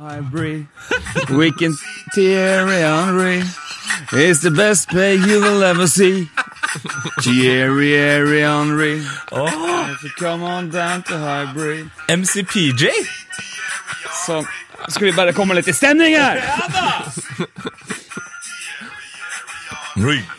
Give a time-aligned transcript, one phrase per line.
[0.00, 0.66] Hybrid,
[1.28, 1.74] we can
[2.14, 3.42] Thierry Henry
[4.14, 6.24] is the best play you will ever see.
[7.20, 11.90] Thierry Henry, if you come on down to Hybrid.
[12.08, 12.88] MCPJ?
[14.24, 14.48] Sånn.
[14.88, 16.40] Skal vi bare komme litt i stemning her?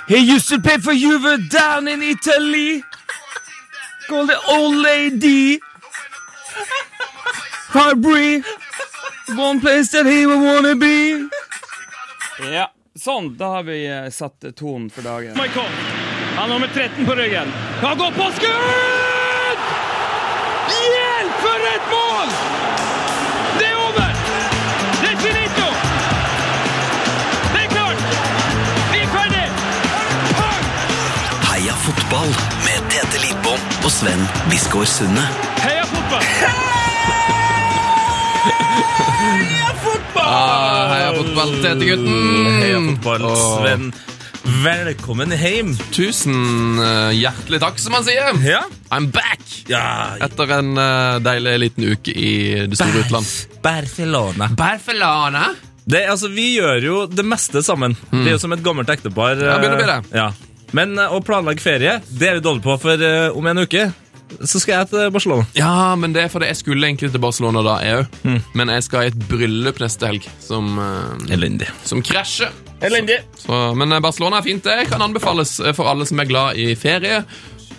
[0.07, 2.82] He used to play for Juve down in Italy.
[4.09, 5.62] Called the old lady.
[7.70, 8.43] Hybrid.
[9.38, 11.29] One place that he would wanna be.
[12.51, 12.68] Ja,
[13.00, 13.38] sånn.
[13.38, 15.38] Da har vi eh, satt eh, tonen for dagen.
[15.38, 15.69] Michael.
[16.36, 17.52] Han har nummer 13 på ryggen.
[17.82, 19.61] Han går på skudd!
[20.71, 22.33] Hjelp, for et mål!
[23.60, 24.10] Det er over!
[25.02, 25.68] Det er finito!
[27.54, 28.04] Det er klart!
[28.91, 29.46] Vi er ferdig!
[30.39, 30.66] Pang!
[31.52, 35.30] Heia fotball med Tete Lidbom og Sven Biskår Sunde.
[35.63, 36.67] Heia fotball!
[40.22, 42.48] Ah, heia fotball, Tete-gutten!
[42.61, 43.25] Heia fotball.
[43.38, 43.91] Sven.
[44.63, 45.73] Velkommen hjem.
[45.94, 48.31] Tusen uh, hjertelig takk, som man sier.
[48.45, 48.61] Ja.
[48.94, 49.41] I'm back!
[49.69, 49.83] Ja.
[50.25, 52.31] Etter en uh, deilig liten uke i
[52.72, 53.30] det store utland.
[53.66, 54.50] Barcelona.
[54.58, 55.52] Barcelona?
[55.85, 57.97] Det, altså, vi gjør jo det meste sammen.
[58.11, 59.38] Vi er jo som et gammelt ektepar.
[59.41, 60.00] Ja, begynner å bli det.
[60.13, 60.30] eh, Ja.
[60.78, 63.89] Men eh, å planlegge ferie, det er vi dårlige på, for eh, om en uke
[64.39, 65.45] så skal jeg til Barcelona.
[65.57, 68.39] Ja, men det er fordi jeg skulle egentlig til Barcelona da, jeg òg.
[68.57, 71.67] Men jeg skal i et bryllup neste helg som, eh, Elendig.
[71.88, 72.51] som krasjer.
[72.81, 73.19] Elendig.
[73.38, 74.63] Så, men eh, Barcelona er fint.
[74.63, 77.23] Det kan anbefales eh, for alle som er glad i ferie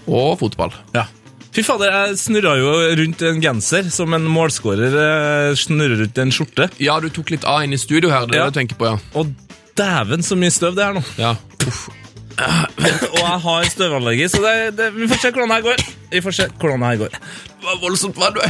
[0.07, 0.73] og fotball.
[0.95, 1.07] Ja.
[1.53, 6.71] Fy fader, jeg snurra jo rundt en genser som en målskårer snurrer rundt en skjorte.
[6.81, 8.25] Ja, du tok litt av inn i studio her.
[8.27, 8.45] Det er Ja.
[8.49, 8.97] det du tenker på, ja.
[9.21, 9.35] Og
[9.77, 11.03] dæven så mye støv det er nå.
[11.21, 11.35] ja.
[11.67, 11.89] Uff.
[12.39, 15.83] Og jeg har støvallergi, så det, det, vi får se hvordan det her går.
[16.13, 17.17] Vi får se hvordan det her går.
[17.53, 18.17] Det var voldsomt.
[18.21, 18.41] Hva du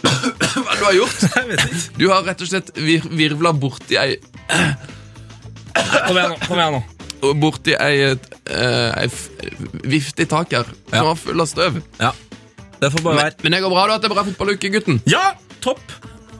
[0.00, 1.26] Hva er du har gjort?
[1.36, 1.82] Jeg vet ikke.
[2.00, 4.16] Du har rett og slett vir virvla borti ei
[5.76, 6.38] Kom igjen nå.
[6.46, 6.80] kom igjen nå.
[7.40, 9.08] Borti ei, eh, ei
[9.92, 11.02] vifte i taket her som Ja.
[11.10, 11.76] var full av støv.
[12.00, 12.14] Ja.
[12.80, 13.36] Det får bare Men, være.
[13.44, 15.02] men det går bra, du har Det er bra fotballuke, gutten.
[15.06, 15.26] Ja,
[15.60, 15.84] topp!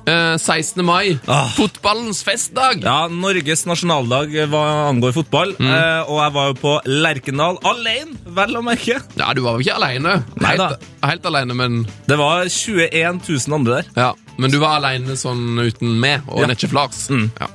[0.08, 0.80] Eh, 16.
[0.84, 1.18] mai.
[1.28, 1.48] Ah.
[1.54, 2.80] Fotballens festdag.
[2.82, 5.52] Ja, Norges nasjonaldag hva angår fotball.
[5.60, 8.96] Eh, og jeg var jo på Lerkendal alene, vel å merke.
[9.20, 10.16] Ja, du var jo ikke alene.
[10.40, 13.92] Helt, helt alene, men Det var 21 000 andre der.
[13.96, 14.10] ja.
[14.40, 16.46] Men du var alene sånn uten meg og Ja.
[16.48, 17.08] Netchef Lars.
[17.12, 17.26] Mm.
[17.38, 17.46] Ja.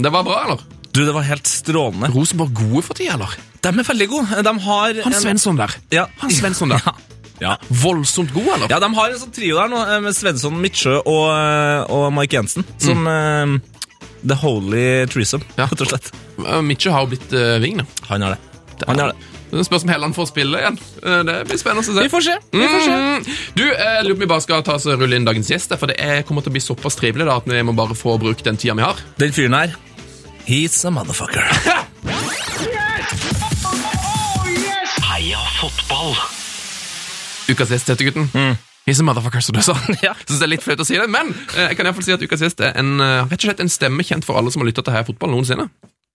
[0.00, 0.60] Det var bra, eller?
[0.92, 2.08] Du, det var helt strålende.
[2.14, 3.34] Rosenborg gode for tida, eller?
[3.60, 4.42] De er veldig gode.
[4.42, 5.74] De har Han Svensson der.
[5.92, 6.06] Ja.
[6.22, 6.80] Han Svensson der.
[6.88, 6.94] Ja.
[7.82, 8.70] Voldsomt god, eller?
[8.70, 12.08] Ja, de har en sånn trio der nå, eh, med Svensson, Midtsjø og, eh, og
[12.14, 12.66] Mike Jensen.
[12.82, 13.56] Som eh,
[14.22, 15.66] The Holy Threesome, Ja.
[15.66, 16.12] rett og slett.
[16.62, 17.84] Midtsjø har jo blitt uh, ving, da.
[18.08, 18.86] Han har det.
[18.88, 19.28] Han har det.
[19.52, 20.78] Det spørs om Helland får spille igjen.
[21.28, 21.92] Det blir spennende å se.
[22.06, 22.36] Vi får se.
[22.54, 22.94] Vi får se.
[22.96, 23.26] Mm.
[23.58, 25.74] Du, jeg lurer på om vi bare skal ta oss og rulle inn dagens gjest,
[25.76, 28.16] for det er, kommer til å bli såpass trivelig da, at vi må bare få
[28.22, 29.02] brukt den tida vi har.
[29.20, 29.76] Den fyren her,
[30.48, 31.44] he's a motherfucker.
[37.52, 38.28] Ukas gjest heter gutten.
[38.86, 39.76] He's a motherfucker, som du sa.
[39.78, 39.96] Mm.
[40.08, 40.14] Ja.
[40.26, 42.08] Synes det er litt flaut å si det, men eh, jeg kan i hvert fall
[42.08, 44.50] si at ukas gjest er en, eh, rett og slett en stemme kjent for alle
[44.50, 45.68] som har lyttet til Heia Fotball noensinne.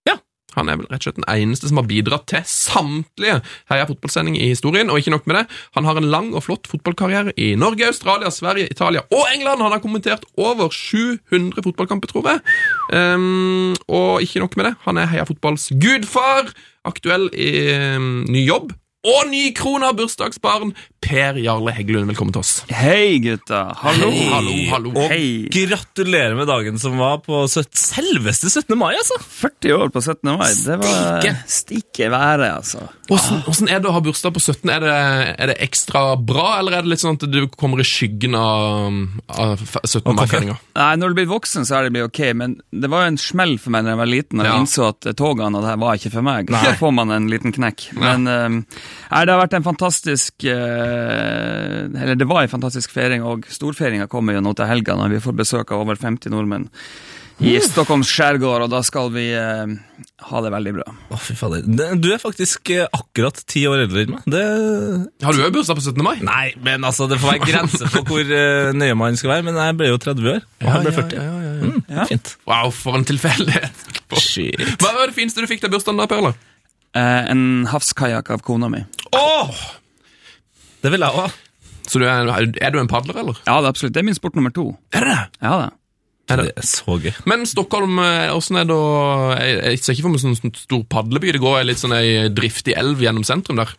[0.10, 0.18] Ja.
[0.58, 3.38] Han er vel rett og slett den eneste som har bidratt til samtlige
[3.72, 5.44] Heia Fotballsendinger i historien, og ikke nok med det,
[5.78, 9.64] han har en lang og flott fotballkarriere i Norge, Australia, Sverige, Italia og England.
[9.64, 12.42] Han har kommentert over 700 fotballkamper, tror jeg.
[12.98, 16.52] Ehm, og ikke nok med det, han er Heia Fotballs gudfar,
[16.88, 18.76] aktuell i ehm, ny jobb,
[19.06, 20.72] og ny krona, bursdagsbarn,
[21.08, 22.10] Per Jarle Heggelund.
[22.10, 22.54] Velkommen til oss.
[22.74, 23.60] Hei, gutta.
[23.80, 24.10] Hallo.
[24.12, 24.26] Hei.
[24.34, 24.90] Hallo, hallo.
[24.98, 25.28] Og Hei.
[25.54, 28.74] gratulerer med dagen som var på selveste 17.
[28.76, 29.16] mai, altså.
[29.22, 30.34] 40 år på 17.
[30.34, 30.50] mai.
[30.50, 32.10] Det var Stikke.
[32.12, 32.88] været, altså.
[33.08, 34.74] Hvordan er det å ha bursdag på 17?
[34.74, 34.98] Er det,
[35.46, 38.98] er det ekstra bra, eller er det litt sånn at du kommer i skyggen av,
[39.30, 40.04] av 17.
[40.18, 40.58] mai-feiringa?
[40.76, 43.56] Nei, Når du blir voksen, så er det ok, men det var jo en smell
[43.62, 44.58] for meg da jeg var liten og Ja.
[44.60, 46.50] innså at togene og det her var ikke for meg.
[46.52, 47.88] Så får man en liten knekk.
[47.96, 48.18] Ja.
[48.18, 53.24] Men eh, nei, det har vært en fantastisk eh, Eller det var en fantastisk feiring,
[53.28, 56.70] og storfeiringa kommer jo nå til helga når vi får besøk av over 50 nordmenn
[57.38, 59.70] i Stockholms skjærgård, og da skal vi eh,
[60.26, 60.86] ha det veldig bra.
[61.14, 61.68] Å, fy fader.
[62.02, 64.24] Du er faktisk eh, akkurat ti år eldre enn meg.
[64.26, 64.42] Det
[65.22, 66.02] Har du òg bursdag på 17.
[66.02, 66.16] mai?
[66.26, 69.46] Nei, men altså, det får være grenser for hvor eh, nøye man skal være.
[69.52, 71.30] Men jeg ble jo 30 år, og han ble 40.
[71.62, 72.04] Mm, Ja.
[72.10, 72.34] Fint.
[72.50, 73.86] Wow, for en tilfeldighet.
[74.18, 74.58] Shit.
[74.82, 76.34] Hva var det fineste du fikk til bursdagen da, Per?
[76.98, 78.84] Eh, en havskajakk av kona mi.
[79.14, 79.66] Åh!
[80.82, 81.36] Det vil jeg òg.
[81.88, 83.38] Så du er, er du en padler, eller?
[83.46, 83.94] Ja, det er absolutt.
[83.96, 84.72] Det er min sport nummer to.
[84.96, 85.70] Er det Ja, det.
[86.28, 87.14] Er Det er så gøy.
[87.30, 88.02] Men Stockholm,
[88.36, 88.88] åssen hvordan er det å
[89.40, 91.32] Jeg, jeg ser ikke for meg sånn stor padleby.
[91.32, 93.72] Det går litt sånn ei driftig elv gjennom sentrum der.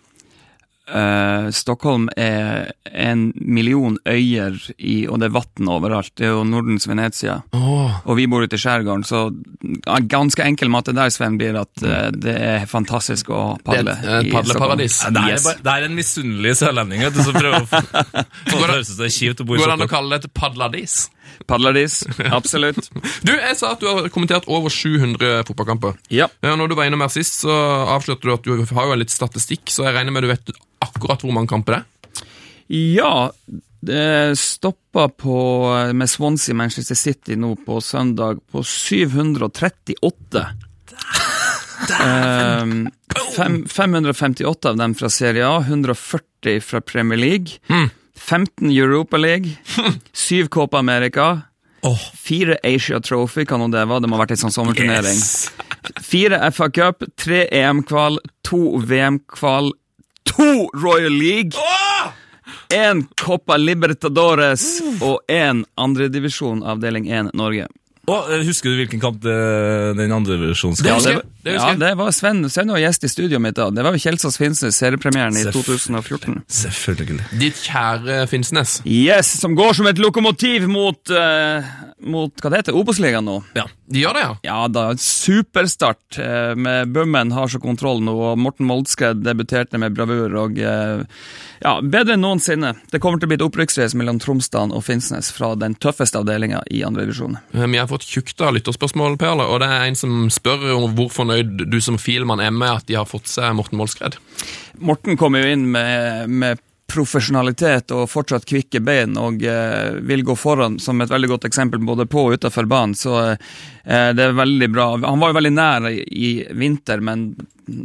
[0.89, 6.13] Eh, Stockholm er en million øyer, i, og det er vann overalt.
[6.17, 7.39] Det er jo Nordens Venezia.
[7.57, 7.99] Oh.
[8.09, 11.85] Og vi bor ute i skjærgården, så uh, ganske enkel matte der, Sven, blir at
[11.85, 13.95] uh, det er fantastisk å padle.
[13.99, 14.99] Det er et i padleparadis.
[15.03, 15.19] Stockholm.
[15.19, 15.47] Det er, Yes.
[15.65, 18.89] det er en misunnelig sørlending vet du, som prøver å få det til å høres
[18.89, 19.61] ut som det er kjipt å bo i Stockholm.
[19.61, 20.97] Går det an å kalle det et padladis?
[21.49, 22.01] Padladis,
[22.39, 22.91] absolutt.
[23.23, 25.99] Du, jeg sa at du har kommentert over 700 fotballkamper.
[26.13, 26.31] Ja.
[26.45, 27.55] Ja, når du var innom her sist, så
[27.95, 30.53] avslørte du at du har jo litt statistikk, så jeg regner med du vet
[30.85, 32.27] akkurat hvor mange kamper det er.
[32.69, 33.13] Ja,
[33.81, 35.39] det stoppa på
[35.95, 40.47] med Swansea Manchester City nå på søndag på 738.
[41.89, 42.89] Um,
[43.37, 47.61] 5, 558 av dem fra Serie A, 140 fra Premier League,
[48.19, 49.57] 15 Europa League,
[50.13, 51.41] 7 Copa America,
[51.87, 51.99] Åh.
[52.15, 55.21] 4 Asia Trophy, kan det være, det må ha vært en sånn sommerturnering.
[56.03, 58.19] 4 FA Cup, 3 EM-kval,
[58.49, 59.71] 2 VM-kval,
[60.35, 61.55] 2 Royal League,
[62.75, 67.69] én Copa Libertadores og én andredivisjon avdeling 1 Norge.
[68.09, 69.37] Å, eh, husker du hvilken kamp det,
[69.99, 71.15] den andre versjonen skal det,
[71.45, 73.69] det ja, det var Sven, Sven var gjest i studioet mitt da.
[73.75, 76.41] Det var jo Kjelsås Finnsnes seriepremieren i 2014.
[76.61, 77.29] Selvfølgelig.
[77.41, 78.79] Ditt kjære Finnsnes.
[78.89, 81.69] Yes, som går som et lokomotiv mot, eh,
[82.01, 83.41] mot hva det heter, Obos-ligaen nå.
[83.59, 83.65] Ja.
[83.89, 84.33] De gjør det, ja.
[84.45, 89.97] Ja da, superstart eh, med Bummen har så kontroll nå, og Morten Moldske debuterte med
[89.97, 91.03] bravur, og eh,
[91.65, 92.75] ja, bedre enn noensinne.
[92.93, 96.63] Det kommer til å bli et opprykksrace mellom Tromsdalen og Finnsnes fra den tøffeste avdelinga
[96.71, 97.39] i andre divisjon.
[97.55, 100.89] Eh, Vi har fått tjukt av lytterspørsmål, Perle, og det er en som spør om
[100.99, 104.21] hvor fornøyd du som filmann er med at de har fått seg Morten Målskred.
[104.79, 110.37] Morten kommer jo inn med, med profesjonalitet og fortsatt kvikke bein, og eh, vil gå
[110.39, 112.97] foran som et veldig godt eksempel både på og utenfor banen.
[112.97, 114.89] Så eh, det er veldig bra.
[115.05, 117.29] Han var jo veldig nær i, i vinter, men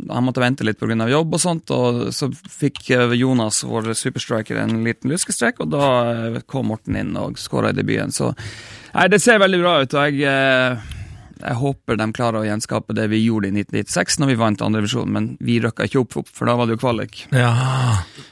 [0.09, 1.09] han måtte vente litt pga.
[1.09, 1.71] jobb og sånt.
[1.75, 6.97] Og så fikk eh, Jonas, vår superstriker, en liten luskestrek, og da eh, kom Morten
[6.99, 8.15] inn og skåra i debuten.
[8.15, 10.91] Så nei, det ser veldig bra ut, og jeg eh,
[11.43, 15.11] jeg håper de klarer å gjenskape det vi gjorde i 1996 når vi vant andredivisjon,
[15.11, 17.25] men vi røkka ikke opp, for da var det jo kvalik.
[17.35, 17.51] Ja.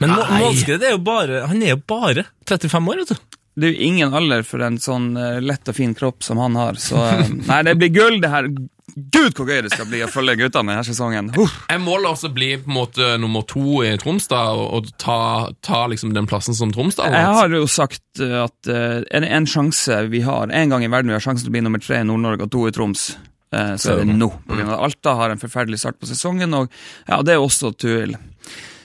[0.00, 3.38] Men Må- Målskred er jo bare Han er jo bare 35 år, vet du.
[3.54, 6.54] Det er jo ingen alder for en sånn eh, lett og fin kropp som han
[6.56, 8.48] har, så eh, Nei, det blir gull, det her.
[8.92, 11.30] Gud, hvor gøy det skal bli å følge guttene denne sesongen.
[11.36, 11.54] Huff.
[11.70, 15.18] Jeg måler også bli på en måte nummer to i Tromsdal og, og ta,
[15.64, 19.48] ta liksom den plassen som Tromsdal Jeg har jo sagt eh, at uh, en, en
[19.48, 22.02] sjanse vi har, en gang i verden vi har sjansen til å bli nummer tre
[22.02, 23.12] i Nord-Norge og to i Troms,
[23.52, 24.30] Uh, så er det nå.
[24.48, 26.70] På grunn av Alta har en forferdelig start på sesongen, og
[27.04, 28.14] ja, det er også Tuil.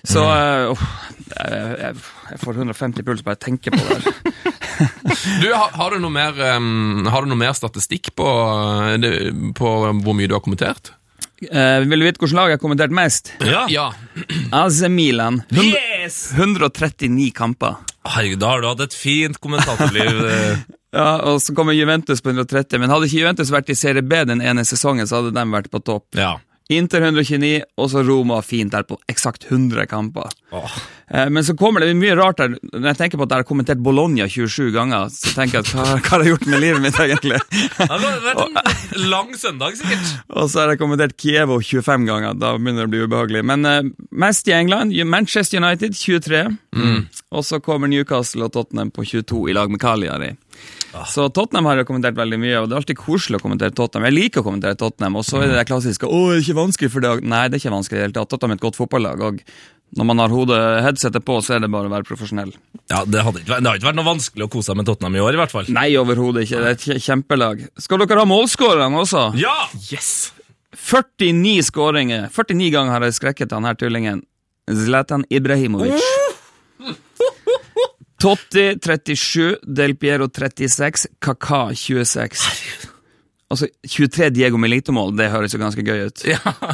[0.04, 0.24] Så
[0.74, 0.84] uff,
[1.34, 1.96] jeg,
[2.32, 4.14] jeg, får 150 puls bare jeg tenker på det.
[5.42, 8.28] Du, har, har, du mer, um, har du noe mer statistikk på,
[8.94, 9.72] eh, på
[10.04, 10.92] hvor mye du har kommentert?
[11.42, 13.32] Uh, vil du vite hvilket lag jeg har kommentert mest?
[13.42, 13.64] Ja.
[13.74, 13.88] Ja.
[14.62, 15.42] AC Milan.
[15.50, 16.20] 100, Yes!
[16.38, 17.80] 139 kamper.
[18.06, 20.22] Herregud, da har du hatt et fint kommentatorliv.
[20.98, 24.22] Ja, og så kommer Juventus på 130, men hadde ikke Juventus vært i Serie B
[24.26, 26.06] den ene sesongen, så hadde de vært på topp.
[26.18, 26.38] ja.
[26.70, 30.34] Inter 129, og så Roma fint der på eksakt 100 kamper.
[30.52, 32.58] Eh, men så kommer det mye rart der.
[32.74, 35.72] Når jeg tenker på at jeg har kommentert Bologna 27 ganger, så tenker jeg at
[35.72, 37.40] hva, hva har jeg gjort med livet mitt, egentlig?
[37.78, 40.12] Det var en lang søndag, sikkert.
[40.28, 43.46] og så har jeg kommentert Kievo 25 ganger, da begynner det å bli ubehagelig.
[43.48, 43.80] Men uh,
[44.12, 46.44] mest i England, Manchester United 23,
[47.32, 50.34] og så kommer Newcastle og Tottenham på 22 i lag med Cagliari.
[51.06, 54.08] Så Tottenham har jeg kommentert veldig mye, og det er alltid koselig å kommentere Tottenham.
[54.10, 56.60] Jeg liker å kommentere Tottenham, og så er det det klassiske 'Å, det er ikke
[56.62, 57.24] vanskelig for deg'.
[57.24, 58.30] Nei, det er ikke vanskelig i det hele tatt.
[58.30, 59.42] Tottenham er et godt fotballag, og
[59.96, 62.54] når man har hodet headsetet på, så er det bare å være profesjonell.
[62.90, 64.86] Ja, det, hadde ikke, vært- det har ikke vært noe vanskelig å kose seg med
[64.86, 65.66] Tottenham i år, i hvert fall.
[65.70, 66.60] Nei, overhodet ikke.
[66.60, 67.68] Det er et kjempelag.
[67.78, 69.36] Skal dere ha målskårerne også?
[69.38, 69.68] Ja!
[69.92, 70.32] Yes!
[70.76, 72.30] 49 skåringer.
[72.32, 74.24] 49 ganger har jeg skrekket han her tullingen.
[74.70, 76.02] Zlatan Ibrahimovic.
[78.22, 82.46] Totti 37, Del Piero 36, Kaka 26.
[83.48, 86.24] Altså 23 Diego Milito-mål, det høres jo ganske gøy ut.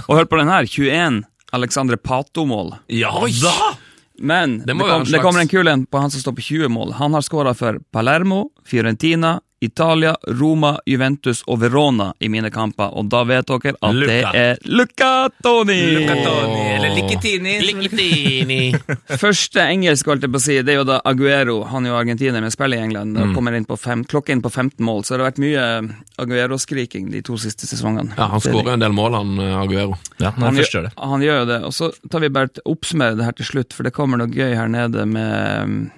[0.07, 1.23] Og hør på den her, 21
[1.53, 2.73] Alexandre Pato-mål.
[2.89, 3.11] Ja
[3.43, 3.73] da!
[4.23, 6.69] Men det, Det kom, det kommer en kul en på han som står på 20
[6.69, 6.93] mål.
[6.99, 13.09] Han har skåra for Palermo, Fiorentina, Italia, Roma, Juventus og Verona i mine kamper, og
[13.11, 14.31] da vet dere at det Luca.
[14.35, 15.11] er Luca
[15.43, 15.79] Toni!
[16.03, 18.73] Eller Likitini.
[19.23, 21.61] Første engelsk, holdt jeg på å si, det er jo da Aguero.
[21.71, 23.17] Han er jo argentiner, men spiller i England.
[23.17, 23.33] Mm.
[23.37, 25.65] Kommer inn på fem, klokker inn på 15 mål, så det har vært mye
[26.23, 28.13] Aguero-skriking de to siste sesongene.
[28.17, 29.97] Ja, Han er skårer en del mål, han eh, Aguero.
[30.19, 31.59] Ja, han, han, gjør han gjør jo det.
[31.69, 34.31] Og så tar vi bare til oppsummere det her til slutt, for det kommer noe
[34.31, 35.91] gøy her nede med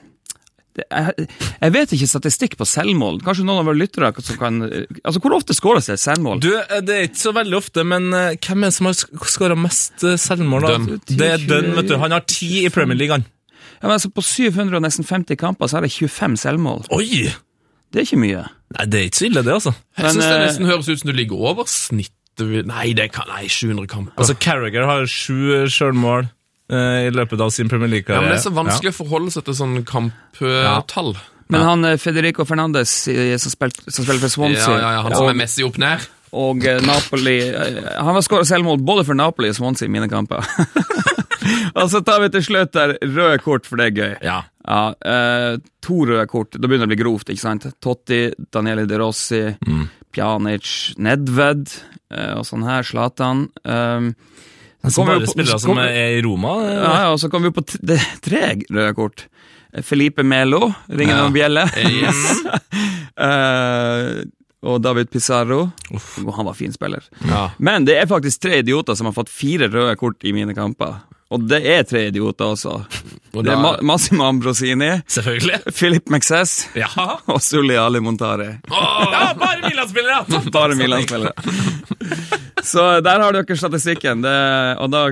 [0.75, 1.27] jeg,
[1.61, 3.21] jeg vet ikke statistikk på selvmål.
[3.23, 6.41] Kanskje noen av våre lyttere som kan Altså, Hvor ofte skåres det et selvmål?
[6.43, 8.97] Du, eh, Det er ikke så veldig ofte, men eh, hvem er det som har
[9.31, 10.67] skåra mest eh, selvmål?
[10.67, 10.99] da?
[11.07, 11.95] Det er Dunn, vet du.
[12.01, 13.25] Han har ti i Premier League, han.
[13.79, 16.85] Ja, men altså, På 750 kamper så er det 25 selvmål.
[16.95, 17.25] Oi!
[17.93, 18.43] Det er ikke mye.
[18.75, 19.71] Nei, det er ikke så ille, det, altså.
[19.95, 22.65] Jeg Men, synes det nesten høres ut som du ligger over snittet.
[22.67, 24.17] Nei, det kan, nei 700 kamper.
[24.19, 26.27] Altså, Carragher har sju sjølmål
[26.71, 28.23] i løpet av sin Premier ja, League-karriere.
[28.25, 31.11] men Det er så vanskelig å forholde seg til sånn kamptall.
[31.53, 35.13] Men han eh, Federico Fernandes som, spiller, som spiller for Swansea Ja, ja, ja, han
[35.13, 36.07] som er Messi opp ned.
[36.33, 40.09] og eh, Napoli eh, Han har skåret selvmål både for Napoli og Swansea i mine
[40.09, 40.41] kamper.
[41.79, 44.15] og så tar vi til slutt der røde kort, for det er gøy.
[44.25, 44.39] Ja.
[44.65, 46.57] Ja, eh, To røde kort.
[46.57, 47.29] Da begynner det å bli grovt.
[47.29, 47.67] ikke sant?
[47.77, 49.43] Totti, Daniele De Rossi,
[50.15, 51.67] Pjanic, Nedved
[52.09, 52.81] eh, og sånn her.
[52.87, 53.45] Zlatan.
[53.61, 54.15] Um,
[54.89, 56.53] Så kommer bare vi på- spillere som er i Roma?
[56.67, 59.25] eh, Ja, ja, og så kommer vi på tre, tre røde kort.
[59.83, 61.21] Felipe Melo, ringer Ja.
[61.23, 61.65] noen bjelle.
[61.75, 62.21] Yes.
[63.19, 64.23] uh,
[64.69, 65.71] og David Pizarro.
[65.93, 66.15] Uff.
[66.35, 67.03] Han var fin spiller.
[67.27, 67.49] Ja.
[67.59, 70.95] Men det er faktisk tre idioter som har fått fire røde kort i mine kamper.
[71.33, 72.75] Og det er tre idioter også.
[73.33, 75.57] Og Det er Ma Massimo Ambrosini, Selvfølgelig.
[75.73, 76.67] Philip McSess.
[76.77, 76.87] Ja.
[77.25, 78.51] og Sully Ali Montari.
[78.69, 80.21] ja, bare Milan-spillere!
[80.55, 81.33] Bare Milan-spillere.
[82.63, 84.21] Så der har dere statistikken.
[84.21, 84.35] Det,
[84.81, 85.03] og da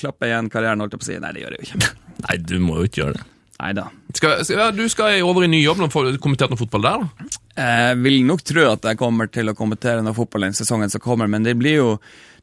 [0.00, 1.18] klapper jeg igjen karrieren, holdt jeg på å si.
[1.22, 1.92] Nei, det gjør jeg jo ikke.
[2.26, 3.26] Nei, du må jo ikke gjøre det.
[3.60, 3.86] Nei da.
[4.16, 7.04] Skal, skal, ja, du skal over i ny jobb og få kommentert noe fotball der,
[7.04, 7.28] da?
[7.60, 11.02] Jeg vil nok tro at jeg kommer til å kommentere noe fotball den sesongen som
[11.04, 11.94] kommer, men det blir jo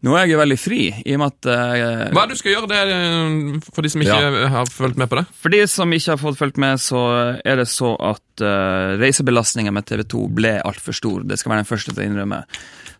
[0.06, 2.10] Nå er jeg jo veldig fri, i og med at jeg...
[2.14, 5.00] Hva er det du skal gjøre, det er, eh, for de som ikke har fulgt
[5.02, 5.24] med på det?
[5.42, 7.02] For de som ikke har fått fulgt med, så
[7.42, 11.26] er det så at uh, reisebelastningen med TV 2 ble altfor stor.
[11.26, 12.44] Det skal være den første til å innrømme.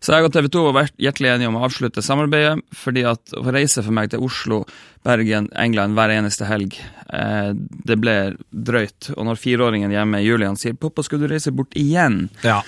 [0.02, 3.46] Så jeg og TV 2 var hjertelig enige om å avslutte samarbeidet, fordi at å
[3.46, 4.64] reise for meg til Oslo,
[5.06, 6.74] Bergen, England hver eneste helg,
[7.14, 8.18] uh, det ble
[8.64, 9.10] drøyt.
[9.16, 12.62] Og når fireåringen hjemme, Julian, sier 'pappa, skal du reise bort igjen', Ja.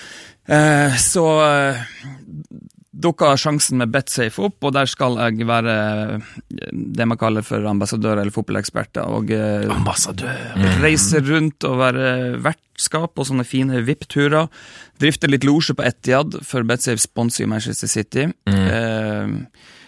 [0.47, 1.77] Eh, så eh,
[2.91, 5.75] dukka sjansen med Betsafe opp, og der skal jeg være
[6.17, 6.33] eh,
[6.97, 9.05] det man kaller for ambassadør eller fotballeksperter.
[9.07, 10.33] Og eh, Ambassadør.
[10.83, 14.49] reise rundt og være vertskap på sånne fine VIP-turer.
[15.01, 18.27] Drifte litt losje på Etiad, for Betsafe sponser Manchester City.
[18.45, 19.27] Eh,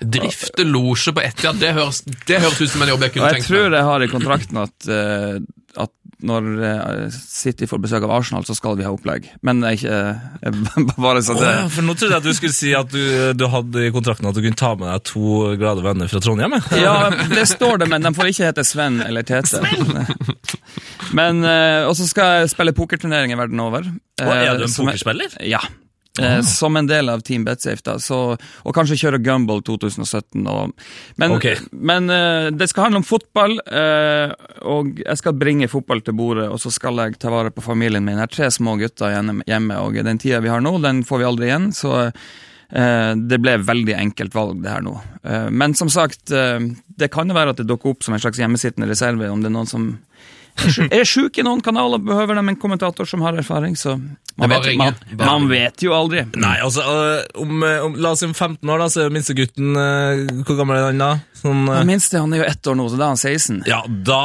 [0.03, 3.41] Drifte losje på Etihad, det høres, det høres ut som en jobb jeg kunne jeg
[3.41, 3.77] tenkt tror meg.
[3.77, 5.37] jeg har i kontrakten at, eh,
[5.79, 5.91] at
[6.23, 9.27] når eh, City får besøk av Arsenal, så skal vi ha opplegg.
[9.45, 10.53] Men jeg eh,
[11.05, 13.03] bare så det det ja, for nå trodde jeg at du skulle si at du,
[13.35, 16.55] du hadde i kontrakten at du kunne ta med deg to glade venner fra Trondheim.
[16.79, 16.97] Ja,
[17.37, 19.63] det står det, men de får ikke hete Sven eller Tete.
[21.13, 23.85] Men, eh, Og så skal jeg spille pokerturneringer verden over.
[24.23, 25.35] Og er du en pokerspiller?
[25.45, 25.59] Ja.
[26.19, 27.95] Eh, Som en del av Team Betsafe, da.
[27.99, 30.45] Så, og kanskje kjøre Gumball 2017.
[30.45, 30.73] Og,
[31.17, 31.57] men okay.
[31.71, 34.33] men eh, det skal handle om fotball, eh,
[34.69, 36.51] og jeg skal bringe fotball til bordet.
[36.53, 38.19] Og så skal jeg ta vare på familien min.
[38.19, 41.23] Jeg har tre små gutter hjemme, hjemme og den tida vi har nå, den får
[41.23, 41.71] vi aldri igjen.
[41.73, 44.99] Så eh, det ble veldig enkelt valg, det her nå.
[45.25, 46.61] Eh, men som sagt, eh,
[46.93, 49.49] det kan jo være at det dukker opp som en slags hjemmesittende reserve, om det
[49.49, 49.95] er noen som
[50.99, 53.97] er sjuk i noen kanaler, behøver de en kommentator som har erfaring, så
[54.35, 56.23] man, vet, man, man vet jo aldri.
[56.39, 59.13] Nei, altså, øh, om, øh, om, la oss si om 15 år, da, så er
[59.13, 61.11] minstegutten øh, Hvor gammel er han da?
[61.37, 63.61] Sånn, øh, minste han er jo ett år nå, så da er han 16.
[63.69, 64.23] ja, da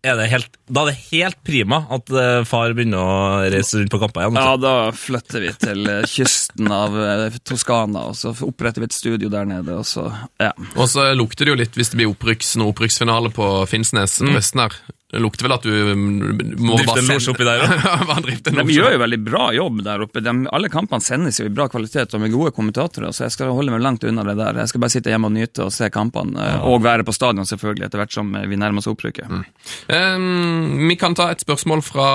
[0.00, 2.08] er det helt, da er det helt prima at
[2.48, 3.16] far begynner å
[3.52, 4.38] reise rundt på kamper igjen.
[4.40, 6.96] Ja, da flytter vi til kysten av
[7.44, 10.06] Toskana, og så oppretter vi et studio der nede, og så
[10.40, 10.54] Ja.
[10.72, 14.32] Og så lukter det jo litt, hvis det blir opprykks, noe opprykksfinale på Finnsnes mm.
[14.38, 14.80] Vesten her.
[15.10, 16.10] Det lukter vel at du mm,
[16.62, 17.64] må Drifte bare en sende- losje oppi der,
[18.60, 20.22] en De gjør jo veldig bra jobb der oppe.
[20.22, 23.50] De, alle kampene sendes jo i bra kvalitet og med gode kommentatorer, så jeg skal
[23.56, 24.60] holde meg langt unna det der.
[24.62, 26.62] Jeg skal bare sitte hjemme og nyte og se kampene, ja.
[26.62, 29.34] og være på stadion selvfølgelig, etter hvert som eh, vi nærmer oss opprykket.
[29.90, 32.08] Ehm, vi kan ta et spørsmål fra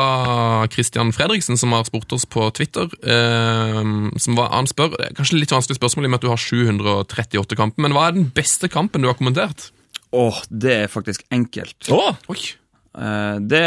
[0.72, 2.88] Christian Fredriksen, som har spurt oss på Twitter.
[3.04, 6.32] Um, som var, han spør, er kanskje litt vanskelig spørsmål i og med at du
[6.32, 9.74] har 738 kamper, men hva er den beste kampen du har kommentert?
[10.16, 11.90] Åh, det er faktisk enkelt.
[11.92, 12.65] Oh, Oi, Eh,
[12.96, 13.66] det,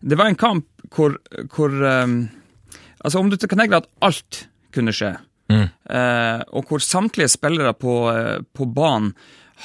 [0.00, 1.16] det var en kamp hvor,
[1.54, 2.06] hvor eh,
[3.00, 4.42] Altså, om du kan tenke deg at alt
[4.76, 5.14] kunne skje,
[5.48, 9.14] eh, og hvor samtlige spillere på, eh, på banen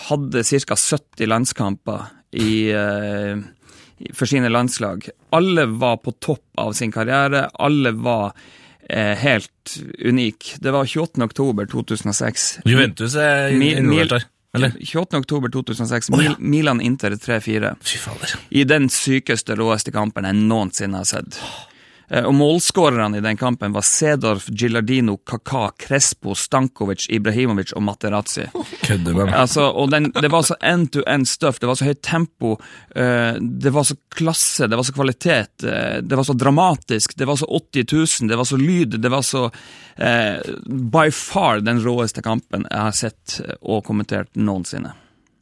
[0.08, 0.76] hadde ca.
[0.76, 3.36] 70 landskamper i, eh,
[4.14, 5.10] for sine landslag.
[5.36, 7.50] Alle var på topp av sin karriere.
[7.60, 8.32] Alle var
[8.90, 10.58] eh, helt unike.
[10.60, 11.24] Det var 28.
[11.24, 12.60] oktober 2006.
[12.66, 14.30] Juventus er involvert her.
[14.56, 14.74] Eller?
[14.80, 15.20] 28.
[15.20, 16.10] oktober 2006.
[16.16, 18.36] Mil, Milan Inter 3-4 Fy fader.
[18.50, 21.40] i den sykeste, råeste kampen jeg noensinne har sett.
[22.10, 28.46] Eh, Og målskårerne i den kampen var Sedorf, Gilardino, Kaka, Crespo, Stankovic, Ibrahimovic og Materazzi.
[28.86, 29.34] Kødder med.
[29.34, 32.56] Altså, og den, det var så end-to-end stuff, det var så høyt tempo,
[32.96, 37.26] eh, det var så klasse, det var så kvalitet, eh, det var så dramatisk, det
[37.30, 37.88] var så 80
[38.22, 39.48] 000, det var så lyd, det var så
[39.98, 44.94] eh, by far den råeste kampen jeg har sett og kommentert noensinne.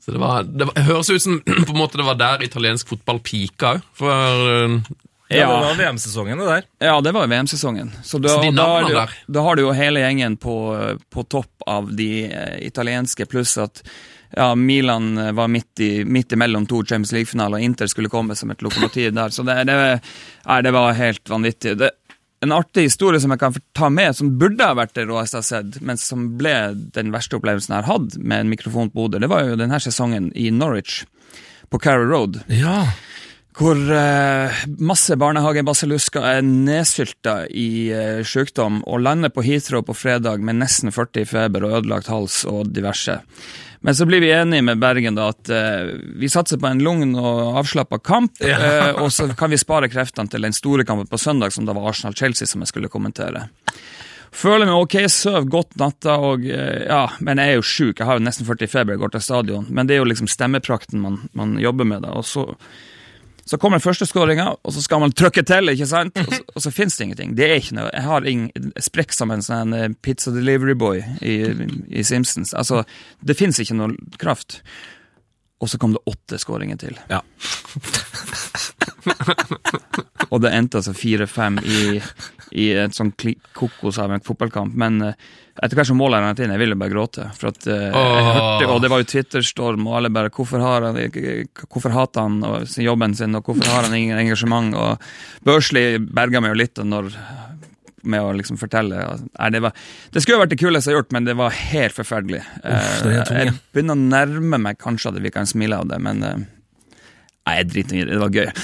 [0.03, 2.89] Så det, var, det var, høres ut som på en måte det var der italiensk
[2.91, 3.85] fotball pika òg.
[3.95, 4.79] For
[5.29, 5.47] Ja, Ja.
[5.59, 6.63] det var VM-sesongen, det der.
[6.83, 7.91] Ja, det var VM-sesongen.
[8.03, 9.09] Så da, Så da, der.
[9.27, 10.55] da har du jo hele gjengen på,
[11.09, 13.81] på topp av de eh, italienske, pluss at
[14.35, 18.35] ja, Milan eh, var midt, i, midt imellom to Champions League-finaler, og Inter skulle komme
[18.35, 19.29] som et lokomotiv der.
[19.33, 19.77] Så det, det,
[20.45, 21.77] nei, det var helt vanvittig.
[21.81, 21.91] Det,
[22.43, 25.45] en artig historie som jeg kan ta med, som burde ha vært det råeste jeg
[25.45, 26.51] har sett, men som ble
[26.93, 29.79] den verste opplevelsen jeg har hatt med en mikrofon på hodet, det var jo denne
[29.79, 31.05] sesongen i Norwich,
[31.71, 32.41] på Carrow Road.
[32.51, 32.83] Ja.
[33.53, 40.41] Hvor eh, masse barnehagebasselusker er nedsylta i eh, sykdom og lander på Heathrow på fredag
[40.41, 43.19] med nesten 40 i feber og ødelagt hals og diverse.
[43.85, 47.13] Men så blir vi enige med Bergen da at eh, vi satser på en lugn
[47.19, 51.19] og avslappa kamp, eh, og så kan vi spare kreftene til den store kampen på
[51.19, 53.49] søndag, som da var Arsenal-Chelsea, som jeg skulle kommentere.
[54.33, 57.99] Føler meg ok, søv godt natta, og eh, ja, men jeg er jo sjuk.
[57.99, 59.67] Jeg har jo nesten 40 i feber, jeg går til stadion.
[59.69, 62.15] Men det er jo liksom stemmeprakten man, man jobber med, da.
[62.17, 62.47] Og så,
[63.45, 66.17] så kommer førsteskåringa, første skåringa, og så skal man trykke til, ikke sant?
[66.17, 67.35] Og så, og så finnes det ingenting.
[67.35, 67.89] Det er ikke noe.
[67.91, 71.35] Jeg har ingen sprekk som en sånn eh, pizza delivery boy i,
[71.91, 72.53] i Simpsons.
[72.55, 72.83] Altså,
[73.19, 74.61] det finnes ikke noe kraft.
[75.63, 76.97] Og så kom det åtte skåringer til.
[77.11, 77.21] Ja.
[80.33, 82.01] Og det endte altså 4-5 i,
[82.63, 83.13] i et sånn
[83.55, 84.75] kokos av en fotballkamp.
[84.79, 85.31] Men eh,
[85.61, 87.27] etter hvert som målet rant inn, jeg ville bare gråte.
[87.37, 90.87] For at eh, jeg hørte, Og det var jo Twitter-storm, og alle bare Hvorfor har
[90.87, 90.97] han
[91.67, 94.73] Hvorfor hater han og, sin- jobben sin, og hvorfor har han ingen engasjement?
[94.73, 94.97] Og
[95.45, 97.11] Børsli berga meg jo litt når
[98.03, 98.97] med å liksom fortelle
[99.39, 99.71] Nei, det, var,
[100.11, 102.41] det skulle vært det kuleste jeg har gjort, men det var helt forferdelig.
[102.59, 106.01] Uff, det Eh, jeg begynner å nærme meg kanskje at vi kan smile av det,
[106.03, 106.41] men eh,
[107.43, 108.13] Nei, jeg driter i det.
[108.13, 108.47] Det var gøy.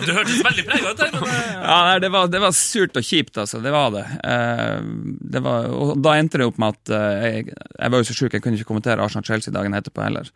[0.00, 2.94] Du hørtes veldig prega ut der, men eh, Ja, nei, det var, det var surt
[2.96, 3.58] og kjipt, altså.
[3.62, 4.04] Det var det.
[4.24, 4.78] Eh,
[5.34, 8.16] det var, og da endte det opp med at eh, jeg, jeg var jo så
[8.16, 10.30] sjuk, jeg kunne ikke kommentere Arsenal-Chelsea dagen etterpå heller.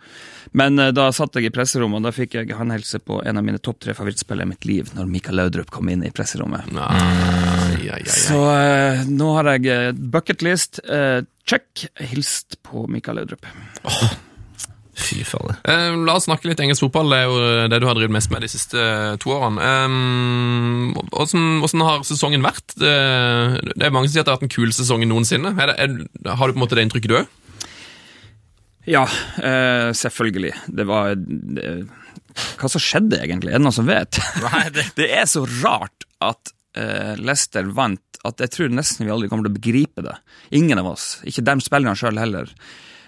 [0.59, 3.62] Men da satt jeg i presserommet, og da fikk jeg håndhelse på en av mine
[3.62, 6.68] topp tre favorittspillere i mitt liv, når Mikael Laudrup kom inn i presserommet.
[6.75, 6.90] Nei,
[7.87, 8.18] ja, ja, ja.
[8.18, 8.42] Så
[9.11, 10.83] nå har jeg bucketlist.
[11.47, 11.87] Check.
[12.12, 13.47] Hilst på Mikael Laudrup.
[15.15, 15.61] Fy fader.
[15.71, 17.13] Eh, la oss snakke litt engelsk fotball.
[17.13, 18.85] Det er jo det du har drevet mest med de siste
[19.23, 19.63] to årene.
[19.63, 22.75] Eh, hvordan, hvordan har sesongen vært?
[22.75, 22.93] Det,
[23.71, 25.55] det er mange som sier at det har vært den kuleste sesongen noensinne.
[25.55, 27.33] Er det, er, har du på en måte det inntrykket du òg?
[28.85, 29.05] Ja,
[29.41, 30.53] uh, selvfølgelig.
[30.67, 31.69] Det var det,
[32.61, 33.55] Hva som skjedde, egentlig?
[33.55, 34.21] Er det noen som vet?
[34.45, 39.13] Nei, det Det er så rart at uh, Leicester vant at jeg tror nesten vi
[39.13, 40.15] aldri kommer til å begripe det.
[40.57, 41.19] Ingen av oss.
[41.29, 42.53] Ikke dem spillerne sjøl heller.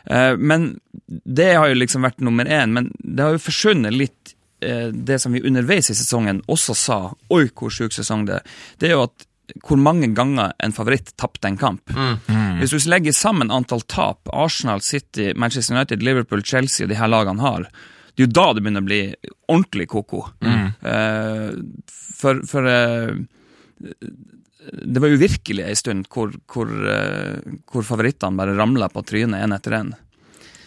[0.07, 2.75] Eh, men det har jo liksom vært nummer én.
[2.77, 7.01] Men det har jo forsvunnet litt eh, det som vi underveis i sesongen også sa.
[7.35, 8.55] Oi, hvor sjuk sesong det er.
[8.81, 9.27] Det er jo at
[9.62, 11.92] hvor mange ganger en favoritt tapte en kamp.
[12.59, 17.12] Hvis du legger sammen antall tap Arsenal, City, Manchester United, Liverpool, Chelsea og de her
[17.12, 17.69] lagene har,
[18.16, 19.01] det er jo da det begynner å bli
[19.47, 20.25] ordentlig koko.
[20.42, 21.53] Eh,
[22.19, 22.66] for for
[24.72, 29.44] det var jo virkelig ei stund hvor, hvor, eh, hvor favorittene bare ramla på trynet
[29.44, 29.94] én etter én.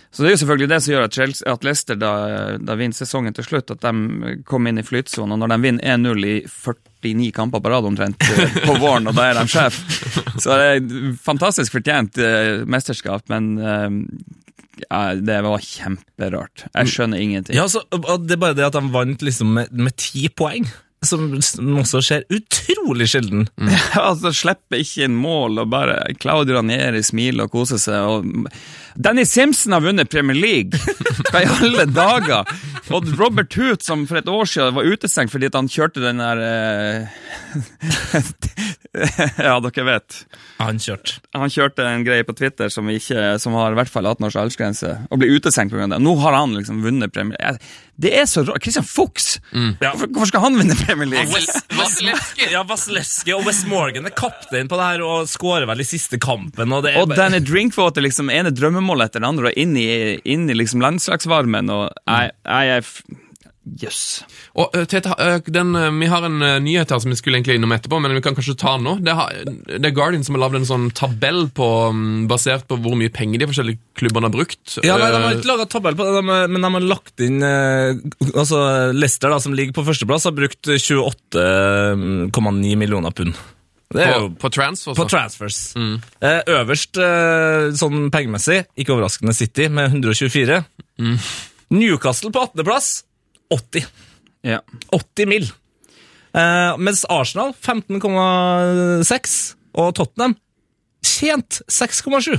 [0.09, 2.12] Så det er jo selvfølgelig det som gjør at, Leicester da,
[2.57, 5.35] da vinner sesongen til slutt, at de kom inn i flytsonen.
[5.35, 9.17] Og når de vinner 1-0 i 49 kamper på rad omtrent eh, på våren, og
[9.19, 9.77] da er de sjef,
[10.41, 13.53] så det er et fantastisk fortjent eh, mesterskap, men
[14.88, 16.65] ja, det var kjemperart.
[16.71, 17.57] Jeg skjønner ingenting.
[17.59, 20.65] Ja, så, og det er bare det at de vant liksom med ti poeng,
[21.05, 21.29] som,
[21.79, 23.47] også skjer utrolig sjelden.
[24.09, 28.09] altså, slipper ikke inn mål, og bare Claudio Ranieri smiler og koser seg.
[28.09, 30.79] Og Danny Simpson har vunnet Premier League!
[31.29, 32.51] Hva i alle dager?
[32.89, 36.41] Og Robert Hoot, som for et år siden var utestengt fordi han kjørte den der
[36.43, 37.19] eh,
[39.38, 40.15] Ja, dere vet.
[40.58, 41.19] Han kjørte.
[41.38, 44.38] Han kjørte en greie på Twitter som, ikke, som har i hvert fall 18 års
[44.41, 45.86] aldersgrense, og ble utestengt pga.
[45.91, 45.99] det.
[46.02, 47.62] Nå har han liksom vunnet Premier League.
[47.99, 48.63] Det er så rart.
[48.63, 49.38] Christian Fuchs!
[49.84, 49.91] Ja.
[49.93, 51.30] Hvorfor, skal han vinne Premier League?
[51.78, 55.88] Vasilevskij ja, Vasilevski og West Morgan er kaptein på det her og skårer vel i
[55.88, 56.71] siste kampen.
[56.73, 59.75] Og det er Og bare- Danny Drinkwater, liksom ene drømmemålet etter det andre, og inn
[59.80, 59.89] i,
[60.25, 61.69] inn i liksom landslagsvarmen.
[61.75, 62.93] og jeg, jeg er
[63.79, 64.23] Jøss.
[64.60, 67.55] Og eh, Tete, eh, den, eh, Vi har en nyhet her som vi skulle egentlig
[67.60, 68.93] innom etterpå, men vi kan kanskje ta den nå.
[69.05, 69.27] Det, har,
[69.69, 73.13] det er Guardian som har lagd en sånn tabell på, mm, basert på hvor mye
[73.13, 74.65] penger de forskjellige klubbene har brukt.
[74.82, 78.58] Ja, nei, De har ikke laga tabell på det, men de har lagt inn altså
[78.95, 83.34] Leicester, da, som ligger på førsteplass, har brukt 28,9 millioner pund.
[83.89, 84.93] Det er på, jo på transfers.
[84.93, 85.10] på så.
[85.10, 85.60] transfers.
[86.21, 90.60] Eh, øverst eh, sånn pengemessig, ikke overraskende City, med 124.
[91.73, 92.91] Newcastle på 18.-plass,
[93.53, 93.85] 80.
[94.45, 94.59] Ja.
[94.95, 95.49] 80 mil.
[96.38, 99.35] Eh, mens Arsenal 15,6
[99.79, 100.35] og Tottenham
[101.05, 102.38] tjent 6,7.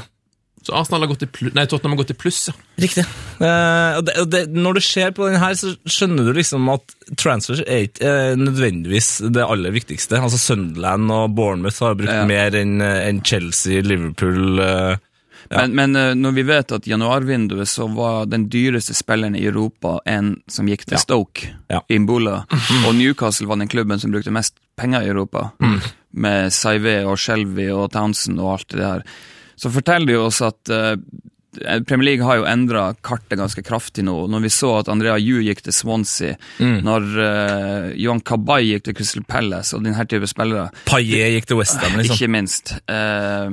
[0.60, 2.42] Så Arsenal har gått i pluss, nei, Tottenham har gått i pluss.
[2.50, 2.54] ja.
[2.84, 3.04] Riktig.
[3.40, 6.68] Eh, og det, og det, når du ser på den her, så skjønner du liksom
[6.74, 10.20] at transfers er ikke eh, nødvendigvis det aller viktigste.
[10.20, 12.26] Altså Sunderland og Bournemouth har brukt Ja.
[12.28, 14.98] mer enn en Chelsea, Liverpool eh,
[15.50, 19.96] Men, men eh, når vi vet at januarvinduet så var den dyreste spilleren i Europa
[20.06, 21.02] en som gikk til Ja.
[21.02, 21.80] Stoke, Ja.
[21.90, 22.44] Imbola,
[22.86, 25.50] og Newcastle var den klubben som brukte mest penger i Europa,
[26.10, 29.02] med Saivé og Shelby og Townsend og alt det der,
[29.56, 30.94] så forteller det jo oss at eh,
[31.58, 34.14] Premier League har jo endra kartet ganske kraftig nå.
[34.30, 38.96] Når vi så at Andrea Yu gikk til Swansea, når uh, Johan Kabay gikk til
[39.00, 42.16] Crystal Palace og denne type spillere Paillet gikk til Westham, liksom.
[42.16, 42.74] ikke minst.
[42.90, 43.48] Uh,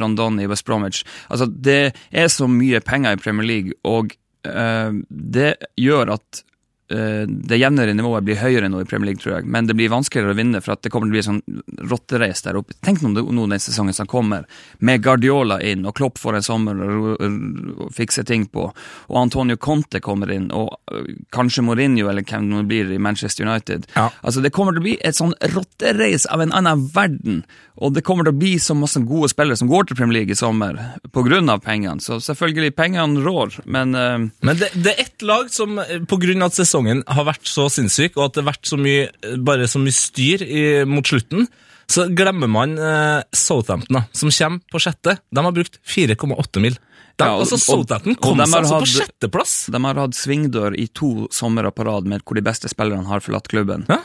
[0.00, 1.04] Rondon i West Bromwich.
[1.28, 4.12] Altså, det er så mye penger i Premier League, og
[4.48, 6.47] uh, det gjør at eh,
[6.88, 9.48] det jevnere nivået blir høyere nå i Premier League, tror jeg.
[9.50, 12.46] Men det blir vanskeligere å vinne, for at det kommer til å bli sånn rotterace
[12.46, 12.76] der oppe.
[12.84, 14.46] Tenk nå nå den sesongen som kommer,
[14.78, 18.68] med Guardiola inn, og Klopp får en sommer å fikse ting på,
[19.08, 23.46] og Antonio Conte kommer inn, og øh, kanskje Mourinho, eller hvem det blir i Manchester
[23.46, 23.88] United.
[23.94, 24.08] Ja.
[24.22, 27.42] Altså, det kommer til å bli et sånn rotterace av en annen verden,
[27.78, 30.34] og det kommer til å bli så masse gode spillere som går til Premier League
[30.34, 32.02] i sommer, av pengene.
[32.02, 34.16] Så selvfølgelig, pengene rår, men uh...
[34.42, 36.00] Men det, det er ett lag som, pga.
[36.08, 38.78] på grunn av at sesongen har vært så sinnssyk, og at det har vært så
[38.78, 39.08] mye,
[39.44, 41.46] bare så mye styr i, mot slutten,
[41.88, 45.18] så glemmer man eh, Southampton, da, som kommer på sjette.
[45.32, 46.76] De har brukt 4,8 mil.
[47.18, 49.54] De, Ja, og- altså Southampton kom seg har altså på sjetteplass.
[49.72, 53.20] de har hatt svingdør i to somre på rad med hvor de beste spillerne har
[53.20, 53.86] forlatt klubben.
[53.88, 53.98] Ja.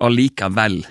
[0.00, 0.82] Allikevel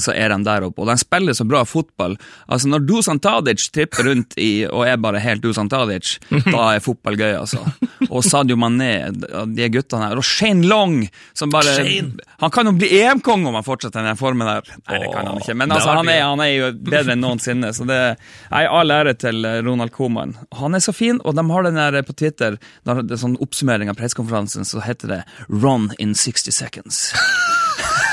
[0.00, 2.16] så er de der oppe, og de spiller så bra fotball.
[2.48, 6.16] Altså Når Dusan Tadic tripper rundt i, og er bare helt Dusan Tadic,
[6.54, 7.62] da er fotball gøy, altså.
[8.08, 10.98] Og Sadio Mané, de guttene her, og Shane Long,
[11.36, 12.24] som bare Shane!
[12.42, 14.72] Han kan jo bli EM-konge om han fortsetter den formen der.
[14.88, 17.72] Nei, det kan han ikke, men altså, han, er, han er jo bedre enn noensinne,
[17.76, 20.36] så det er all ære til eh, Ronald Koeman.
[20.60, 23.92] Han er så fin, og de har den der på Twitter, det er sånn oppsummering
[23.92, 27.65] av pressekonferansen, så heter det 'Run in 60 seconds'.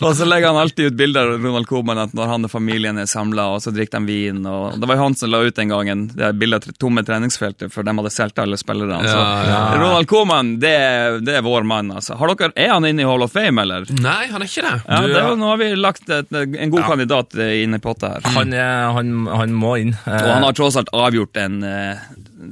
[0.00, 2.98] og så legger han alltid ut bilder av Ronald Koeman at når han og familien
[3.00, 4.38] er samla, og så drikker de vin.
[4.48, 7.02] og Det var jo han som la ut den gangen det er bilder av tomme
[7.06, 9.00] treningsfeltet, for de hadde solgt alle spillerne.
[9.04, 9.60] Så Ja, ja.
[9.80, 12.12] Ronald Koeman, det, er- det er vår mann, altså.
[12.20, 13.80] Har dere, er han inne i Hall of Fame, eller?
[14.00, 14.76] Nei, han er ikke det.
[14.86, 18.06] Ja, det er, Nå har vi lagt et, en god kandidat eh, inn i potta
[18.16, 18.22] her.
[18.36, 19.94] Han, er, han, han må inn.
[20.04, 21.94] Eh, Og han har tross alt avgjort en uh,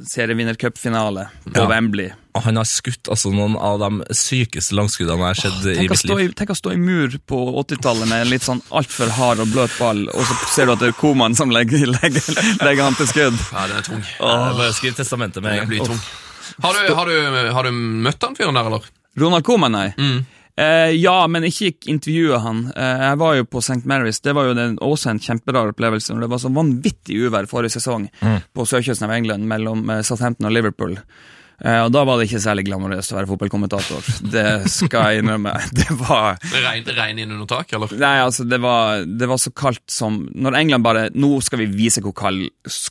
[0.08, 1.66] serievinnercupfinale på Ja.
[1.68, 2.10] Wembley.
[2.34, 5.98] og han har skutt altså, noen av de sykeste langskuddene jeg har sett i mitt
[5.98, 6.30] stå liv.
[6.30, 9.50] i, tenk å stå i mur på 80-tallet med en litt sånn altfor hard og
[9.52, 12.28] bløt ball, og så ser du at det er Koman som legger, legger,
[12.62, 13.38] legger han til skudd.
[13.52, 14.04] Ja, den er tung.
[14.20, 15.68] Bare skriv testamentet med en gang.
[15.72, 16.00] blir tung.
[16.62, 18.86] Har du, har, du, har du møtt han fyren der, eller?
[19.18, 19.88] Ronald Koman, nei.
[19.98, 20.20] Mm.
[20.58, 22.64] Eh, ja, men ikke intervjue han.
[22.74, 23.84] Eh, jeg var jo på St.
[23.86, 24.18] Mary's.
[24.24, 26.10] Det var jo den, også en kjemperar opplevelse.
[26.16, 28.40] når Det var så vanvittig uvær forrige sesong Mm.
[28.54, 30.96] på sørkysten av England mellom eh, Southampton og Liverpool.
[31.58, 34.08] Eh, og da var det ikke særlig glamorøst å være fotballkommentator.
[34.30, 35.52] Det skal jeg innrømme.
[35.78, 37.94] Det var Regn, regn inn under tak, eller?
[37.98, 41.66] Nei, altså, det var, det var så kaldt som Når England bare Nå skal vi
[41.70, 42.44] vise hvor kald,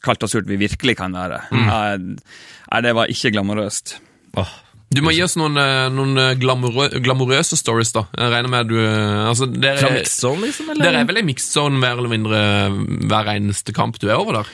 [0.03, 1.41] kaldt og surt vi virkelig kan være.
[1.51, 3.97] Eh, Nei, det var ikke glamorøst.
[4.35, 4.51] Åh.
[4.93, 8.05] Du må gi oss noen, eh, noen eh, glamorø glamorøse stories, da.
[8.15, 10.69] Jeg regner med du eh, altså, Fra dere, mixzone, liksom?
[10.71, 10.87] Eller?
[10.87, 12.77] dere er vel i mixed zone mer eller mindre eh,
[13.11, 14.53] hver eneste kamp du er over der?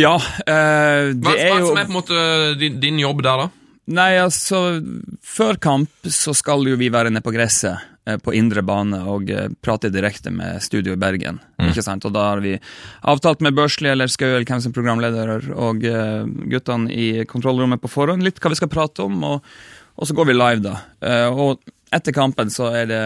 [0.00, 2.22] Ja, eh, det Hva, er hva jo som er på en måte
[2.60, 3.50] din, din jobb der, da?
[3.96, 4.80] Nei, altså
[5.22, 7.84] Før kamp så skal jo vi være nede på gresset eh,
[8.22, 11.40] på indre bane og eh, prate direkte med studio i Bergen.
[11.66, 12.06] Ikke sant?
[12.06, 12.54] Og da har vi
[13.02, 17.82] avtalt med Børsli eller Skau eller hvem som er programleder og eh, guttene i kontrollrommet
[17.82, 19.56] på forhånd litt hva vi skal prate om, og,
[19.96, 20.76] og så går vi live, da.
[21.02, 23.02] Eh, og etter kampen så er det,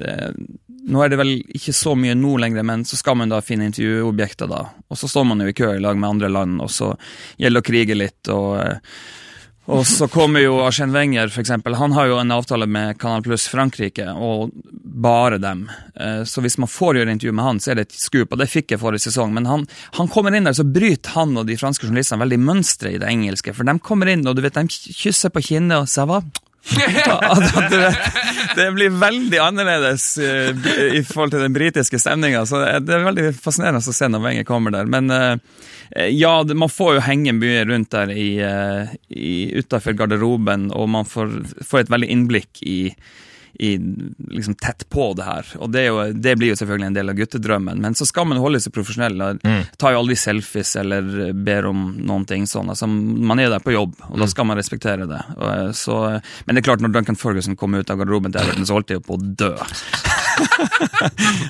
[0.00, 0.16] det
[0.88, 3.68] nå er det vel ikke så mye nå lenger, men så skal man da finne
[3.68, 4.64] intervjuobjekter, da.
[4.88, 6.94] Og så står man jo i kø i lag med andre land, og så
[7.36, 8.32] gjelder det å krige litt.
[8.32, 8.84] og...
[9.68, 11.76] og så kommer jo Arsène Wenger, eksempel.
[11.76, 14.50] Han har jo en avtale med Canal Pluss Frankrike, og
[14.98, 15.66] bare dem.
[15.94, 18.40] Eh, Så hvis man får gjøre intervju med han, så er det et skup, og
[18.40, 19.34] det fikk jeg forrige sesong.
[19.36, 19.66] Men han,
[19.98, 23.12] han kommer inn der, så bryter han og de franske journalistene veldig mønsteret i det
[23.12, 23.52] engelske.
[23.54, 26.08] For de kommer inn, og du vet, de kysser på kinnet og sier
[27.70, 27.96] det,
[28.56, 30.50] det blir veldig annerledes eh,
[30.98, 32.44] i forhold til den britiske stemninga.
[32.84, 34.90] Det er veldig fascinerende å se når Wenger kommer der.
[34.90, 35.36] Men eh,
[36.12, 41.32] ja, man får jo henge mye rundt der eh, i, utafor garderoben, og man får,
[41.64, 42.80] får et veldig innblikk i
[43.58, 43.78] i,
[44.30, 45.48] liksom tett på det her.
[45.58, 47.80] Og det, jo, det, blir jo selvfølgelig en del av guttedrømmen.
[47.82, 49.18] Men så skal man holde seg profesjonell.
[49.42, 49.62] Mm.
[49.80, 52.70] Tar jo aldri selfies eller ber om noen ting sånn.
[52.70, 55.22] Altså, man er der på jobb, og da skal man respektere det.
[55.36, 55.94] Og, så,
[56.46, 58.90] men det er klart, når Duncan Ferguson kommer ut av garderoben til Everton, så holdt
[58.92, 59.54] de jo på å dø.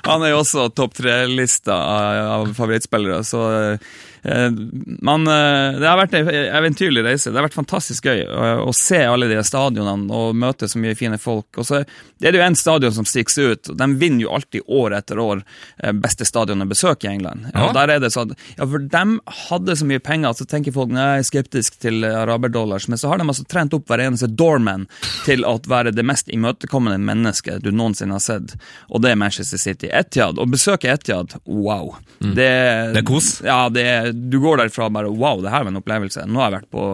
[0.09, 3.79] Han er jo også topp tre-lista av favorittspillere, så Eh,
[4.25, 7.31] man, eh, det har vært en eventyrlig reise.
[7.31, 10.97] Det har vært fantastisk gøy å, å se alle de stadionene og møte så mye
[10.99, 11.51] fine folk.
[11.59, 11.83] Og så
[12.19, 13.71] det er det jo en stadion som stikker ut.
[13.79, 15.43] De vinner jo alltid år etter år
[15.79, 17.47] eh, beste stadion å besøke i England.
[17.53, 17.69] Ja.
[17.69, 19.05] Og der er det sånn, ja, For de
[19.49, 23.29] hadde så mye penger, så tenker folk nei, skeptisk til araberdollars, men så har de
[23.29, 24.89] altså trent opp hver eneste doorman
[25.27, 28.57] til å være det mest imøtekommende mennesket du noensinne har sett,
[28.89, 29.91] og det er Manchester City.
[29.93, 31.95] Etihad, Å besøke Etihad, wow.
[32.19, 32.35] Mm.
[32.35, 32.51] Det,
[32.95, 33.31] det er kos?
[33.47, 36.25] Ja, det er du går derfra og bare Wow, det her var en opplevelse.
[36.29, 36.85] Nå har jeg vært på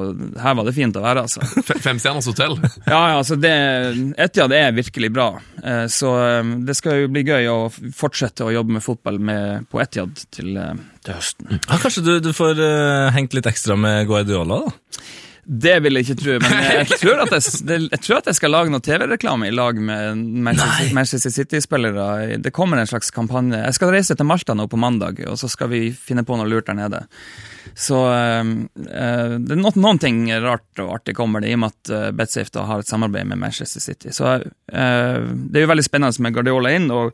[0.41, 1.45] Her var det fint å være, altså.
[1.87, 2.57] Femstjerners hotell?
[2.93, 3.55] ja, ja, altså det
[4.21, 5.29] Etiad er virkelig bra.
[5.65, 9.69] Eh, så eh, det skal jo bli gøy å fortsette å jobbe med fotball med,
[9.73, 10.75] på Etiad til, eh,
[11.05, 11.59] til høsten.
[11.59, 15.01] Ja, kanskje du, du får uh, hengt litt ekstra med Guardiola, da?
[15.45, 18.55] Det vil jeg ikke tro, men jeg tror at jeg, jeg, tror at jeg skal
[18.55, 22.39] lage noe TV-reklame i lag med Manchester, Manchester City-spillere.
[22.43, 23.61] Det kommer en slags kampanje.
[23.61, 26.49] Jeg skal reise til Malta nå på mandag, og så skal vi finne på noe
[26.49, 27.05] lurt der nede.
[27.75, 28.45] Så uh,
[28.81, 32.11] det er noen, noen, ting rart og artig kommer det, i og med at uh,
[32.17, 34.15] Betsafe har et samarbeid med Manchester City.
[34.17, 36.91] Så uh, det er jo veldig spennende med Guardiola inn.
[36.95, 37.13] og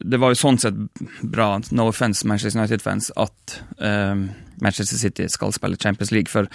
[0.00, 0.78] det var jo sånn sett
[1.22, 4.26] bra, no offense Manchester United-fans, at uh,
[4.62, 6.30] Manchester City skal spille Champions League.
[6.32, 6.48] For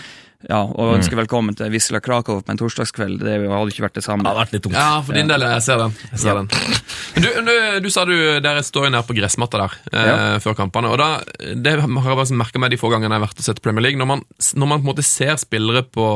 [0.48, 1.20] ja, å ønske mm.
[1.20, 4.24] velkommen til Wisla Krakow på en torsdagskveld, det hadde ikke vært det samme.
[4.24, 4.78] Det hadde vært litt tungt.
[4.80, 5.98] Ja, for din del, jeg ser den.
[6.14, 6.38] Jeg ser ja.
[6.40, 6.78] den.
[7.20, 7.52] Du, du,
[7.84, 10.16] du, sa du dere står jo nede på gressmatta der eh, ja.
[10.44, 10.94] før kampene.
[10.94, 11.10] og da,
[11.58, 13.90] Det har jeg bare merka meg de få gangene jeg har vært og sett Premier
[13.90, 14.00] League.
[14.00, 14.24] Når man,
[14.56, 16.08] når man på en måte ser spillere på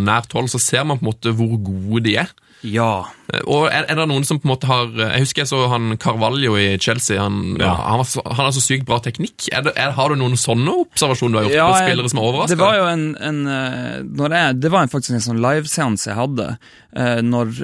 [0.00, 2.32] nært hold, så ser man på en måte hvor gode de er.
[2.66, 3.06] Ja.
[3.32, 5.62] Eh, og er, er, det noen som på en måte har Jeg husker jeg så
[5.72, 7.18] han Carvalho i Chelsea.
[7.22, 7.72] Han, ja.
[7.72, 9.48] han, var, han har så sykt bra teknikk.
[9.52, 12.22] Er det, er, har du noen sånne observasjoner du har gjort ja, på spillere som
[12.22, 12.54] er overraska?
[12.54, 16.50] Det var jo en, en eh, jeg, Det var faktisk en sånn liveseanse jeg hadde
[16.56, 17.54] eh, når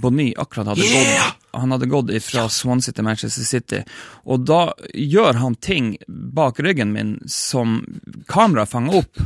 [0.00, 1.28] Bonny akkurat hadde yeah!
[1.28, 3.82] gått han hadde gått fra Swansea til Manchester City.
[4.28, 7.80] Og da gjør han ting bak ryggen min som
[8.30, 9.22] kamera fanger opp.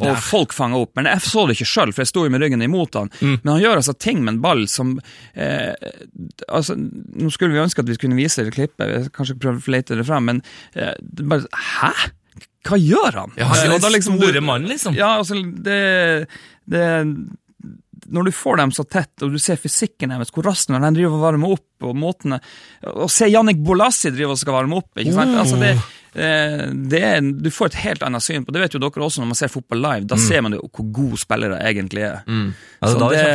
[0.00, 0.92] Og folk fanga opp.
[0.98, 3.10] Men jeg så det ikke sjøl, for jeg sto jo med ryggen imot han.
[3.20, 3.38] Mm.
[3.42, 4.94] Men han gjør altså ting med en ball som
[5.34, 5.72] eh,
[6.46, 9.98] altså, Nå skulle vi ønske at vi kunne vise det klippet, kanskje prøve å lete
[9.98, 11.48] det frem, men eh, det bare
[11.80, 11.92] Hæ?
[12.68, 13.36] Hva gjør han?
[13.38, 14.96] Ja, han er den liksom, store mann, liksom.
[14.98, 15.78] Ja, altså, det,
[16.68, 16.82] det
[18.08, 21.16] når du får dem så tett, og du ser fysikken deres, hvor raskt de driver
[21.16, 22.40] og varmer opp, og måtene
[22.94, 24.90] Og se Jannik Bolassi driver og skal varme opp.
[24.96, 25.36] ikke sant?
[25.38, 28.62] Altså det, eh, det er, du får et helt annet syn på det.
[28.64, 30.06] vet jo dere også når man ser fotball live.
[30.08, 30.22] Da mm.
[30.24, 32.22] ser man jo hvor gode spillere egentlig er.
[32.26, 32.54] Mm.
[32.80, 33.26] Altså, så det,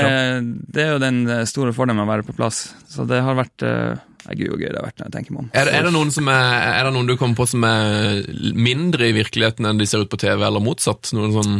[0.74, 2.66] det, er jo den eh, store fordelen med å være på plass.
[2.90, 5.54] Så det har vært eh, Gud, gøy det har vært når jeg tenker meg om.
[5.54, 8.24] Er, er, det noen som er, er det noen du kommer på som er
[8.56, 11.12] mindre i virkeligheten enn de ser ut på TV, eller motsatt?
[11.16, 11.58] Noen sånn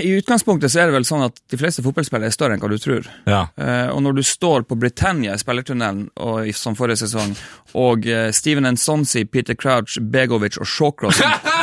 [0.00, 2.70] i utgangspunktet så er det vel sånn at de fleste fotballspillere er større enn hva
[2.72, 3.08] du tror.
[3.28, 3.42] Ja.
[3.60, 7.34] Uh, og når du står på Britannia i spillertunnelen og, som forrige sesong,
[7.76, 11.20] og uh, Steven Ensonsi, Peter Crouch, Begovic og Shawcross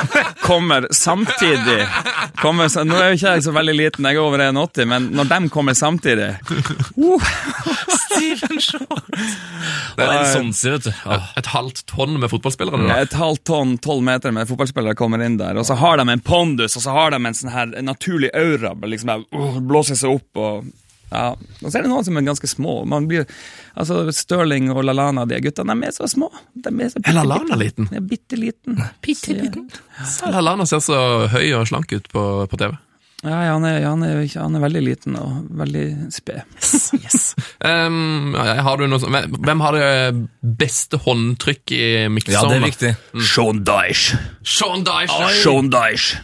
[0.44, 1.88] kommer samtidig
[2.42, 5.30] kommer, Nå er jo ikke jeg så veldig liten, jeg er over 1,80, men når
[5.32, 6.30] de kommer samtidig
[6.98, 7.32] uh,
[8.04, 9.38] Steven Shawcross!
[9.98, 10.92] Det er Nsonsi, vet du.
[10.92, 12.82] Et, et, halvt tonn med fotballspillere?
[12.88, 13.00] Da.
[13.06, 16.24] et halvt tonn, tolv meter med fotballspillere kommer inn der, og så har de en
[16.24, 18.74] pondus, og så har de en sånn her naturlig aura.
[18.90, 20.30] liksom uh, Blåser seg opp.
[20.38, 20.72] og
[21.14, 21.26] ja,
[21.62, 22.80] Og så er det noen som er ganske små.
[22.90, 23.28] Man blir,
[23.80, 26.32] altså Stirling og Lalana, de guttene, de er så små.
[26.54, 27.90] De er, så er Lalana liten?
[27.94, 28.82] Ja, bitte liten.
[29.04, 29.70] Bitte liten.
[30.00, 30.34] Ja.
[30.40, 30.98] Lalana ser så
[31.34, 32.74] høy og slank ut på, på TV.
[33.24, 36.42] Ja, ja han, er, han, er, han, er, veldig liten og veldig sped.
[36.60, 37.28] Yes, yes.
[37.64, 39.94] um, har du noe, hvem har det
[40.60, 42.58] beste håndtrykk i Mikkelsommer?
[42.58, 42.92] Ja, det er viktig.
[43.14, 43.24] Mm.
[43.30, 44.20] Sean Dyche.
[44.44, 45.30] Sean Dyche.
[45.40, 46.20] Sean Dyche.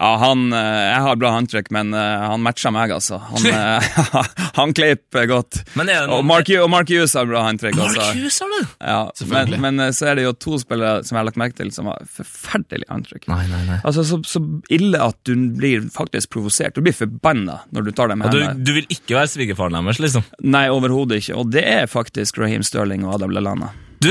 [0.00, 2.00] Ja, han, eh, Jeg har bra håndtrykk, men uh,
[2.32, 3.18] han matcher meg, altså.
[3.20, 3.88] Han, uh,
[4.60, 5.58] han kleip godt.
[5.76, 5.92] Noen...
[6.16, 7.76] Og Mark, og Mark Hughes har bra håndtrykk.
[7.76, 8.06] Mark også.
[8.16, 8.62] Hughes har det?
[8.80, 9.02] Ja,
[9.34, 11.90] men, men, så er det jo to spillere som jeg har lagt merke til, som
[11.92, 13.28] har forferdelig håndtrykk.
[13.28, 13.76] Nei, nei, nei.
[13.84, 14.40] Altså, så, så,
[14.72, 16.78] ille at du blir faktisk provosert.
[16.78, 18.56] Du blir forbanna når du tar dem med hendene.
[18.56, 20.24] Du, du, vil ikke være svigerfaren deres, liksom?
[20.48, 21.36] Nei, overhodet ikke.
[21.44, 23.74] Og det er faktisk Raheem Sterling og Adam Lallana.
[24.00, 24.08] Du,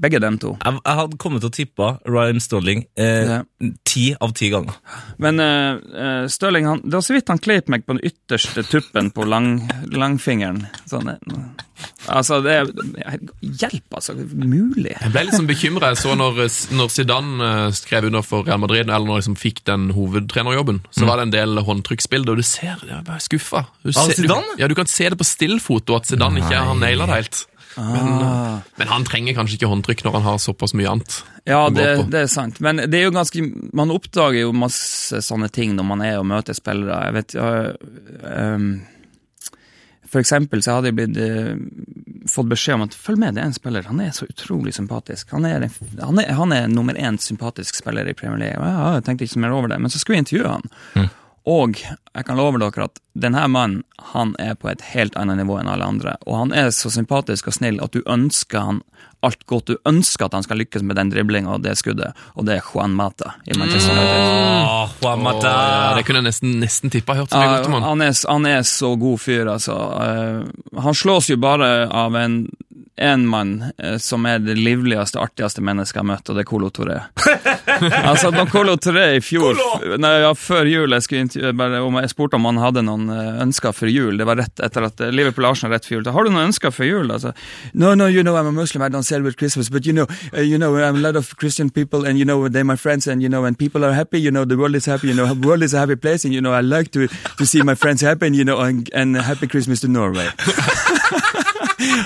[0.00, 0.54] Begge dem to.
[0.64, 3.42] jeg, jeg hadde kommet til å tippe Ryan Stirling eh, Ja.
[3.84, 4.76] ti av ti ganger.
[5.20, 9.10] Men uh, Stirling, han, det var så vidt han kleip meg på den ytterste tuppen
[9.12, 9.58] på lang,
[9.92, 10.62] langfingeren.
[10.88, 11.44] Sånn, eh,
[12.08, 14.14] altså, det er Hjelp, altså.
[14.16, 14.94] Mulig.
[14.96, 16.40] Jeg ble litt sånn bekymra så når,
[16.76, 21.08] når Zidane eh, skrev under for Real Madrid, eller når liksom fikk den hovedtrenerjobben, så
[21.08, 23.66] var det en del håndtrykksbilder, og du ser Jeg er skuffa.
[23.84, 27.08] Du, ser- du, ja, du kan se det på stillfoto at Zidane ikke har naila
[27.12, 27.44] det helt.
[27.76, 31.16] Men, eh, men han trenger kanskje ikke håndtrykk når han har såpass mye annet.
[31.44, 32.58] Ja, det, det er sant.
[32.64, 33.42] Men det er jo ganske
[33.76, 37.04] Man oppdager jo masse sånne ting når man er og møter spillere.
[37.06, 37.74] Jeg vet jeg,
[38.32, 38.68] um
[40.06, 41.56] For eksempel så hadde jeg blitt øh,
[42.30, 43.88] fått beskjed om at følg med, det er en spiller.
[43.90, 45.32] Han er så utrolig sympatisk.
[45.34, 45.66] Han er,
[46.00, 48.62] han er, han er nummer én sympatisk spiller i Premier League.
[48.62, 51.10] Ja, jeg tenkte ikke så mer over det, men så skulle jeg intervjue han.
[51.46, 55.60] Og jeg kan love dere at denne mannen han er på et helt annet nivå
[55.60, 56.16] enn alle andre.
[56.26, 58.80] Og han er så sympatisk og snill at du ønsker han
[59.26, 59.70] alt godt.
[59.70, 62.66] Du ønsker at han skal lykkes med den driblinga og det skuddet, og det er
[62.66, 64.26] Juan Mata i Manchester United.
[64.66, 65.54] Oh, Juan Mata.
[65.54, 67.16] Ja, det kunne jeg nesten, nesten tippa.
[67.18, 67.88] Hørt så mye godt om han.
[67.92, 69.78] han, er, han er så god fyr, altså.
[70.02, 72.40] Eh, han slås jo bare av en
[72.96, 76.48] en mann eh, som er det livligste, artigste mennesket jeg har møtt, og det er
[76.48, 76.96] Colo Toré.
[78.10, 79.58] altså, da Colo Toré i fjor,
[80.00, 83.10] nei, ja, før jul, jeg, skulle intervjue, bare, om jeg spurte om han hadde noen
[83.12, 84.16] eh, ønsker for jul.
[84.16, 86.08] Det var rett etter at eh, Liverpool-Arsenal rett for jul.
[86.16, 87.12] Har du noen ønsker for jul?
[87.12, 87.34] Altså,
[87.74, 90.40] no, no, you know I'm a Muslim, I don't celebrate Christmas, but you know, uh,
[90.40, 93.22] you know, I'm a lot of Christian people, and you know, they're my friends, and
[93.22, 95.46] you know, when people are happy, you know, the world is happy, you know, the
[95.46, 98.00] world is a happy place, and you know, I like to, to see my friends
[98.00, 100.28] happy, and you know, and, and happy Christmas to Norway.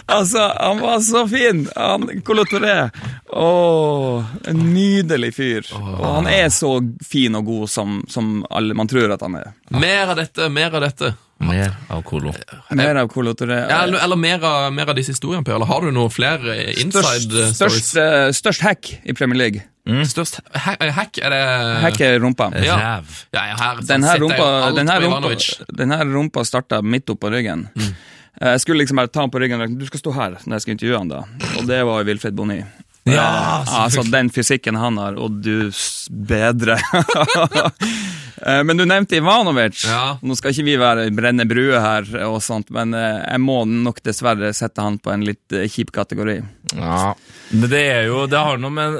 [0.07, 1.65] altså, han var så fin!
[1.77, 2.91] Han, Colo Touré.
[3.33, 5.73] Åh, en nydelig fyr.
[5.79, 9.53] Og han er så fin og god som, som alle man tror at han er.
[9.71, 11.15] Mer av dette, mer av dette.
[11.41, 12.35] Mer av Colo.
[12.77, 13.63] Mer av Colo Touré.
[13.71, 15.57] Ja, eller, eller mer, av, mer av disse historiene, Per.
[15.57, 17.91] Eller har du noe flere eh, inside eh, størst, stories?
[17.91, 19.65] størst, eh, størst hack i Premier League.
[20.07, 21.41] Størst ha eh, hack, er det
[21.87, 22.51] Hack er rumpa.
[22.63, 22.77] Ja.
[22.77, 23.17] Ræv.
[23.33, 25.33] Ja, ja, her Den her rumpa, den her rumpa,
[25.81, 27.69] den her rumpa starta midt oppå ryggen.
[27.79, 27.89] Eh,
[28.39, 30.65] Jeg skulle liksom bare ta han på ryggen og du skal stå her når jeg
[30.65, 31.25] skal intervjue han da.
[31.59, 32.61] Og det var Wilfred Boni.
[33.09, 35.71] Ja, altså Den fysikken han har, og du
[36.11, 36.77] bedre.
[38.47, 39.85] Eh, men du nevnte Ivanovic.
[39.89, 40.19] Ja.
[40.23, 44.01] Nå skal ikke vi være brenne brue her, og sånt, men eh, jeg må nok
[44.07, 46.39] dessverre sette han på en litt eh, kjip kategori.
[46.77, 47.13] Ja.
[47.51, 48.93] Men det er jo Det har noe med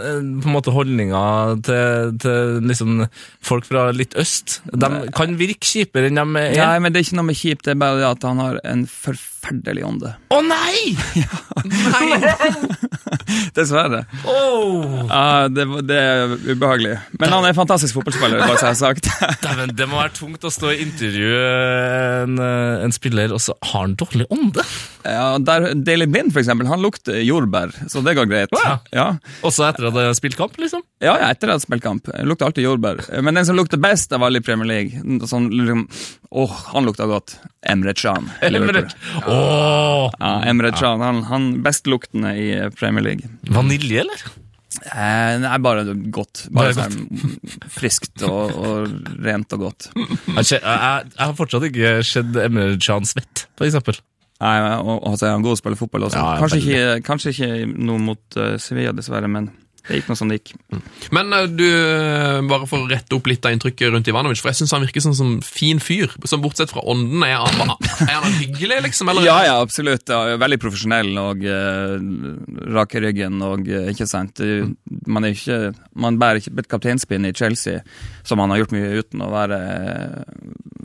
[0.43, 1.21] på en måte holdninga
[1.63, 3.05] til, til liksom
[3.47, 4.59] folk fra litt øst.
[4.67, 6.57] De kan virke kjipere enn de er.
[6.59, 8.59] Nei, men det er ikke noe med kjipt, det er bare det at han har
[8.67, 10.15] en forferdelig ånde.
[10.35, 10.97] Å nei!
[13.57, 14.05] Dessverre.
[14.25, 15.07] Oh.
[15.07, 16.97] Uh, det, det er ubehagelig.
[17.21, 19.11] Men han er en fantastisk fotballspiller, bare så jeg har sagt.
[19.43, 23.55] Dæven, det må være tungt å stå i intervju en, eh, en spiller, og så
[23.71, 24.65] har han dårlig ånde.
[25.05, 28.55] Ja, der, Daily Blind, for eksempel, han lukter jordbær, så det går greit.
[28.65, 28.75] Ja.
[28.95, 29.07] Ja,
[29.47, 30.83] Også etter at jeg har spilt kamp, liksom.
[31.05, 32.11] ja, ja etter at jeg har spilt kamp.
[32.13, 33.01] Jeg lukter alltid jordbær.
[33.23, 35.87] Men den som lukter best av alle i Premier League, sånn, liksom,
[36.33, 37.39] åh, han lukter godt.
[37.63, 38.31] Emre Can.
[38.43, 38.87] Emre-
[39.27, 40.11] oh.
[40.19, 43.31] Ja, Emre Can, han, han bestluktende i Premier League.
[43.51, 44.31] Vanilje, eller?
[44.81, 46.47] Eh, nei, bare godt.
[46.49, 49.91] Bare, Bare sånn friskt og, og rent og godt.
[49.95, 54.01] Jeg, jeg, jeg, har fortsatt ikke sett Emre Can svett, for eksempel.
[54.41, 56.21] Nei, og, og han er han til å spille fotball også.
[56.21, 59.51] Ja, kanskje, ikke, kanskje ikke noe mot uh, Sevilla, dessverre, men
[59.91, 60.53] det gikk noe som det gikk.
[61.15, 64.53] Men eh, du, eh, bare for å rette opp litt av inntrykket rundt Ivanovic, for
[64.53, 66.13] jeg syns han virker som en fin fyr.
[66.31, 67.75] Som bortsett fra ånden, er han,
[68.07, 69.11] er han hyggelig, liksom?
[69.13, 69.27] Eller?
[69.27, 70.07] Ja, ja, absolutt.
[70.11, 71.97] Ja, veldig profesjonell og uh,
[72.77, 74.41] rak i ryggen og uh, ikke sant.
[74.41, 74.75] Mm.
[75.11, 75.61] Man, er ikke,
[76.07, 77.83] man bærer ikke et kapteinspinn i Chelsea,
[78.27, 79.61] som han har gjort mye uten å være,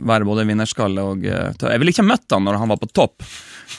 [0.06, 3.22] være både vinnerskalle og uh, Jeg ville ikke møtt han når han var på topp.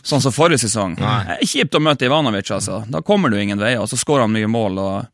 [0.02, 0.96] Sånn som forrige sesong.
[1.00, 2.84] Det er kjipt å møte Ivanovic, altså.
[2.92, 4.78] Da kommer du ingen veier, og så skårer han mye mål.
[4.78, 5.06] og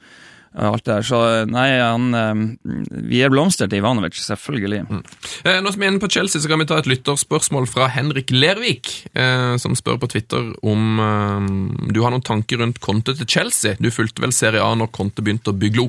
[0.56, 1.06] alt det der.
[1.08, 4.84] Så nei, han eh, Vi er blomster til Ivanovic, selvfølgelig.
[5.46, 7.88] Eh, Nå som vi er inne på Chelsea, så kan vi ta et lytterspørsmål fra
[7.94, 13.16] Henrik Lervik, eh, som spør på Twitter om eh, du har noen tanker rundt Conte
[13.18, 13.76] til Chelsea.
[13.82, 15.84] Du fulgte vel Serie A når Conte begynte å bygge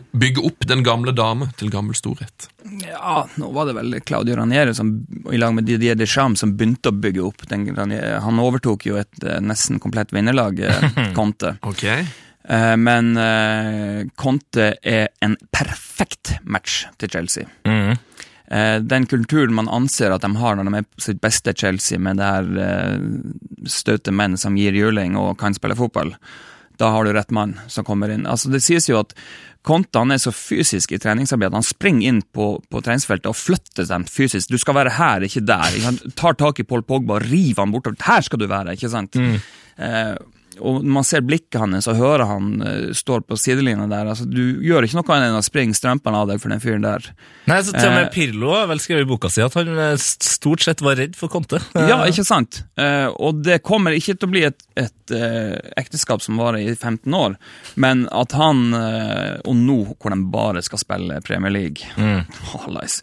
[0.44, 2.48] opp, den gamle dame til gammel storhet.
[2.81, 4.94] Ja, nå var det vel Claudio Ranieri som,
[5.31, 7.44] i lag med Didier Deschamps som begynte å bygge opp.
[7.50, 11.57] Den, Ranieri- han overtok jo et eh, nesten komplett vinnerlag, eh, Conte.
[11.68, 11.85] Ok.
[12.49, 17.49] Eh, men eh, Conte er en perfekt match til Chelsea.
[17.65, 17.95] Mm.
[18.47, 21.99] Eh, den kulturen man anser at de har når de er på sitt beste Chelsea,
[21.99, 22.99] med det her
[23.71, 26.13] støte menn som gir juling og kan spille fotball,
[26.77, 28.27] da har du rett mann som kommer inn.
[28.27, 29.15] Altså Det sies jo at
[29.65, 33.39] Conte han er så fysisk i treningsarbeid at han springer inn på, på treningsfeltet og
[33.39, 34.51] flytter dem fysisk.
[34.53, 35.79] Du skal være her, ikke der.
[35.87, 37.97] Han tar tak i Paul Pogba og river han bortover.
[38.05, 39.17] Her skal du være, ikke sant?
[39.17, 40.11] Eh,
[40.61, 44.27] og når man ser blikket hans og hører han uh, står på sidelinja der altså,
[44.29, 47.09] Du gjør ikke noe annet enn å springe strømpene av deg for den fyren der.
[47.51, 48.11] Nei, så til og med Eh.
[48.14, 51.33] Pirlo har vel skrevet i boka si at han eh, stort sett var redd for
[51.33, 51.61] Conte.
[51.75, 52.62] Ja, ikke sant?
[52.79, 56.75] Uh, og det kommer ikke til å bli et, et uh, ekteskap som varer i
[56.75, 57.38] 15 år,
[57.81, 61.87] men at han Og nå hvor de bare skal spille Premier League
[62.52, 63.00] Hallais.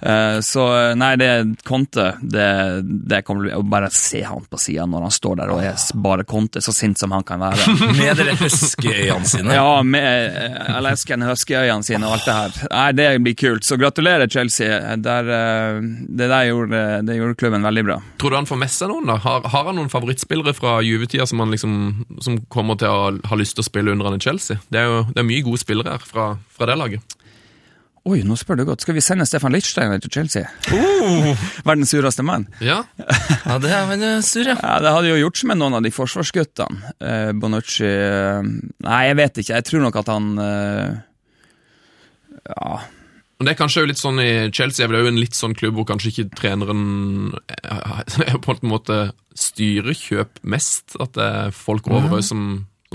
[0.00, 2.48] Eh, så eh, nei, det er Conte det,
[2.84, 5.62] det kommer til å bli bare se han på sida når han står der og
[5.64, 7.74] er bare Conte, så sint som han kan være.
[7.98, 9.54] Med de huskeøynene sine.
[9.56, 12.58] Ja, med eh, Alaskan huskyøyene sine og alt det her.
[12.72, 13.66] Nei, Det blir kult.
[13.66, 14.78] Så gratulerer, Chelsea.
[15.00, 17.98] Der, eh, det der gjorde, det gjorde klubben veldig bra.
[18.20, 19.10] Tror du han får med seg noen?
[19.12, 19.18] da?
[19.24, 21.74] Har, har han noen favorittspillere fra Juve-tida som, han liksom,
[22.24, 24.60] som kommer til å ha lyst til å spille under han i Chelsea?
[24.72, 27.16] Det er jo det er mye gode spillere her fra, fra det laget.
[28.04, 28.82] Oi, nå spør du godt.
[28.84, 30.44] Skal vi sende Stefan Lichtsteiner til Chelsea?
[31.68, 32.44] Verdens sureste mann.
[32.60, 32.82] Ja,
[33.48, 34.58] Ja, det er han eh, sur, ja.
[34.60, 36.92] Ja, Det hadde jo gjort seg med noen av de forsvarsguttene.
[37.00, 38.44] Eh, Bonucci eh,
[38.84, 39.54] Nei, jeg vet ikke.
[39.56, 40.92] Jeg tror nok at han eh,
[42.52, 42.74] Ja.
[43.34, 45.56] Men det er kanskje jo litt sånn i Chelsea det er jo en litt sånn
[45.58, 49.00] klubb hvor kanskje ikke treneren eh, på en måte
[49.32, 50.92] styrer kjøp mest.
[51.00, 52.44] At det er folk over som, som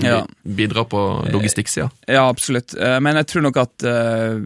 [0.04, 0.20] Ja.
[0.44, 1.00] bidrar på
[1.32, 1.88] logistikksida.
[2.08, 2.74] Ja, absolutt.
[2.78, 4.40] Eh, Men jeg tror nok at uh,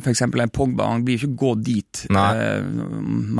[0.00, 0.22] f.eks.
[0.22, 2.04] en Pogba han blir ikke gå dit.
[2.10, 2.30] Nei.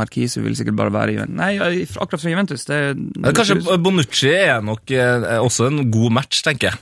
[0.01, 1.37] Marquise vil sikkert bare være i Juventus.
[1.41, 1.53] Nei,
[2.01, 2.65] akkurat fra Juventus.
[2.69, 2.81] Det,
[3.17, 6.81] det Kanskje Bonucci er nok eh, også en god match, tenker jeg.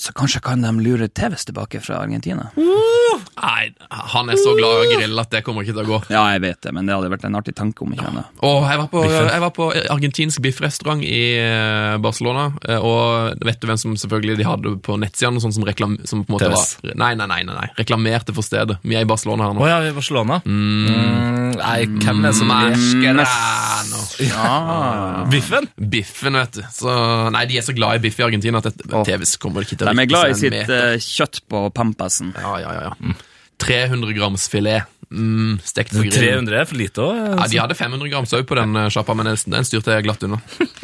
[0.00, 2.46] Så kanskje kan de lure Tevez tilbake fra Argentina?
[2.56, 5.98] Nei, han er så glad i å grille at det kommer ikke til å gå.
[6.12, 8.30] Ja, jeg vet det, men det hadde vært en artig tanke om ikke annet.
[8.46, 13.60] Og jeg var på, jeg var på argentinsk biffrestaurant i eh, Barcelona, eh, og vet
[13.60, 16.48] du hvem som selvfølgelig de hadde på nettsidene, sånn som, reklam, som på en måte
[16.48, 16.74] Tevez.
[16.80, 18.78] var Nei, nei, nei, nei, nei, reklamerte for stedet.
[18.86, 19.68] Vi er i Barcelona her Å nå.
[19.68, 20.40] ja, i Barcelona?
[20.48, 24.02] Mm, nei, hvem er det som er Mascherano.
[24.24, 25.24] Ja.
[25.32, 25.68] Biffen?
[25.76, 26.62] Biffen, vet du.
[26.72, 26.96] Så,
[27.34, 28.72] nei, de er så glad i biff i Argentina at
[29.06, 29.36] Tevez.
[29.40, 30.94] Kommer ikke til å De er glad i sitt meter.
[30.94, 32.32] eh, kjøtt på pampasen.
[32.38, 32.92] Ja, ja, ja.
[32.94, 33.14] ja.
[33.60, 34.86] 300 grams filet.
[35.10, 36.46] Mm, stekt på grillen.
[36.46, 37.16] 300 er for lite òg.
[37.34, 40.22] Ja, De hadde 500 grams òg på den eh, sjappa, men den styrte jeg glatt
[40.28, 40.40] unna.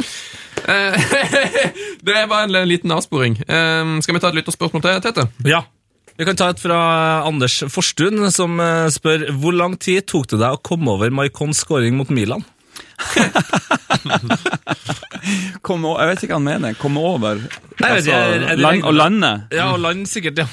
[0.66, 0.94] Eh,
[2.06, 3.36] det var en liten avsporing.
[3.46, 5.26] Eh, Skal vi ta et lytterspørsmål til, Tete?
[5.46, 5.60] Ja.
[6.18, 6.78] Vi kan ta et fra
[7.28, 8.56] Anders Forstuen, som
[8.90, 12.42] spør hvor lang tid tok det deg å komme over Maikons scoring mot Milan?
[15.66, 16.76] Kom, o- jeg vet ikke hva han mener.
[16.80, 17.40] Komme over.
[17.82, 19.32] Nei, jeg jeg, er det land, å lande.
[19.54, 20.48] Ja, å lande sikkert, ja.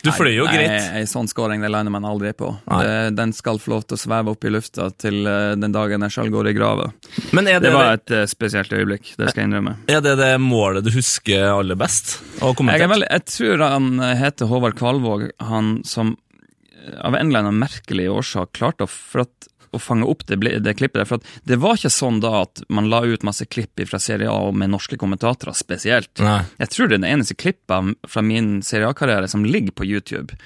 [0.00, 0.84] Du fløy jo Nei, greit.
[0.96, 2.48] Ei sånn scoring det lander man aldri på.
[2.64, 6.00] Det, den skal få lov til å sveve opp i lufta til eh, den dagen
[6.06, 6.86] jeg sjøl går i grava.
[7.12, 9.74] Det, Det var et eh, spesielt øyeblikk, det skal jeg innrømme.
[9.92, 12.14] er det det målet du husker aller best?
[12.40, 13.90] Jeg, vel, jeg tror han
[14.22, 19.26] heter Håvard Kvalvåg, han som eh, av en eller annen merkelig årsak klarte å, for
[19.28, 21.08] at, å fange opp det, det klippet der.
[21.08, 24.30] For at det var ikke sånn da at man la ut masse klipp fra Serie
[24.30, 26.12] A med norske kommentatorer spesielt.
[26.22, 26.42] Nei.
[26.60, 30.36] Jeg tror det er den eneste klippet fra min Serie A-karriere som ligger på YouTube.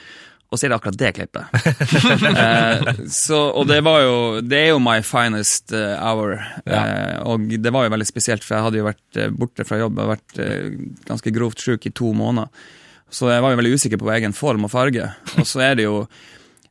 [0.53, 1.49] Og så er det akkurat det klippet.
[2.45, 6.37] eh, så, og det var jo Det er jo my finest eh, hour.
[6.62, 9.81] Eh, og det var jo veldig spesielt, for jeg hadde jo vært eh, borte fra
[9.81, 9.99] jobb.
[9.99, 10.68] og vært eh,
[11.09, 12.53] ganske grovt sjuk i to måneder.
[13.11, 15.11] Så jeg var jo veldig usikker på egen form og farge.
[15.41, 16.05] Og så er det jo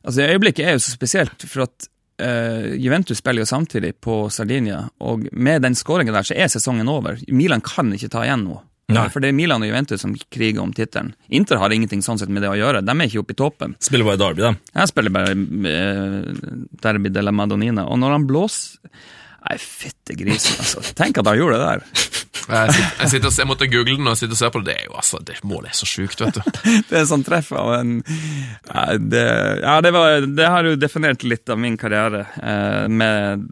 [0.04, 1.86] Altså, øyeblikket er jo så spesielt, for at
[2.22, 6.90] eh, Juventus spiller jo samtidig på Sardinia, og med den skåringen der så er sesongen
[6.90, 7.18] over.
[7.28, 8.62] Milan kan ikke ta igjen noe.
[8.92, 9.06] Nei.
[9.08, 11.14] For det er Milan og Juventus som kriger om tittelen.
[11.32, 12.82] Inter har ingenting sånn sett med det å gjøre.
[12.84, 13.76] De er ikke oppe i toppen.
[13.82, 14.50] Spiller bare Derby, da.
[14.76, 16.50] Jeg spiller bare uh,
[16.84, 17.86] Derby de la Madonina.
[17.88, 18.92] Og når han blåser
[19.44, 20.80] Nei, fytte grisen, altså.
[20.96, 22.20] Tenk at han gjorde det der.
[22.34, 24.66] Jeg, sitter, jeg, sitter, jeg måtte google den og sitter og se på det.
[24.74, 26.42] Det er jo altså, det målet er så sjukt, vet du.
[26.90, 27.92] Det er sånn treff av en
[29.00, 29.22] det,
[29.62, 33.44] Ja, det, var, det har jo definert litt av min karriere, eh, med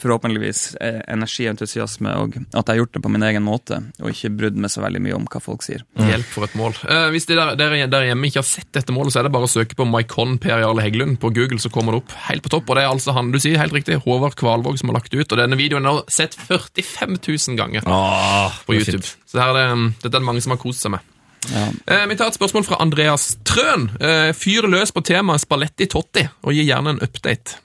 [0.00, 3.78] forhåpentligvis eh, energi og entusiasme, og at jeg har gjort det på min egen måte,
[4.00, 5.84] og ikke brydd meg så veldig mye om hva folk sier.
[6.00, 6.76] Hjelp for et mål.
[6.88, 9.48] Eh, hvis dere, der, der hjemme ikke har sett dette målet, så er det bare
[9.48, 12.52] å søke på Maikon Per Jarle Heggelund på Google, så kommer det opp helt på
[12.56, 12.70] topp.
[12.70, 15.26] Og det er altså han, du sier helt riktig, Håvard Kvalvåg som har lagt ut.
[15.26, 19.02] Og denne videoen nå sett 45 000 ganger Ah, på YouTube.
[19.02, 19.16] fint.
[19.30, 21.08] Så her er det, dette er det mange som har kost seg med.
[21.50, 21.64] Ja.
[21.90, 23.88] Eh, vi tar et spørsmål fra Andreas Trøen.
[24.00, 27.58] Eh, fyr løs på temaet Spalletti Totti, og gi gjerne en update.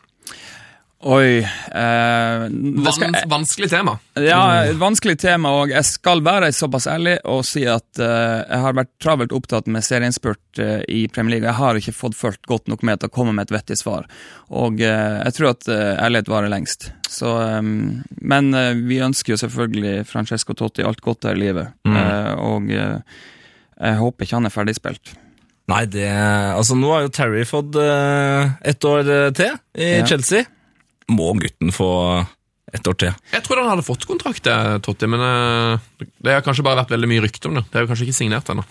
[1.06, 3.94] Oi eh, skal, Vans, vanskelig tema.
[4.18, 4.40] Ja,
[4.82, 8.90] vanskelig tema, og jeg skal være såpass ærlig og si at eh, jeg har vært
[9.04, 11.46] travelt opptatt med serieinnspurt eh, i Premier League.
[11.52, 14.10] Jeg har ikke fått fulgt godt nok med til å komme med et vettig svar.
[14.50, 16.90] Og eh, jeg tror at uh, ærlighet varer lengst.
[17.08, 21.78] Så, eh, men eh, vi ønsker jo selvfølgelig Francesco Totti alt godt her i livet,
[21.88, 23.00] Eh, og eh,
[23.78, 25.14] jeg håper ikke han er ferdigspilt.
[25.70, 30.06] Nei, det Altså, nå har jo Terry fått eh, ett år eh, til i Ja.
[30.10, 30.48] Chelsea.
[31.14, 31.92] Må gutten få
[32.76, 33.14] Et år til.
[33.32, 36.92] Jeg trodde han hadde fått kontrakt, det, Totti, men eh, det har kanskje bare vært
[36.92, 37.64] veldig mye rykte om det.
[37.72, 38.66] Det er jo kanskje ikke signert ennå.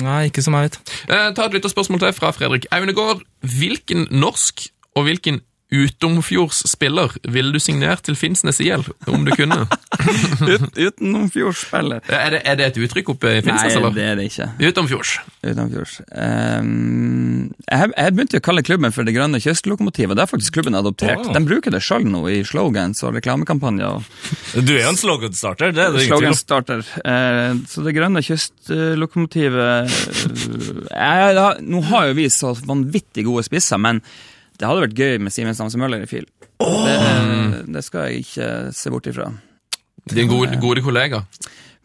[0.00, 0.78] Nei, ikke som jeg vet.
[1.12, 3.20] Eh, ta et lytterspørsmål til fra Fredrik Aunegård.
[3.44, 5.42] Hvilken norsk og hvilken
[5.74, 9.58] utenfjordsspiller ville du signert til Finnsnes IL, om du kunne?
[10.52, 12.00] Ut, utenomfjordsspiller.
[12.08, 13.92] er, det, er det et uttrykk oppe i Finnsnes, Nei, eller?
[13.96, 14.46] det er det ikke.
[14.70, 15.12] Utenfjords.
[15.44, 15.94] Utenfjords.
[16.16, 20.16] Ehm, jeg, jeg begynte å kalle klubben for Det grønne kystlokomotivet.
[20.18, 21.26] Det er faktisk klubben adoptert.
[21.26, 21.32] Åh.
[21.36, 23.98] De bruker det sjøl nå i slogans og reklamekampanjer.
[24.00, 26.38] og Du er jo en slogan-starter, det er det ingen tvil om.
[26.38, 26.86] Sloganstarter.
[27.04, 30.00] Eh, så Det grønne kystlokomotivet eh,
[30.88, 34.00] jeg, har- Nå har jo vi så vanvittig gode spisser, men
[34.58, 36.26] det hadde vært gøy med Simen Stamse Møller i FIL.
[36.58, 36.98] Det,
[37.70, 39.30] det skal jeg ikke se bort ifra.
[40.10, 41.22] Din gode, gode kollega.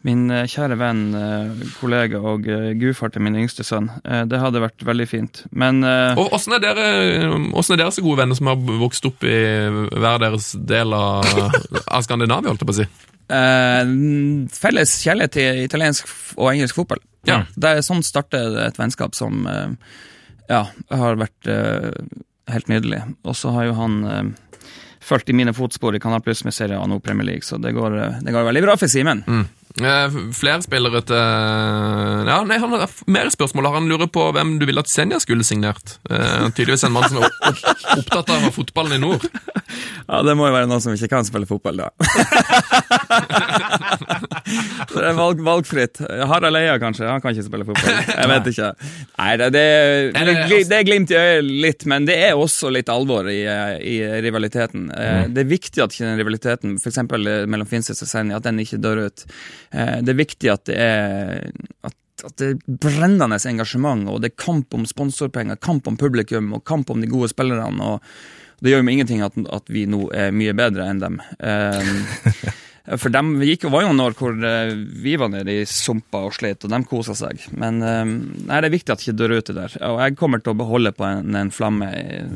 [0.04, 3.86] Min eh, kjære venn, eh, kollega og uh, gudfar til min yngste sønn.
[4.04, 5.44] Eh, det hadde vært veldig fint.
[5.56, 6.76] Men eh, Og Åssen er, er
[7.54, 9.38] dere så gode venner som har vokst opp i
[9.94, 11.24] hver deres del av,
[11.88, 12.52] av Skandinavia?
[12.52, 12.88] holdt jeg på å si?
[13.32, 13.94] eh,
[14.52, 17.00] felles kjærlighet til italiensk og engelsk fotball.
[17.28, 17.42] Ja.
[17.56, 19.72] Det er sånn starter et vennskap som eh,
[20.50, 21.90] ja, har vært eh,
[22.50, 23.02] helt nydelig.
[23.24, 24.24] Og så har jo han eh,
[25.04, 27.58] fulgt i mine fotspor i Kanal Pluss med Serie A og nå Premier League, så
[27.60, 29.24] det går, eh, det går veldig bra for Simen.
[29.28, 29.44] Eh,
[29.74, 33.66] flere spillere til Ja, nei, han har mer spørsmål.
[33.74, 35.96] Han lurer på hvem du ville at Senja skulle signert.
[36.10, 39.26] Eh, tydeligvis en mann som er opp, opp, opptatt av fotballen i nord.
[40.04, 41.86] Ja, det må jo være noen som ikke kan spille fotball, da.
[44.92, 46.00] Så det er valg, valgfritt.
[46.28, 47.06] Harald Eia, kanskje.
[47.08, 47.96] Han kan ikke spille fotball.
[48.12, 48.68] Jeg vet ikke.
[49.16, 49.64] Nei, det, det,
[50.68, 53.96] det- er glimt i øyet litt, men det er også litt alvor i, i
[54.26, 54.90] rivaliteten.
[54.92, 57.00] Eh, Det er viktig at ikke den rivaliteten, f.eks.
[57.10, 59.24] mellom Finnsnes og Senja, at den ikke dør ut.
[59.74, 61.50] Eh, Det er viktig at det er
[61.82, 66.54] at at det er brennende engasjement, og det er kamp om sponsorpenger, kamp om publikum
[66.56, 67.82] og kamp om de gode spillerne.
[67.82, 68.00] og
[68.62, 71.18] det gjør jo ingenting at, at vi nå er mye bedre enn dem.
[71.38, 71.90] Eh,
[73.00, 74.74] for de gikk jo, var jo noen år hvor eh,
[75.04, 77.40] vi var nede i sumpa og slet, og de kosa seg.
[77.56, 79.76] Men eh, nei, det er viktig at det ikke dør ute der.
[79.88, 82.26] Og jeg kommer til å beholde på en, en flamme eh,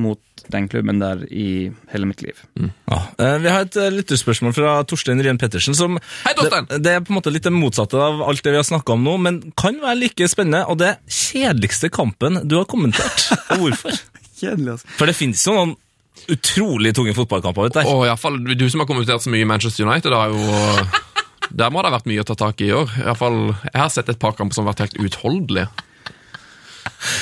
[0.00, 0.20] mot
[0.50, 2.38] den klubben der i hele mitt liv.
[2.56, 3.00] Ja.
[3.20, 5.76] Eh, Vi har et lytterspørsmål fra Torstein Rien Pettersen.
[5.76, 6.70] som Hei, Torstein!
[6.72, 8.96] det, det er på en måte litt det motsatte av alt det vi har snakka
[8.96, 10.64] om nå, men kan være like spennende.
[10.72, 13.28] Og det kjedeligste kampen du har kommentert.
[13.52, 14.00] Og hvorfor?
[14.40, 14.88] Kjedelig, altså.
[14.96, 15.76] For det finnes jo noen
[16.28, 17.78] utrolig tunge fotballkamper vet.
[17.86, 20.40] Og i hvert fall, Du som har kommentert så mye i Manchester United, har jo
[21.50, 22.90] der må det ha vært mye å ta tak i i år.
[23.00, 23.38] I hvert fall,
[23.72, 25.68] Jeg har sett et par kamper som har vært helt uutholdelige.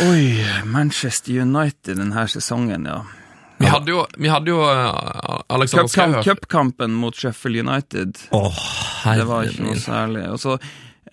[0.04, 3.02] Oi, Manchester United denne sesongen, ja.
[3.58, 6.20] Vi hadde jo, vi hadde jo eh, Alexander.
[6.22, 8.20] Cupkampen mot Sheffield United.
[8.30, 8.60] Åh,
[9.16, 10.28] Det var ikke noe særlig.
[10.30, 10.58] Og så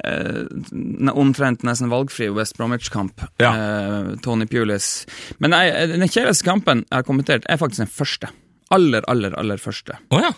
[0.05, 3.25] eh, omtrent nesten valgfri West Bromwich-kamp.
[3.41, 3.51] Ja.
[3.51, 5.05] Eh, Tony Pulis.
[5.43, 8.31] Men nei, eh, den kjedeligste kampen jeg har kommentert, er faktisk den første.
[8.73, 9.97] Aller, aller, aller første.
[10.09, 10.33] Oh, ja.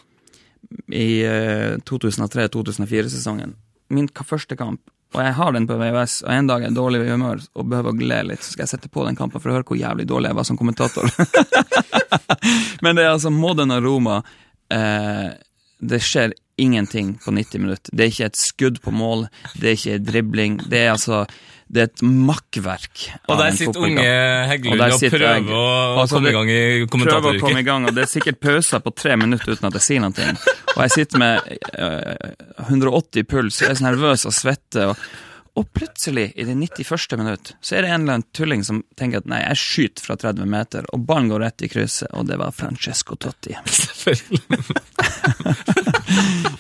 [0.92, 3.56] I eh, 2003-2004-sesongen.
[3.94, 4.82] Min første kamp.
[5.16, 7.70] Og jeg har den på VVS, og en dag er jeg dårlig i humør og
[7.72, 9.80] behøver å le litt, så skal jeg sette på den kampen for å høre hvor
[9.80, 11.08] jævlig dårlig jeg var som kommentator.
[12.84, 14.20] Men det er altså Modena Roma.
[14.74, 15.30] Eh,
[15.80, 17.92] det skjer ingenting på 90 minutter.
[17.94, 19.28] Det er ikke et skudd på mål,
[19.60, 20.58] det er ikke dribling.
[20.70, 21.26] Det er altså
[21.68, 23.02] det er et makkverk.
[23.28, 24.04] Og der sitter unge
[24.48, 25.48] Heggelund Og og, prøver jeg.
[25.52, 25.64] å
[26.00, 27.60] Altså, komme i gang i prøver å komme kommentatoryrket.
[27.60, 30.30] i gang, og det er sikkert pauser på tre minutter uten at jeg sier noe.
[30.78, 32.32] Og jeg sitter med eh,
[32.70, 34.94] 180 puls, jeg er så nervøs og svetter.
[34.94, 35.04] Og,
[35.58, 37.18] og plutselig, i det 91.
[37.18, 40.18] minutt, så er det en eller annen tulling som tenker at nei, jeg skyter fra
[40.22, 43.56] 30 meter, og ballen går rett i krysset, og det var Francesco Totti.
[43.80, 44.42] Selvfølgelig.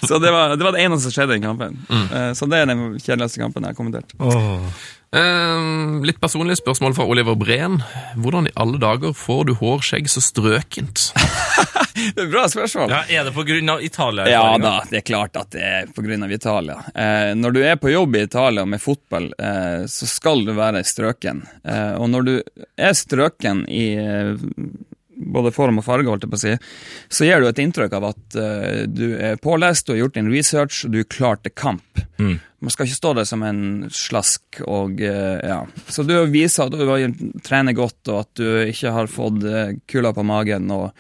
[0.08, 1.78] så det var, det var det eneste som skjedde i kampen.
[1.88, 2.08] Mm.
[2.36, 4.18] så det er den kjedeligste kampen jeg har kommentert.
[4.18, 4.86] Åh.
[5.16, 5.68] Eh,
[6.03, 7.80] litt personlig spørsmål fra Oliver Breen.
[8.20, 11.12] Hvordan i alle dager får du hår, skjegg så strøkent?
[11.97, 12.91] Det er bra spørsmål.
[12.93, 13.82] Ja, Er det på grunn av
[14.30, 16.28] Ja da, det er klart at det er pga.
[16.30, 16.76] Italia.
[16.93, 20.84] Eh, når du er på jobb i Italia med fotball, eh, så skal du være
[20.86, 21.41] strøken.
[21.66, 22.34] Eh, og når du
[22.78, 24.36] er strøken i eh,
[25.34, 26.55] både form og farge, holdt jeg på å si,
[27.09, 30.32] så gir du et inntrykk av at uh, du er pålest, du har gjort din
[30.34, 32.03] research, og du er klar til kamp.
[32.17, 32.38] Mm.
[32.63, 33.61] Man skal ikke stå der som en
[33.93, 35.61] slask og uh, ja.
[35.93, 40.13] Så du viser at du trener godt, og at du ikke har fått eh, kula
[40.15, 40.71] på magen.
[40.73, 40.91] og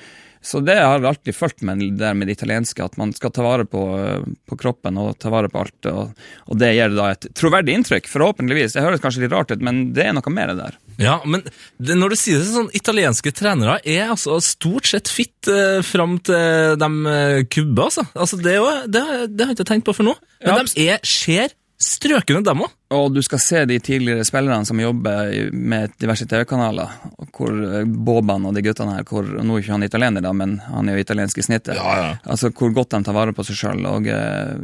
[0.47, 3.43] så det har alltid fulgt med det der med det italienske, at man skal ta
[3.43, 5.89] vare på, eh, på kroppen og ta vare på alt.
[5.91, 6.13] Og,
[6.47, 8.77] og det gir da et troverdig inntrykk, forhåpentligvis.
[8.77, 10.79] Det høres kanskje litt rart ut, men det er noe mer der.
[10.97, 11.43] Ja, men
[11.77, 16.15] det, når du sier det sånn, italienske trenere er altså stort sett fit eh, fram
[16.25, 18.07] til de eh, kubber, altså.
[18.15, 19.03] altså det, jo, det,
[19.35, 20.15] det har jeg ikke tenkt på for nå.
[20.45, 20.63] Men Ja.
[20.63, 22.73] de er, ser strøkne, dem òg.
[22.97, 26.93] Og du skal se de tidligere spillerne som jobber med diverse TV-kanaler.
[27.35, 30.57] hvor eh, Boban og de guttene her hvor, Nå er ikke han italiener, da, men
[30.65, 31.75] han er jo italiensk i snittet.
[31.75, 32.13] Ja, ja.
[32.23, 33.85] Altså Hvor godt de tar vare på seg sjøl.
[34.07, 34.55] Eh,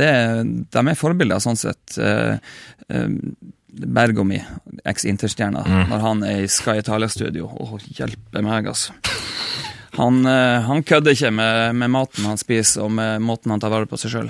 [0.00, 1.98] de er forbilder sånn sett.
[1.98, 2.38] Eh,
[3.76, 4.38] Bergomi,
[4.88, 5.60] eks-Interstjerna,
[5.90, 7.44] når han er i Sky Italia-studio.
[7.44, 8.94] Å, hjelpe meg, altså.
[9.96, 13.72] Han, eh, han kødder ikke med, med maten han spiser, og med måten han tar
[13.72, 14.28] vare på seg sjøl.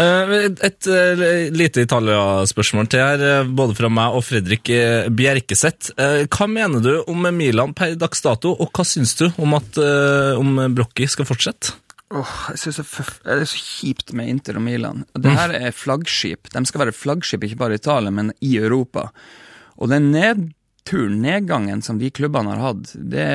[0.00, 4.70] Eh, Et, et eh, lite Italia-spørsmål til her, både fra meg og Fredrik
[5.12, 5.92] Bjerkeseth.
[6.32, 9.78] Hva mener du om Milan per dags dato, og hva syns du om at
[10.38, 11.76] om Brocchi skal fortsette?
[12.12, 15.04] Åh, jeg synes det, er så kjipt med Inter og Milan.
[15.16, 16.50] Det her er flaggskip.
[16.52, 19.06] De skal være flaggskip ikke bare i Italia, men i Europa.
[19.78, 20.50] Og det er nedturen,
[20.90, 23.26] nedgangen som de klubbene har hatt, det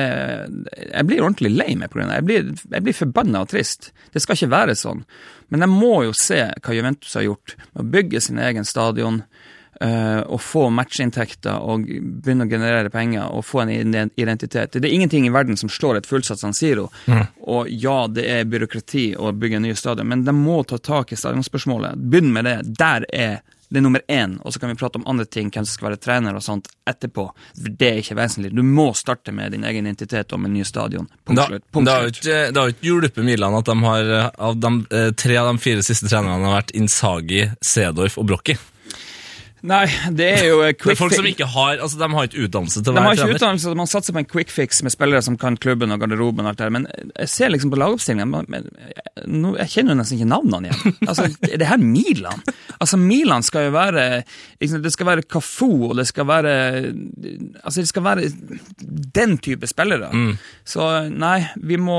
[0.92, 2.14] Jeg blir ordentlig lei meg av det.
[2.14, 3.92] Jeg blir, jeg blir forbanna og trist.
[4.12, 5.04] Det skal ikke være sånn.
[5.48, 9.22] Men jeg må jo se hva Juventus har gjort med å bygge sin egen stadion.
[9.80, 13.70] eh, og få matchinntekter og begynne å generere penger og få en
[14.16, 14.72] identitet.
[14.72, 16.88] Det er ingenting i verden som slår et fullsatt San Siro.
[17.46, 21.12] Og ja, det er byråkrati å bygge en ny stadion, men de må ta tak
[21.12, 21.94] i stadionspørsmålet.
[22.10, 22.56] Begynn med det.
[22.78, 25.66] Der er det er nummer én, og så kan vi prate om andre ting, hvem
[25.66, 27.26] som skal være trener og sånt etterpå.
[27.54, 28.52] Det er ikke vesentlig.
[28.56, 31.08] Du må starte med din egen identitet og en ny stadion.
[31.28, 31.66] Punkt slutt.
[31.74, 32.38] Det har jo ikke,
[32.72, 36.08] ikke hjulpet Milan at de har, eh, av de, eh, tre av de fire siste
[36.08, 38.56] trenerne har vært Insagi, Sedorf og Brocchi.
[39.66, 42.82] Nei, det er jo quick er folk som ikke har altså de har ikke utdannelse
[42.82, 43.34] til å De har være trener.
[43.40, 46.52] utdannelse, man satser på en quick fix med spillere som kan klubben og garderoben og
[46.52, 46.86] alt det der, men
[47.18, 48.34] jeg ser liksom på lagoppstillingen,
[49.58, 50.94] jeg- kjenner jo nesten ikke navnene igjen.
[51.08, 52.42] Altså, det her Milan?
[52.80, 54.04] Altså, Milan skal jo være,
[54.60, 56.54] liksom, det skal være Kafo, og det skal være,
[57.64, 58.28] altså det skal være
[59.18, 60.10] den type spillere.
[60.12, 60.36] Mm.
[60.68, 61.98] Så nei, vi må,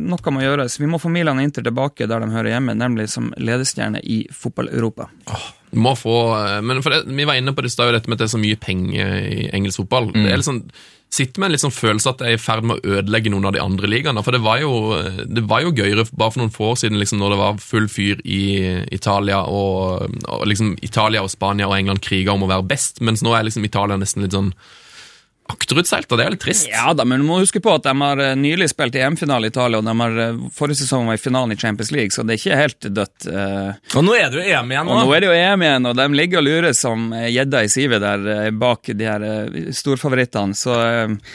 [0.00, 0.78] noe må gjøres.
[0.80, 4.22] Vi må få Milan og Inter tilbake der de hører hjemme, nemlig som ledestjerne i
[4.32, 5.10] fotball-Europa.
[5.26, 8.24] Du må få, eh, men for det, Vi var inne på det dette med at
[8.24, 10.12] det er så mye penger i engelsk fotball.
[10.12, 10.68] Det er sånn,
[11.14, 13.52] Sitter med en sånn følelse at det er i ferd med å ødelegge noen av
[13.54, 14.22] de andre ligaene.
[14.26, 14.98] For det var jo,
[15.30, 17.86] det var jo gøyere bare for noen få år siden, liksom, når det var full
[17.86, 18.40] fyr i
[18.90, 23.22] Italia, og, og liksom Italia og Spania og England kriga om å være best, mens
[23.22, 24.50] nå er liksom Italia nesten litt sånn
[25.52, 26.68] akterutseilt, og det er litt trist.
[26.72, 29.52] Ja da, men du må huske på at de har eh, nylig spilt EM-finale i
[29.52, 32.36] Italia, og de har eh, forrige sesong var i finalen i Champions League, så det
[32.36, 33.26] er ikke helt dødt.
[33.28, 33.96] eh.
[33.98, 34.88] Og nå er det jo EM igjen.
[34.88, 35.12] Og nå Nå.
[35.16, 38.50] er det jo EM igjen, og de ligger og lurer som gjedda i sivet der
[38.56, 39.26] bak de her
[39.76, 40.74] storfavorittene, så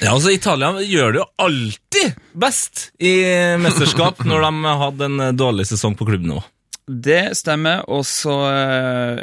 [0.02, 3.14] Ja, altså Italia gjør det jo alltid best i
[3.62, 6.42] mesterskap når de hadde en dårlig sesong på klubbnivå.
[6.90, 7.84] Det stemmer.
[7.92, 9.22] Og så eh,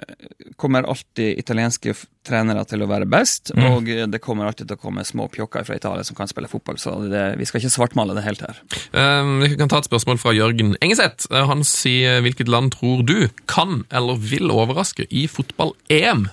[0.57, 1.95] kommer alltid italienske
[2.27, 5.67] trenere til å være best, og eh, det kommer alltid til å komme små pjokker
[5.67, 8.59] fra Italia som kan spille fotball, så det, vi skal ikke svartmale det helt her.
[8.91, 11.29] Um, vi kan ta et spørsmål fra Jørgen Engeseth.
[11.31, 16.27] Uh, Han sier hvilket land tror du kan eller vil overraske i fotball-EM?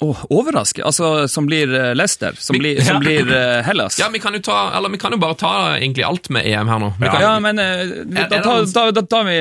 [0.00, 0.80] Åh, overraske?
[0.86, 2.32] Altså, som blir eh, Leicester?
[2.40, 3.98] Som blir, som blir eh, Hellas?
[4.00, 6.68] Ja, vi kan jo ta, eller vi kan jo bare ta egentlig alt med EM
[6.72, 6.92] her nå.
[7.00, 7.12] Vi Ja.
[7.12, 9.38] kan, Ja, men eh, da, er det da, da tar vi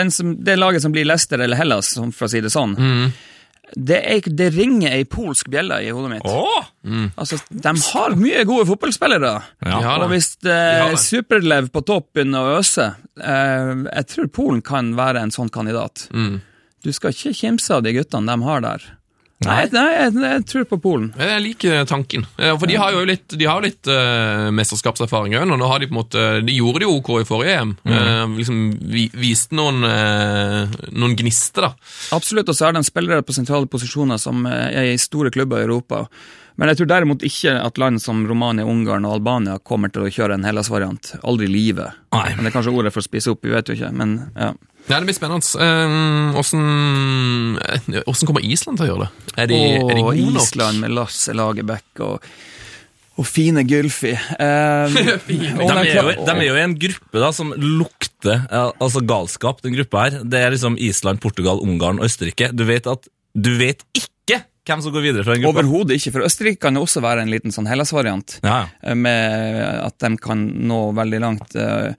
[0.00, 2.74] den som, det laget som blir Leicester eller Hellas, for å si det sånn.
[2.78, 3.12] Mm.
[3.70, 6.26] Det, er, det ringer ei polsk bjelle i hodet mitt.
[6.26, 6.64] Åh!
[7.14, 9.30] Altså, De har mye gode fotballspillere.
[9.62, 9.76] Ja.
[9.78, 10.90] Ja, og hvis eh.
[10.98, 12.88] Superlev på topp begynner å øse
[13.22, 16.08] eh, Jeg tror Polen kan være en sånn kandidat.
[16.10, 16.40] Mm.
[16.82, 18.88] Du skal ikke kimse av de guttene de har der.
[19.46, 21.06] Nei, nei jeg, jeg tror på Polen.
[21.16, 22.26] Jeg liker tanken.
[22.36, 25.54] For de har jo litt, de har litt uh, mesterskapserfaring òg.
[25.80, 27.72] De måte De gjorde det jo OK i forrige EM.
[27.88, 28.58] Eh, liksom
[28.92, 31.72] vi, Viste noen, uh, noen gnister, da.
[32.16, 35.68] Absolutt, og så er det spillere på sentrale posisjoner som er i store klubber i
[35.68, 36.04] Europa.
[36.60, 40.12] Men jeg tror derimot ikke at land som Romania, Ungarn og Albania kommer til å
[40.12, 41.14] kjøre en Hellas-variant.
[41.24, 41.96] Aldri i livet.
[42.12, 43.88] Men det er kanskje ordet for å spise opp, vi vet jo ikke.
[43.96, 44.50] Men ja.
[44.88, 45.46] Ja, Det blir spennende.
[45.62, 49.34] Eh, Åssen eh, hvordan kommer Island til å gjøre det?
[49.44, 50.42] Er de, er de gode nok?
[50.46, 52.24] Island med Lasse Lagerbäck og,
[53.20, 54.14] og fine Gylfi.
[54.40, 59.02] Um, De er, jo, de er jo i en gruppe da som lukter eh, altså
[59.06, 60.20] galskap, den gruppa her.
[60.24, 62.50] Det er liksom Island, Portugal, Ungarn og Østerrike.
[62.56, 63.06] Du vet at
[63.36, 65.62] du vet ikke hvem som går videre fra den gruppa.
[65.64, 68.36] Overhodet ikke, for Østerrike kan jo også være en liten sånn Hellas-variant.
[68.46, 71.54] Ja, eh, Med at de kan nå veldig langt.
[71.58, 71.94] eh,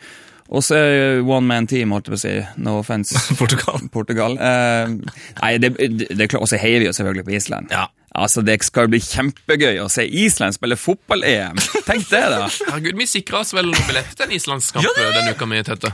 [0.52, 2.34] Og så er one man team, holdt jeg på å si.
[2.60, 3.16] No offense.
[3.40, 3.80] Portugal.
[3.94, 4.36] Portugal.
[4.36, 4.94] Eh,
[5.40, 7.72] nei, det, det, Og så heier vi jo selvfølgelig på Island.
[7.72, 7.88] Ja.
[8.12, 11.60] Altså, Det skal bli kjempegøy å se Island spille fotball-EM.
[11.88, 12.50] Tenk det, da!
[12.68, 15.94] Herregud, Vi sikra oss vel billett til en islandskamp denne uka mi, Tette.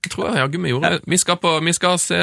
[0.00, 0.90] Det tror jeg jaggu vi gjorde.
[1.12, 2.16] Vi skal, på, vi skal se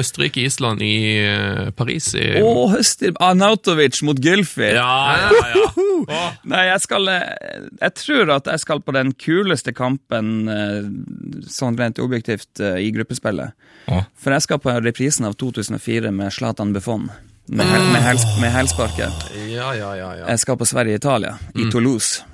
[0.00, 2.08] Østerrike-Island i eh, Paris.
[2.18, 4.72] I, Å, Høstir Arnautovic mot Gylfi!
[4.74, 6.22] Ja, ja, ja.
[6.50, 10.90] Nei, jeg skal eh, Jeg tror at jeg skal på den kuleste kampen eh,
[11.46, 13.54] sånn rent objektivt i gruppespillet.
[13.86, 14.02] Oh.
[14.18, 17.06] For jeg skal på reprisen av 2004 med Zlatan Buffon.
[17.46, 19.30] med, hel, med, med helsparket.
[19.46, 20.26] Ja, ja, ja, ja.
[20.26, 22.26] Jeg skal på Sverige-Italia, i Toulouse.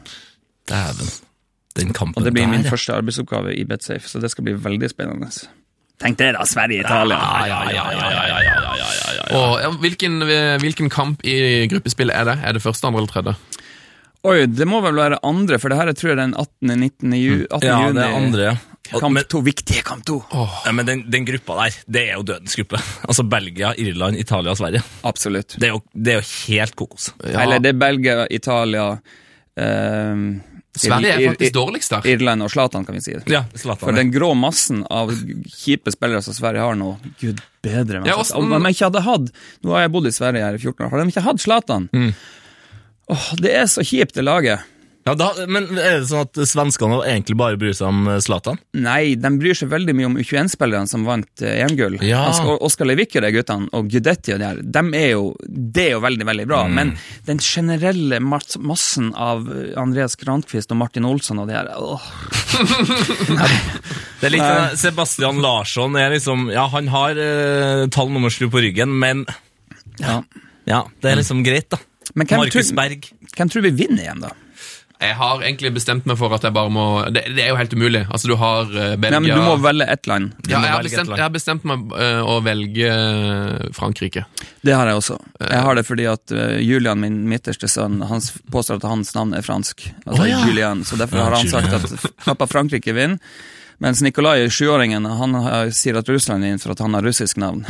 [0.69, 1.28] Dæven.
[1.79, 4.49] Den kampen Og det blir min der, min første arbeidsoppgave i BetSafe, så det skal
[4.49, 5.31] bli veldig spennende.
[5.99, 6.45] Tenk det, da.
[6.47, 7.19] Sverige-Italia.
[7.49, 7.63] Ja,
[9.63, 10.21] ja, hvilken,
[10.63, 12.37] hvilken kamp i gruppespillet er det?
[12.47, 13.35] Er det første, andre eller tredje?
[14.27, 16.73] Oi, det må vel være andre, for det her jeg tror jeg er den 18.
[16.81, 17.13] 19.
[17.19, 17.67] Ju, 18.
[17.69, 17.95] Ja, juni.
[17.99, 18.57] det er andre, ja.
[18.89, 20.17] Kamp men- to, viktige kamp to.
[20.33, 22.81] Ja, men den, den gruppa der, det er jo dødens gruppe.
[23.09, 24.83] Altså Belgia, Irland, Italia og Sverige.
[25.05, 25.59] Absolutt.
[25.61, 27.11] Det er jo, det er jo helt kokos.
[27.23, 27.43] Ja.
[27.45, 28.87] Eller det er Belgia, Italia
[29.61, 30.41] ehm,
[30.81, 32.09] Sverige er faktisk dårligst der.
[32.15, 33.17] Irland og Zlatan, kan vi si.
[33.33, 33.45] Ja,
[33.81, 38.03] For den grå massen av kjipe spillere som Sverige har nå, gud bedre.
[38.07, 39.31] Ja, også, om de ikke hadde hatt
[39.67, 40.91] Nå har jeg bodd i Sverige her i 14 år.
[40.93, 41.89] Har de ikke hatt Zlatan?
[41.93, 42.11] Mm.
[43.09, 44.67] Åh, det er så kjipt, det laget.
[45.09, 48.59] Ja, da, men er det sånn at svenskene egentlig bare bryr seg om eh, Zlatan?
[48.77, 51.97] Nei, de bryr seg veldig mye om U21-spillerne som vant eh, EM-gull.
[52.05, 52.27] Ja.
[52.59, 55.95] Oskar, Levik og de guttene, og Gudetti og de her, de er jo, det er
[55.95, 56.61] jo veldig, veldig bra.
[56.69, 56.77] Mm.
[56.77, 56.93] Men
[57.29, 62.05] den generelle massen av eh, Andreas Grankvist og Martin Olsson og de her, åh,
[64.19, 68.49] Det er litt sånn, Sebastian Larsson er liksom Ja, han har eh, tall nummer sju
[68.51, 69.23] på ryggen, men
[70.03, 70.19] ja.
[70.69, 71.81] ja, det er liksom greit, da.
[72.15, 73.09] Men hvem Markus Berg.
[73.37, 74.35] Hvem tror vi vinner igjen, da?
[74.99, 76.85] Jeg har egentlig bestemt meg for at jeg bare må
[77.15, 78.01] Det, det er jo helt umulig.
[78.11, 80.33] Altså, du har uh, Belgia Nei, men du må velge ett land.
[80.49, 84.25] ja, jeg, har bestemt, jeg har bestemt meg eh, å velge eh, Frankrike.
[84.67, 85.19] Det har jeg også.
[85.45, 89.37] Jeg har det fordi at eh, Julian, min midterste sønn, han påstår at hans navn
[89.39, 89.87] er fransk.
[90.03, 90.43] Altså oh, ja.
[90.49, 93.23] Julian, Så derfor har han sagt at pappa Frankrike vinner.
[93.79, 95.37] Mens Nikolai, sjuåringen, han
[95.75, 97.61] sier at Russland er inn for at han har russisk navn.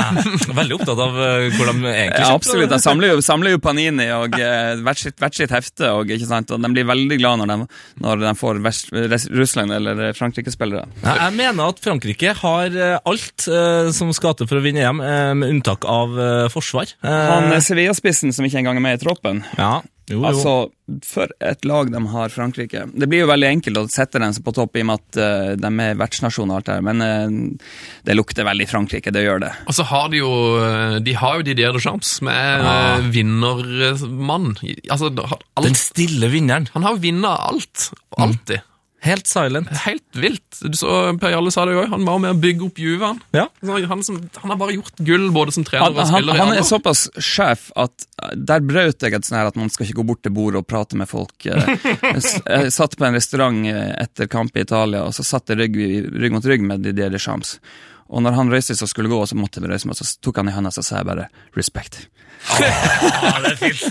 [0.60, 2.70] Veldig opptatt av eh, hvor de egentlig Ja, absolutt.
[2.70, 6.70] De samler samler jo Panini og uh, hvert, sitt, hvert sitt hefte, og, og de
[6.70, 7.58] blir veldig glad når de,
[8.04, 8.60] når de får
[9.34, 10.86] Russland- eller Frankrike-spillere.
[11.02, 15.02] Jeg mener at Frankrike har eh, alt eh, som skal til for å vinne EM,
[15.02, 16.94] eh, med unntak av eh, forsvar.
[17.02, 19.42] Eh, Han eh, Sevilla-spissen som ikke engang er med i troppen.
[19.58, 20.24] ja, jo, jo.
[20.28, 20.52] Altså,
[21.02, 22.84] for et lag de har, Frankrike.
[22.94, 25.48] Det blir jo veldig enkelt å sette dem på topp i og med at uh,
[25.58, 27.72] de er vertsnasjon og alt det her, men uh,
[28.06, 29.50] det lukter veldig Frankrike, det gjør det.
[29.66, 30.30] Og så har de jo
[30.62, 34.54] eh, De har jo Didier Deschamps, som er uh, vinnermann.
[34.86, 36.70] Altså, alt, Den stille vinneren.
[36.76, 37.90] han har vunnet alt.
[38.16, 38.62] Alltid.
[39.06, 39.70] Helt silent.
[39.84, 40.58] Helt vilt.
[40.76, 43.12] Så Per Jarle sa det jo òg, han var med å bygge opp Juve.
[43.12, 43.20] Han.
[43.36, 43.46] Ja.
[43.62, 46.40] Han, som, han har bare gjort gull både som trener Han, og spiller.
[46.40, 49.72] Han, han er såpass sjef at eh, der brøt jeg et sånn her at man
[49.72, 51.36] skal ikke gå bort til bordet og prate med folk.
[51.46, 51.74] Eh,
[52.16, 55.76] Jeg, satt på en restaurant eh, etter kamp i Italia, og så satt jeg rygg,
[56.16, 57.56] rygg mot rygg med Didier Deschamps.
[58.12, 60.40] Og når han røyste seg og skulle gå, så måtte vi røyse meg, så tok
[60.40, 62.06] han i hånda, så sa jeg bare 'respect'.
[62.56, 63.82] Ja, det er fint.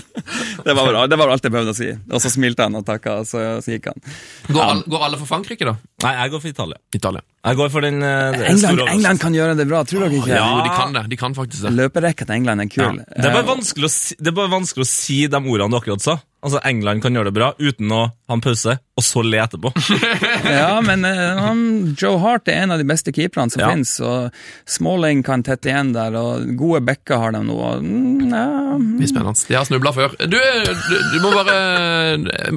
[0.66, 1.04] Det var, bra.
[1.06, 1.88] det var alt jeg behøvde å si.
[2.10, 4.00] Og så smilte han og takka, og så, så gikk han.
[4.48, 5.76] Går, alle, går alle for Frankrike, da?
[6.02, 6.80] Nei, jeg går for Italia.
[6.96, 7.22] Italia.
[7.46, 10.18] Jeg går for den, eh, den England, store England kan gjøre det bra, tror dere
[10.18, 10.32] ikke?
[10.34, 10.46] Ja.
[10.50, 11.04] Jo, de kan det.
[11.12, 11.74] De kan faktisk det.
[11.78, 12.96] Løperekka til England er kul.
[13.04, 15.70] Det er, bare Eh, vanskelig å si, det er bare vanskelig å si de ordene
[15.70, 16.16] du akkurat sa.
[16.46, 19.70] Altså, England kan gjøre det bra uten å ha en pause, og så le etterpå.
[20.58, 21.62] ja, men eh, han,
[21.98, 23.70] Joe Hart er en av de beste keeperne som Ja.
[23.72, 24.34] finnes, og
[24.70, 27.56] Smalling kan tette igjen der, og gode backer har de nå.
[27.56, 28.45] og, Mm, ja.
[28.76, 29.46] Det blir spennende.
[29.48, 30.14] De har snubla før.
[30.28, 31.56] Du, du, du må bare,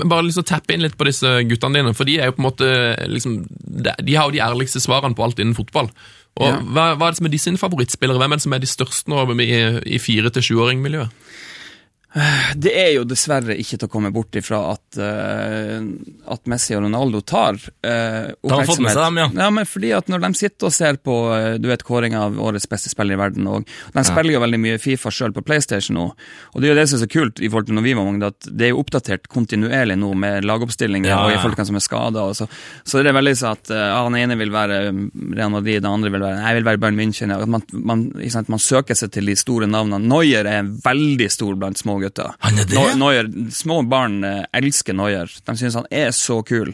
[0.05, 2.47] bare liksom tappe inn litt på disse guttene dine, for de er jo på en
[2.49, 2.69] måte
[3.09, 5.89] liksom, De de har jo de ærligste svarene på alt innen fotball.
[6.39, 6.57] Og Ja.
[6.61, 8.19] hva, hva er det som er de sine favorittspillere?
[8.21, 9.49] Hvem er det som er de største nå i,
[9.95, 11.09] i fire- til sjuåringmiljøet?
[12.57, 15.78] Det er jo dessverre ikke til å komme bort ifra at, uh,
[16.34, 19.28] at Messi og Ronaldo tar uh, med seg dem, ja.
[19.30, 19.49] ja.
[19.53, 22.66] men fordi at når de sitter og ser på eh, du vet, kåringa av årets
[22.70, 26.07] beste spiller i verden, og de spiller jo veldig mye Fifa sjøl på PlayStation nå,
[26.55, 28.10] og det er jo det som er så kult i forhold til når vi var
[28.10, 31.43] mange, at det er jo oppdatert kontinuerlig nå med lagoppstillinger Ja, og i ja.
[31.45, 32.26] hvem som er skada.
[32.38, 32.49] Så,
[32.88, 36.14] så det er veldig sånn at uh, han ene vil være Real Madrid, den andre
[36.14, 37.34] vil være jeg vil være Bayern München.
[37.34, 40.01] ja, man, man, sant, man søker seg til de store navnene.
[40.10, 42.33] Neuer er veldig stor blant små gutter.
[42.45, 42.75] Han er det?
[42.77, 45.29] Neu- Neuer, små barn eh, elsker Noyer.
[45.45, 46.73] De syns han er så kul.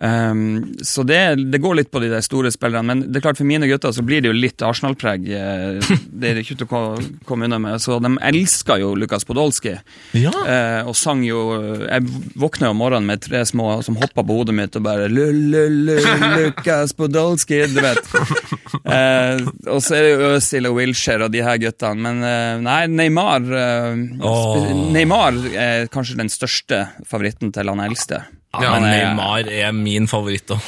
[0.00, 1.18] Um, så det,
[1.52, 4.00] det går litt på de store spillerne, men det er klart for mine gutter så
[4.06, 5.26] blir det jo litt Arsenal-preg.
[5.36, 6.80] eh, Det er det ikke til å
[7.28, 7.76] komme unna med.
[7.84, 9.74] Så de elsker jo Lukas Podolsky.
[10.16, 10.32] Ja.
[10.32, 11.40] Uh, og sang jo
[11.84, 12.06] Jeg
[12.40, 15.98] våkna om morgenen med tre små som hoppa på hodet mitt og bare «Lu-lu-lu,
[16.38, 18.00] Lukas Podolsky, du vet.
[18.84, 19.36] Uh,
[19.74, 22.82] og så er det jo Øzil og Wilshere og de her guttene, men uh, nei,
[22.90, 24.68] Neymar eh, Åh.
[24.94, 28.24] Neymar er kanskje den største favoritten til han eldste.
[28.52, 30.46] Ja, Men, eh, Neymar er min favoritt.
[30.50, 30.58] da.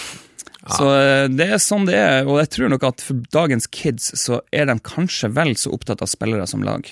[0.77, 4.13] Så eh, det er sånn det er, og jeg tror nok at for dagens kids
[4.21, 6.87] så er de kanskje vel så opptatt av spillere som lag.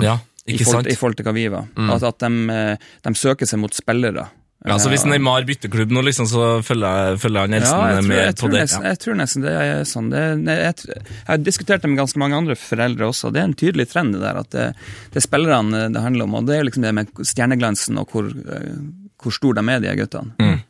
[0.00, 0.92] Ja, i ikke forhold, sant?
[0.92, 1.68] i forhold til hva vi var.
[1.92, 4.24] At, at de, eh, de søker seg mot spillere.
[4.64, 7.98] Ja, så Hvis Neymar bytter klubb nå, liksom, så følger, følger han Ja, Elsen jeg
[7.98, 8.60] tror, med jeg, på det?
[8.62, 10.06] nesten, jeg tror nesten det er sånn.
[10.08, 13.28] Det, jeg, jeg har diskutert det med ganske mange andre foreldre også.
[13.34, 14.70] Det er en tydelig trend det der, at det,
[15.12, 16.38] det er spillerne det handler om.
[16.40, 18.78] Og det er liksom det med stjerneglansen og hvor, eh,
[19.24, 20.34] hvor stor de er, de guttene.
[20.38, 20.60] guttene.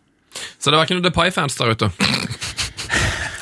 [0.58, 1.90] Så det var ikke noe Depay-fans der ute.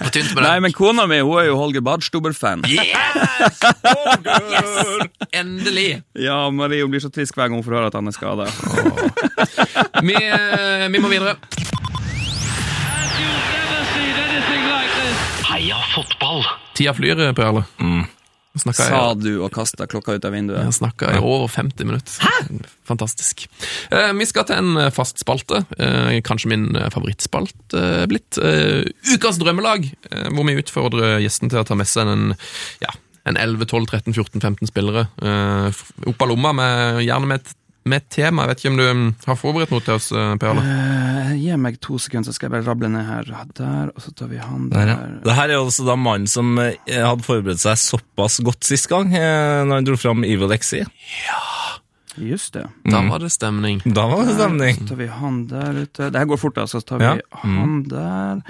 [0.02, 2.64] Nei, men kona mi hun er jo Holger Badstuber-fan.
[5.40, 6.02] Endelig!
[6.18, 8.48] Ja, Marie hun blir så trist hver gang hun får høre at han er skada.
[10.02, 11.36] Vi, eh, vi må videre.
[15.52, 16.42] Heia fotball!
[16.74, 17.62] Tida flyr, Perle.
[17.78, 18.21] Jarle.
[18.58, 20.60] Snakka Sa du og kasta klokka ut av vinduet.
[20.66, 22.26] jeg snakka i over 50 minutter.
[22.84, 23.46] Fantastisk.
[23.90, 25.62] Eh, vi skal til en eh, fast spalte.
[25.78, 26.92] Eh, kanskje min favorittspalt
[27.72, 28.38] favorittspalte eh, blitt.
[28.38, 32.34] Eh, ukas drømmelag, eh, hvor vi utfordrer gjesten til å ta med seg en,
[32.84, 32.92] ja,
[33.24, 35.82] en 11-12-13-14-15 spillere eh,
[36.12, 38.44] opp av lomma, med, gjerne med et, med et tema.
[38.44, 40.62] Jeg vet ikke om du mm, har forberedt noe til oss, eh, Per Arne?
[40.62, 43.32] Uh, Gi meg to sekunder, så skal jeg bare rable ned her.
[43.58, 44.92] Der, og så tar vi han Der, der.
[44.92, 45.20] ja.
[45.24, 49.10] Det her er altså da mannen som eh, hadde forberedt seg såpass godt sist gang,
[49.16, 50.84] eh, når han dro fram Evil XI.
[52.20, 52.66] Just det.
[52.84, 53.78] Da var det stemning.
[53.84, 54.76] Da var det stemning.
[54.82, 56.10] Så tar vi han der ute.
[56.12, 56.66] Det her går fort, da.
[56.68, 57.14] Så tar vi Ja.
[57.42, 58.42] han der,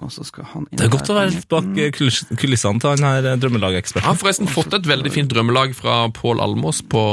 [0.00, 2.80] og så skal han inn Det er godt å være litt bak eh, kuliss- kulissene
[2.80, 4.06] til han her drømmelageksperten.
[4.06, 7.04] Jeg har forresten fått et veldig fint drømmelag fra Pål Almås på,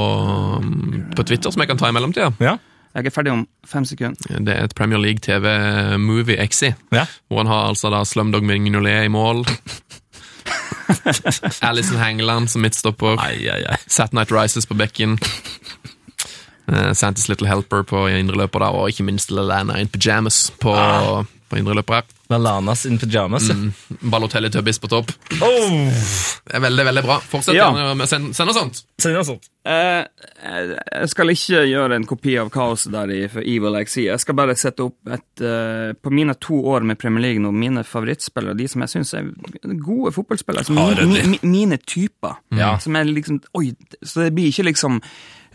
[0.63, 2.31] mm, på Twitter, som jeg kan ta i mellomtida.
[2.39, 2.57] Ja.
[2.95, 4.17] Jeg er ferdig om fem sekunder.
[4.43, 7.05] Det er et Premier League TV-movie Exi, ja.
[7.29, 9.45] hvor han har altså da Slumdog Mignolet i mål.
[11.61, 13.19] Alison Hangeland som midtstopper.
[13.21, 13.77] Ai, ai, ai.
[13.87, 15.17] Sat Night Rises på bekken.
[16.69, 20.73] Eh, Santas Little Helper på indreløper der, og ikke minst Lana in pyjamas på,
[21.49, 22.15] på indreløper her.
[22.29, 23.47] Lalanas in pyjamas.
[23.49, 23.71] Mm.
[24.13, 25.09] Balotelli Tubbis på topp.
[25.41, 25.87] Oh!
[26.45, 27.15] Det er veldig, veldig bra.
[27.25, 27.71] Fortsett Ja.
[27.73, 28.83] med å sende, noe sånt.
[29.01, 29.47] Send oss sånt.
[29.65, 30.03] Eh,
[30.45, 34.05] jeg skal ikke gjøre en kopi av kaoset der i for Evil XI.
[34.11, 37.51] Jeg skal bare sette opp et eh, På mine to år med Premier League nå,
[37.51, 39.33] mine favorittspillere, de som jeg syns er
[39.81, 40.69] gode fotballspillere,
[41.09, 42.37] mi, mi, mine typer.
[42.55, 42.75] Ja.
[42.77, 43.73] Som er liksom Oi,
[44.05, 45.01] så det blir ikke liksom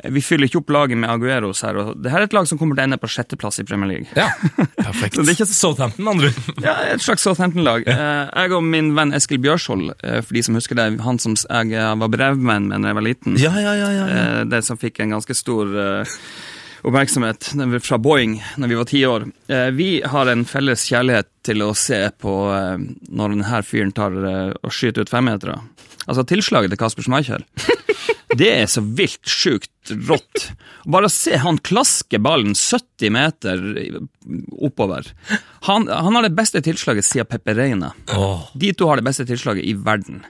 [0.03, 1.77] Vi fyller ikke opp laget med Agueros her.
[1.81, 3.93] og Det her er et lag som kommer til å ende på sjetteplass i Premier
[3.93, 4.09] League.
[4.19, 4.31] Ja.
[4.89, 5.17] Perfekt.
[5.17, 6.33] Så det er ikke Southampton, andre
[6.65, 7.87] ja, et slags Southampton-lag.
[7.87, 8.09] Ja.
[8.35, 11.77] jeg og min venn Eskil Bjørsvold, eh, for de som husker det, han som jeg
[11.79, 13.39] eh, var brevvenn med da jeg var liten.
[13.41, 14.25] Ja, ja, ja, ja, ja.
[14.41, 16.19] Eh, det som fikk en ganske stor eh,
[16.85, 19.27] oppmerksomhet fra Boeing når vi var ti år.
[19.49, 22.77] Eh, vi har en felles kjærlighet til å se på eh,
[23.09, 25.57] når denne fyren tar eh, og skyter ut femmetere.
[26.05, 27.47] Altså tilslaget til Kasper Schmeichel.
[28.39, 30.51] Det er så vilt sjukt rått.
[30.91, 33.65] Bare se han klaske ballen 70 meter
[34.65, 35.11] oppover.
[35.69, 37.93] Han, han har det beste tilslaget siden Pepe Reina.
[38.17, 38.49] Åh.
[38.55, 40.25] De to har det beste tilslaget i verden.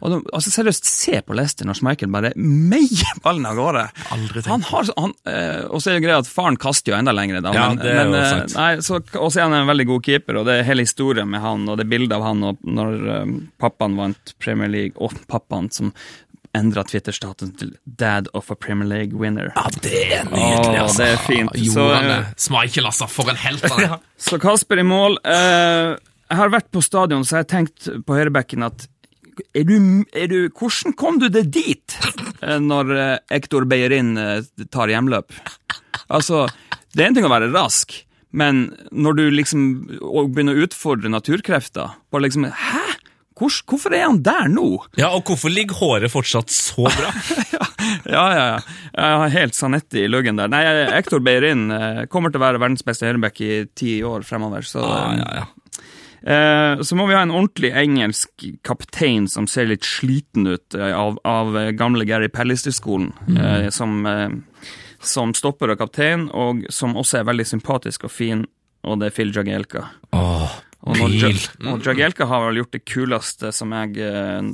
[0.00, 3.82] Og de, altså Seriøst, se på Leicester når Schmeichel bare meier ballen av gårde.
[4.16, 7.12] Aldri Han har, han, øh, og så er det greia at faren kaster jo enda
[7.16, 7.42] lenger.
[7.44, 8.56] Da, Ja, men, det er men, eh, sant.
[8.56, 11.28] Nei, så, og så er han en veldig god keeper, og det er hele historien
[11.30, 15.12] med han, og det bildet av han og når øh, pappaen vant Premier League, og
[15.28, 15.92] pappaen som
[16.56, 19.52] endra Twitter-statusen til 'Dad of a Premier League winner'.
[19.54, 21.02] Ja, det er nydelig, Åh, altså.
[21.02, 21.72] det er fint.
[21.72, 22.20] Så, eh, det?
[22.36, 23.08] Schmeichel, altså.
[23.08, 23.98] For en helt han er.
[24.28, 25.18] så Kasper i mål.
[25.24, 25.96] Uh,
[26.30, 28.88] jeg har vært på stadion, så jeg har tenkt på høyrebekken at
[29.56, 31.96] er du, er du, hvordan kom du deg dit
[32.42, 34.16] eh, når uh, Ektor Beyerin
[34.70, 35.32] tar hjemløp?
[36.10, 36.48] Altså,
[36.94, 37.94] det er en ting å være rask,
[38.30, 39.62] men når du liksom
[40.34, 42.90] begynner å utfordre naturkrefter bare liksom, Hæ?
[43.40, 44.66] Hvor, hvorfor er han der nå?
[45.00, 47.12] Ja, og hvorfor ligger håret fortsatt så bra?
[48.10, 48.58] Ja, ja, ja.
[48.92, 50.50] Jeg har helt Sanetti i luggen der.
[50.52, 50.60] Nei,
[50.96, 54.64] Ektor Beirin eh, kommer til å være verdens beste høyreback i ti år fremover.
[54.66, 55.46] Så, ah, ja, ja.
[56.22, 60.92] Eh, så må vi ha en ordentlig engelsk kaptein som ser litt sliten ut eh,
[60.96, 63.12] av, av gamle Gary Pallister-skolen.
[63.36, 64.28] eh, som, eh,
[65.00, 68.44] som stopper og kaptein, og som også er veldig sympatisk og fin,
[68.84, 69.86] og det er Phil Jagielka.
[70.16, 74.46] Åh, Og, når og Jagielka har vel gjort det kuleste som jeg eh,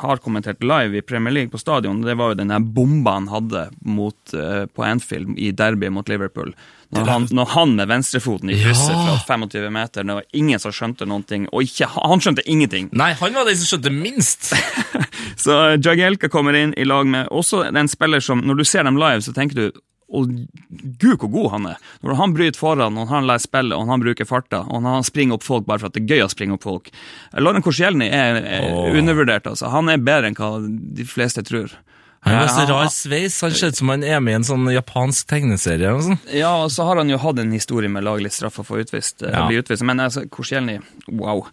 [0.00, 2.00] har kommentert live i Premier League på stadion.
[2.00, 6.08] Det var jo den der bomba han hadde mot, uh, på Anfield i derby mot
[6.08, 6.54] Liverpool.
[6.90, 9.18] Når han, når han med venstrefoten i krysset Ja.
[9.26, 12.88] fra 25 meter, det var ingen som skjønte noen ting, og ikke, han skjønte ingenting.
[12.96, 14.50] Nei, han var den som skjønte minst.
[15.44, 18.98] Så Jagielka kommer inn i lag med også en spiller som, når du ser dem
[18.98, 19.80] live, så tenker du
[20.10, 21.90] å gud, hvor god han er.
[22.02, 25.38] Når han bryter foran, og han lærer spillet, og han bruker farta, og han springer
[25.38, 26.90] opp folk bare for at det er gøy å springe opp folk.
[27.38, 28.90] Lauren Korsielny er, er oh.
[28.98, 29.70] undervurdert, altså.
[29.74, 30.56] Han er bedre enn hva
[30.98, 31.76] de fleste tror.
[32.20, 33.38] Han har så rar sveis.
[33.40, 35.92] Han ser ut som han er med i en sånn japansk tegneserie.
[35.96, 36.18] Og sånn.
[36.36, 39.22] Ja, og så har han jo hatt en historie med å straff og få utvist,
[39.24, 39.46] å Ja.
[39.48, 39.82] bli utvist.
[39.82, 41.46] Men altså, Korsielny, wow.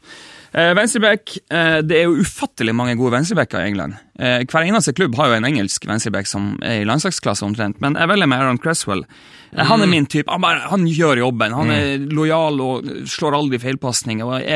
[0.57, 3.97] Eh, venstreback, eh, det er jo ufattelig mange gode venstrebacker i England.
[4.17, 7.93] Eh, hver eneste klubb har jo en engelsk venstreback som er i landslagsklasse omtrent, men
[7.99, 9.03] jeg velger med Aaron Cresswell.
[9.51, 10.31] Eh, han er min type.
[10.33, 11.53] Han, bare, han gjør jobben.
[11.53, 13.59] Han er lojal og slår aldri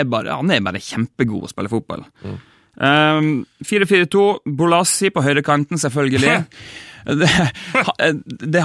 [0.09, 2.07] bare, Han er bare kjempegod å spille fotball.
[2.81, 6.39] Um, 4-4-2, Bolassi på høyrekanten, selvfølgelig.
[7.05, 7.27] Det,
[7.73, 7.95] ha-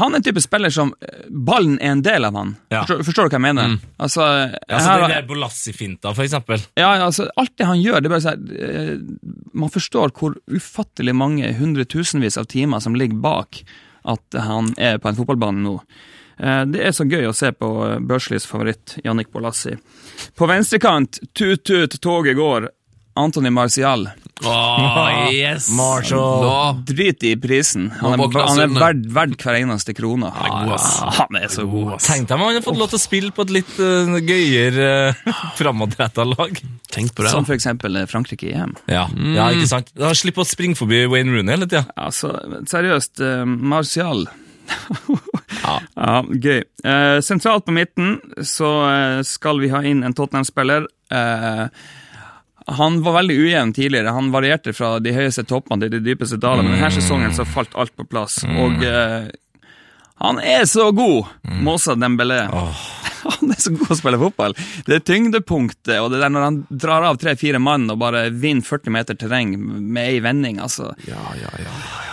[0.01, 0.93] han er en type spiller som
[1.30, 2.55] Ballen er en del av han.
[2.72, 2.82] Ja.
[2.84, 3.76] Forstår, forstår du hva jeg mener?
[4.03, 4.26] Altså,
[4.68, 6.61] Ja, så her- Den der Bolassi-finta, for eksempel.
[6.76, 9.18] ja, altså, alt det han gjør, det er bare sånn
[9.57, 13.62] Man forstår hvor ufattelig mange hundretusenvis av timer som ligger bak
[14.07, 15.80] at han er på en fotballbane nå.
[16.39, 19.72] Eh, Det er så gøy å se på eh, Børslis favoritt, Jannik Bolassi.
[20.37, 22.68] På venstrekant, tut-tut, toget går,
[23.16, 24.07] Antony Marcial.
[24.45, 25.70] Åh, yes!
[25.72, 26.43] Marshall.
[26.45, 27.87] Nå, Drit i prisen.
[28.03, 30.28] Han er, han er verd, verd hver eneste krone.
[30.28, 30.74] er god.
[30.76, 31.97] Ah, Han er så god.
[32.05, 34.91] Tenk deg om han hadde fått lov til å spille på et litt uh, gøyere
[35.16, 36.61] uh, framadretta lag.
[36.93, 37.32] tenk på det.
[37.32, 38.76] Som for eksempel eh, Frankrike i EM.
[38.93, 39.07] Ja,
[39.37, 39.93] ja ikke sant?
[39.97, 41.87] Da Slipp å springe forbi Wayne Rooney hele tida.
[41.97, 42.34] Altså,
[42.68, 44.26] seriøst, uh, Martial
[45.64, 46.20] ja.
[46.28, 46.62] gøy.
[46.84, 50.89] Uh, sentralt på midten så eh, skal vi ha inn en Tottenham-spiller.
[51.14, 51.66] Eh,
[52.67, 54.12] han var veldig ujevn tidligere.
[54.17, 57.75] Han varierte fra de høyeste toppene til de dypeste dalene, men denne sesongen så falt
[57.79, 58.41] alt på plass.
[58.47, 59.29] Og eh,
[60.25, 61.27] han er så god,
[61.62, 62.47] Mosa Dembélé.
[63.27, 64.53] Han er så god å spille fotball.
[64.87, 68.93] Det tyngdepunktet, og det der når han drar av tre-fire mann og bare vinner 40
[68.95, 70.93] meter terreng med ei vending, altså.
[71.09, 71.73] Ja, ja, ja.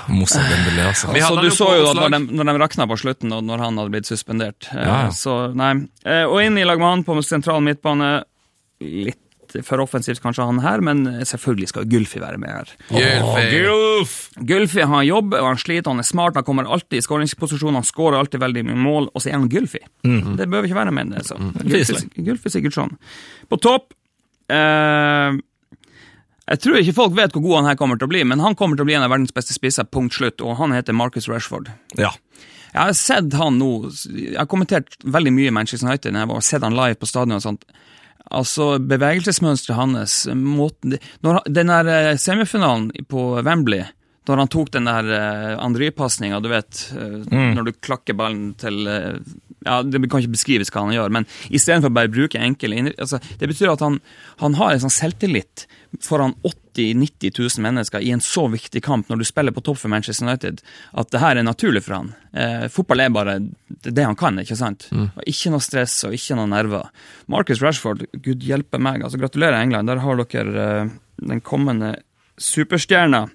[0.10, 1.12] Moussa Dembélé, altså.
[1.14, 3.36] Vi Så hadde du jo så jo da når de, når de rakna på slutten,
[3.38, 4.72] og når han hadde blitt suspendert.
[4.74, 5.12] Eh, Ja, ja.
[5.14, 5.70] Så nei.
[6.02, 8.10] Eh, Og inn i lag med han på sentral midtbane.
[8.82, 9.22] Litt
[9.68, 12.74] for offensivt kanskje han her, men selvfølgelig skal Gulfi være med her.
[12.90, 13.44] Gylfi.
[13.54, 14.16] Gulf!
[14.50, 17.88] Gulfi har jobb, og han sliter, han er smart, han kommer alltid i skåringsposisjon, han
[17.88, 19.84] skårer alltid veldig mye mål, og så er han Gulfi.
[20.04, 21.26] Det bør vi ikke være med enn det.
[21.30, 21.38] Så.
[21.70, 22.96] sikkert Gylfi Sigurdsson.
[23.52, 23.94] På topp
[24.52, 25.38] eh,
[26.50, 28.58] Jeg tror ikke folk vet hvor god han her kommer til å bli, men han
[28.60, 31.30] kommer til å bli en av verdens beste spisser, punkt slutt, og han heter Marcus
[31.32, 31.72] Rashford.
[32.00, 32.12] Ja.
[32.74, 33.68] Jeg har sett han nå
[34.10, 37.38] Jeg har kommentert veldig mye Manchester United når jeg har sett han live på stadion
[37.38, 37.68] og sånt.
[38.32, 40.96] Altså, bevegelsesmønsteret hans måten,
[41.26, 43.84] når, Den der eh, semifinalen på Wembley,
[44.24, 47.50] når han tok den der uh, Andry-pasninga, du vet mm.
[47.58, 49.18] Når du klakker ballen til eh,
[49.68, 52.80] Ja, Det kan ikke beskrives hva han gjør, men istedenfor bare å bruke enkle.
[52.94, 54.00] Altså, det betyr at han,
[54.40, 55.68] han har en sånn selvtillit
[56.02, 59.78] foran 80 000-90 000 mennesker i en så viktig kamp når du spiller på topp
[59.84, 60.64] for Manchester United,
[60.98, 62.08] at det her er naturlig for han.
[62.34, 63.36] Eh, fotball er bare
[63.70, 64.88] det, han kan, ikke sant?
[64.92, 66.90] Og Ikke noe stress og ikke noe nerver.
[67.30, 69.04] Marcus Rashford, gud hjelpe meg.
[69.04, 69.92] altså Gratulerer, England.
[69.92, 70.90] Der har dere eh,
[71.22, 71.96] den kommende
[72.42, 73.28] superstjerna.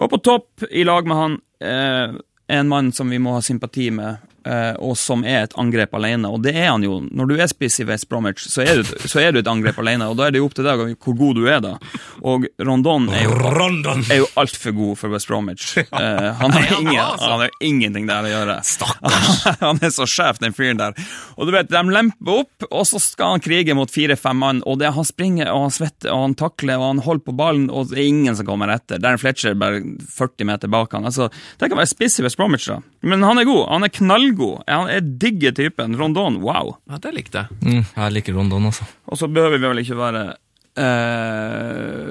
[0.00, 2.16] Og på topp, i lag med han, eh,
[2.50, 4.16] en mann som vi må ha sympati med,
[4.80, 6.30] og som er et angrep alene.
[6.30, 7.00] Og det er han jo.
[7.10, 9.78] Når du er spiss i West Bromwich, så er, du, så er du et angrep
[9.82, 11.74] alene, og da er det jo opp til deg hvor god du er, da.
[12.26, 14.04] Og Rondon er jo Rondon!
[14.10, 15.76] er jo altfor god for West Bromwich.
[15.78, 18.56] Eh, han, har ingen, han har ingenting der å gjøre.
[18.66, 19.42] Stakkars.
[19.60, 20.96] han er så sjef, den fyren der.
[21.36, 24.62] Og du vet, De lemper opp, og så skal han krige mot fire-fem mann.
[24.66, 27.68] og det, Han springer og han svetter og han takler og han holder på ballen,
[27.70, 29.00] og det er ingen som kommer etter.
[29.02, 31.08] Darren Fletcher bare 40 meter bak han.
[31.08, 32.80] Altså, Det kan være spiss i West Bromwich, da.
[33.00, 33.62] Men han er god.
[33.70, 34.64] Han er knallgod.
[34.68, 35.96] Han er digge typen.
[35.96, 36.74] Rondon, wow.
[36.90, 37.60] Ja, det likte jeg.
[37.64, 38.88] Mm, jeg liker Rondon, altså.
[39.08, 40.24] Og så behøver vi vel ikke være
[40.84, 42.10] eh,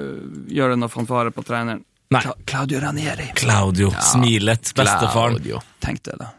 [0.56, 1.84] Gjøre noe fanfare på treneren.
[2.10, 2.24] Nei.
[2.24, 3.28] Cla Claudio Ranieri.
[3.38, 5.36] Claudio, smilet, bestefaren.
[5.36, 5.60] Claudio.
[5.84, 6.32] Tenk det, da.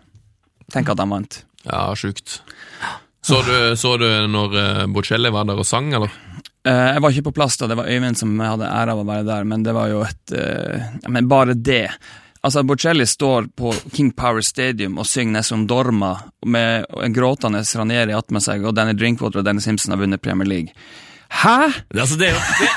[0.73, 1.43] Tenk at han vant.
[1.63, 2.41] Ja, sjukt.
[3.23, 6.11] Så du, så du når uh, Bocelli var der og sang, eller?
[6.67, 9.05] Eh, jeg var ikke på plass da, det var Øyvind som hadde ære av å
[9.07, 11.87] være der, men det var jo et eh, Men bare det.
[12.41, 16.15] Altså, Bocelli står på King Power Stadium og synger Nessun Dorma
[16.49, 20.49] med en gråtende Ranieri attmed seg, og Danny Drinkwater og Danny Simpson har vunnet Premier
[20.49, 20.73] League.
[21.31, 21.69] Hæ?!
[21.93, 22.71] Det, altså, det, er det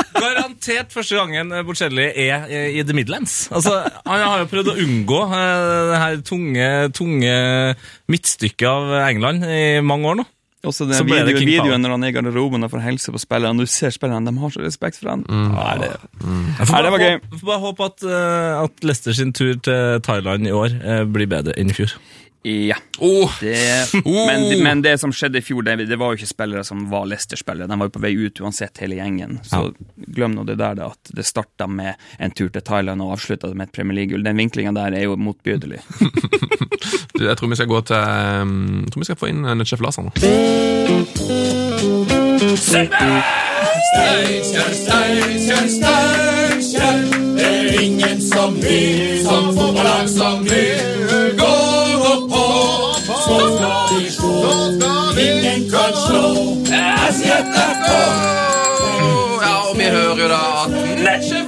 [0.00, 3.50] er garantert første gangen Bocelli er i The Midlands.
[3.52, 6.66] Altså, han har jo prøvd å unngå eh, det her tunge,
[6.96, 7.36] tunge
[8.10, 10.28] midtstykket av England i mange år nå.
[10.60, 13.64] Også den video, videoen når han er i garderoben og får helse på spillerne.
[13.64, 15.22] Du ser spillerne, de har så respekt for han.
[15.24, 15.88] Nei, det,
[16.20, 16.42] mm.
[16.58, 17.14] Nei, det var gøy.
[17.32, 21.30] får bare håpe at, eh, at Leicester sin tur til Thailand i år eh, blir
[21.32, 21.96] bedre enn i fjor.
[22.42, 22.76] Ja.
[22.98, 24.26] Oh, Det, Oh.
[24.26, 27.04] men, men det som skjedde i fjor, det, det var jo ikke spillere som var
[27.06, 27.68] Leicester-spillere.
[27.68, 29.38] De var jo på vei ut uansett, hele gjengen.
[29.44, 33.12] Så glem nå det der, da, at det starta med en tur til Thailand og
[33.18, 34.24] avslutta med et Premier League-gull.
[34.24, 35.82] Den vinklinga der er jo motbydelig.
[37.18, 38.54] du, jeg tror vi skal gå til um,
[38.86, 40.14] Jeg tror vi skal få inn Sjef Laser nå.
[43.90, 47.04] Steinkjer, Steinkjer, Steinkjer.
[47.36, 48.80] Det er Ingen som vi,
[49.24, 50.64] som fotballag som vi
[51.40, 51.79] går
[53.48, 54.34] skal vi slå,
[55.20, 56.24] ingen kan slå.
[57.10, 57.90] SJFK!
[59.40, 61.46] Ja, og vi hører jo da at Netchef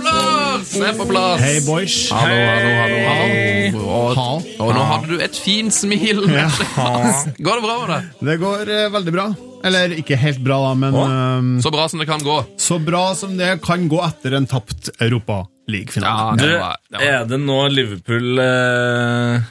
[0.82, 1.42] er på plass.
[1.42, 1.96] Hei, boys.
[2.10, 3.82] Hallo, hallo, hallo.
[3.92, 4.42] Og, Hall.
[4.64, 6.22] og nå hadde du et fint smil.
[6.32, 6.46] Ja.
[7.44, 8.08] Går det bra med deg?
[8.28, 9.26] Det går eh, veldig bra.
[9.68, 12.40] Eller ikke helt bra, da, men eh, Så bra som det kan gå.
[12.58, 16.40] så bra som det kan gå etter en tapt Europaliga-finale.
[16.40, 17.08] Ja, det var, det var.
[17.12, 19.50] er det nå Liverpool eh,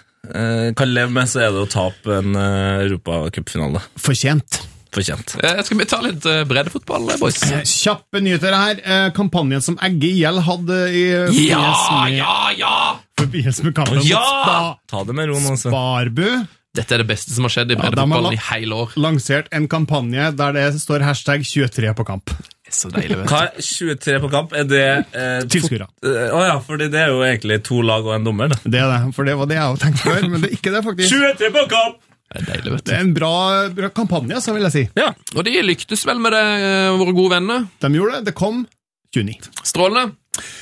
[0.78, 3.82] kan leve med, så er det å tape en uh, europacupfinale.
[4.00, 4.62] Fortjent.
[4.92, 5.38] Fortjent.
[5.40, 7.38] Jeg Skal vi ta litt eh, breddefotball, boys?
[7.48, 8.82] Eh, Kjappe nyheter her.
[8.84, 11.04] Eh, Kampanjen som Egge IL hadde i
[11.48, 11.62] Ja,
[12.12, 12.74] ja, ja!
[13.22, 14.20] forbindelse med kampen Ja!
[14.20, 15.72] mot Ta det med ro nå, altså.
[15.72, 16.26] Sparbu,
[16.76, 18.94] Dette er det beste som har skjedd i breddefotballen ja, i hele år.
[19.00, 22.36] lansert en kampanje der det står hashtag 23 på kamp.
[22.72, 23.32] Så deilig, vet du.
[23.32, 24.54] Hva er 23 på kamp?
[24.56, 25.90] Er det eh, Tilskuere.
[26.08, 28.54] Å ja, fordi det er jo egentlig to lag og en dommer.
[28.54, 28.62] Da.
[28.64, 30.74] Det er det, for det var det jeg hadde tenkt før, men det er ikke
[30.76, 31.20] det, faktisk.
[31.20, 32.00] 23 på kamp!
[32.32, 33.34] Det er deilig, vet Det er en bra,
[33.76, 34.84] bra kampanje, så vil jeg si.
[34.96, 35.10] Ja.
[35.36, 37.68] Og de lyktes vel med det, eh, våre gode venner.
[37.84, 38.32] De gjorde det.
[38.32, 38.64] Det kom
[39.12, 39.52] 29.
[39.68, 40.16] Strålende.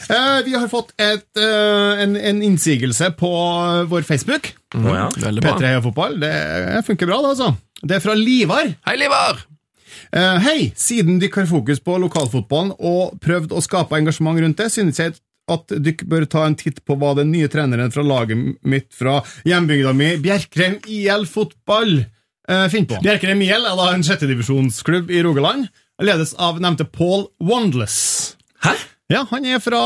[0.10, 3.30] Eh, vi har fått et, eh, en, en innsigelse på
[3.92, 4.50] vår Facebook.
[4.74, 5.06] Å ja.
[5.14, 5.54] Veldig bra.
[5.60, 6.18] P3 Fotball.
[6.26, 6.34] Det
[6.90, 7.54] funker bra, det, altså.
[7.86, 8.74] Det er fra Livar.
[8.90, 9.46] Hei, Livar!
[10.12, 10.72] Eh, hei!
[10.76, 15.14] Siden dere har fokus på lokalfotballen og prøvd å skape engasjement rundt det, synes jeg
[15.50, 19.20] at dere bør ta en titt på hva den nye treneren fra laget mitt fra
[19.46, 22.00] hjembygda mi, Bjerkreim IL Fotball,
[22.50, 23.04] eh, finner på.
[23.06, 25.70] Bjerkreim IL er da en sjettedivisjonsklubb i Rogaland,
[26.02, 28.36] ledes av nevnte Paul Wandless.
[29.10, 29.80] Ja, han er fra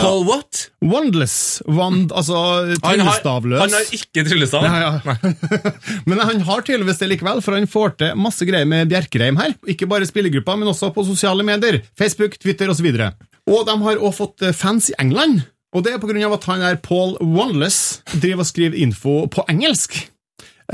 [0.00, 0.64] Paul what?
[0.82, 1.62] Wandless.
[1.70, 2.34] Wand, altså
[2.66, 3.60] Han tryllestavløs.
[3.60, 4.64] han har ikke tryllestav.
[4.66, 5.28] Ja, ja.
[6.10, 9.54] men han har tydeligvis det likevel, for han får til masse greier med Bjerkreim her.
[9.70, 11.84] Ikke bare spillergrupper, men også på sosiale medier.
[11.94, 12.88] Facebook, Twitter osv.
[13.46, 15.44] Og de har også fått eh, fans i England.
[15.74, 19.20] Og det er på grunn av at han er Paul Wandless driver og skriver info
[19.30, 20.00] på engelsk.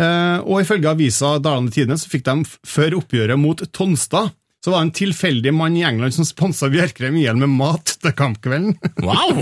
[0.00, 4.32] Eh, og ifølge avisa Dalane Tidende så fikk de før oppgjøret mot Tonstad
[4.64, 8.12] så var det en tilfeldig mann i England som sponsa Bjerkreim IL med mat til
[8.16, 8.76] kampkvelden.
[9.06, 9.40] Wow!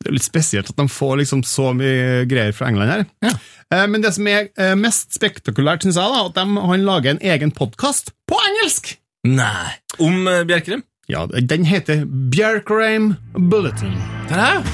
[0.00, 3.34] Det er jo litt spesielt at de får liksom så mye greier fra England her.
[3.68, 7.12] Eh, Men det som er eh, mest spektakulært, syns jeg, da, at de, han lager
[7.12, 8.94] en egen podkast på engelsk!
[9.28, 9.76] Nei.
[10.00, 10.86] Om uh, Bjerkreim?
[11.12, 13.92] Ja, Den heter Bjerkreim Bulletin.
[14.32, 14.64] Den her.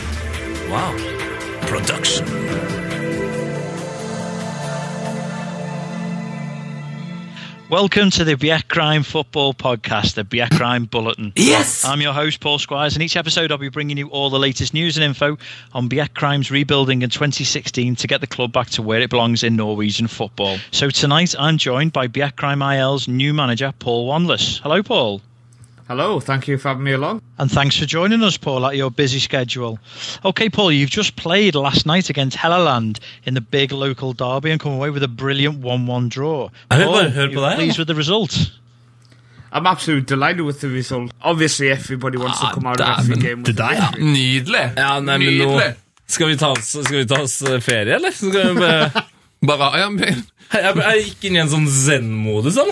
[0.70, 0.94] Wow.
[1.66, 2.85] Production.
[7.68, 11.32] Welcome to the Biak Crime Football Podcast, the Biak Crime Bulletin.
[11.34, 11.84] Yes!
[11.84, 14.72] I'm your host, Paul Squires, and each episode I'll be bringing you all the latest
[14.72, 15.36] news and info
[15.72, 19.42] on Biak Crime's rebuilding in 2016 to get the club back to where it belongs
[19.42, 20.58] in Norwegian football.
[20.70, 24.60] So tonight I'm joined by Biak Crime IL's new manager, Paul Wanless.
[24.60, 25.20] Hello, Paul.
[25.88, 27.22] Hello, thank you for having me along.
[27.38, 29.78] And thanks for joining us, Paul, at your busy schedule.
[30.24, 34.60] Okay, Paul, you've just played last night against Helleland in the big local derby and
[34.60, 36.48] come away with a brilliant 1 1 draw.
[36.70, 38.36] Jeg vil Paul, bare høre på you're deg, pleased with the result?
[39.52, 41.12] I'm absolutely delighted with the result.
[41.22, 43.80] Obviously, everybody wants Ah, to come out of every game with Det a der.
[43.92, 44.02] victory.
[44.02, 44.72] Nydelig.
[44.76, 45.74] Ja, nei, men nå Nydelig.
[46.08, 48.10] skal vi ta oss, skal vi ta oss eh, ferie, eller?
[48.10, 48.90] Skal vi bare...
[49.46, 50.00] Bare, ja, men,
[50.52, 52.56] jeg, jeg gikk inn i en sånn zen-modus.
[52.56, 52.64] da.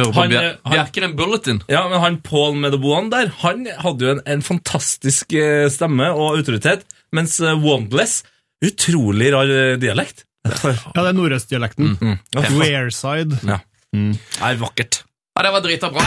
[0.00, 0.56] Hør på Han, Bjer
[1.04, 1.60] han- Bulletin.
[1.70, 6.38] Ja, men han Paul Medeboan der, han hadde jo en, en fantastisk eh, stemme og
[6.40, 6.82] autoritet,
[7.16, 8.22] mens eh, Wandless,
[8.64, 10.24] utrolig rar eh, dialekt.
[10.50, 11.96] Ja, det er nordøstdialekten.
[12.34, 13.36] Ja, Wearside.
[13.44, 13.60] Ja.
[13.92, 15.02] Er vakkert.
[15.36, 16.04] Ja, det var drita bra.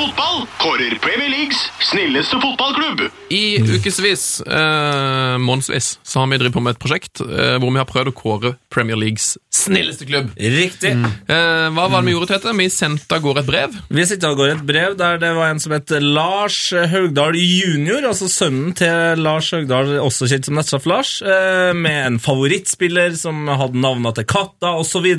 [0.00, 0.46] Fotball!
[0.58, 3.00] Kårer Premier Leagues snilleste fotballklubb.
[3.28, 7.80] I ukevis, eh, månedsvis, så har vi drevet på med et prosjekt eh, hvor vi
[7.82, 10.30] har prøvd å kåre Premier Leagues snilleste klubb.
[10.40, 10.94] Riktig.
[10.94, 12.56] Eh, hva var det vi gjorde, Tete?
[12.56, 13.76] Vi sendte av gårde et brev.
[13.92, 18.08] Vi sendte av gårde et brev der det var en som het Lars Haugdal jr.,
[18.08, 23.52] altså sønnen til Lars Haugdal, også kjent som Nettsjef Lars, eh, med en favorittspiller som
[23.52, 25.12] hadde navnet til katta, osv.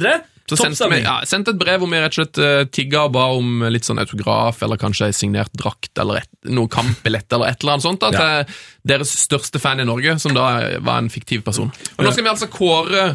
[0.51, 3.15] Så sendte vi ja, sendte et brev hvor vi rett og slett uh, tigga og
[3.15, 7.53] ba om litt sånn autograf, eller kanskje ei signert drakt, eller et, noe kampbillett, eller
[7.53, 8.61] et eller annet sånt, da, til
[8.93, 10.51] deres største fan i Norge, som da
[10.83, 11.71] var en fiktiv person.
[11.97, 13.11] Og nå skal vi altså kåre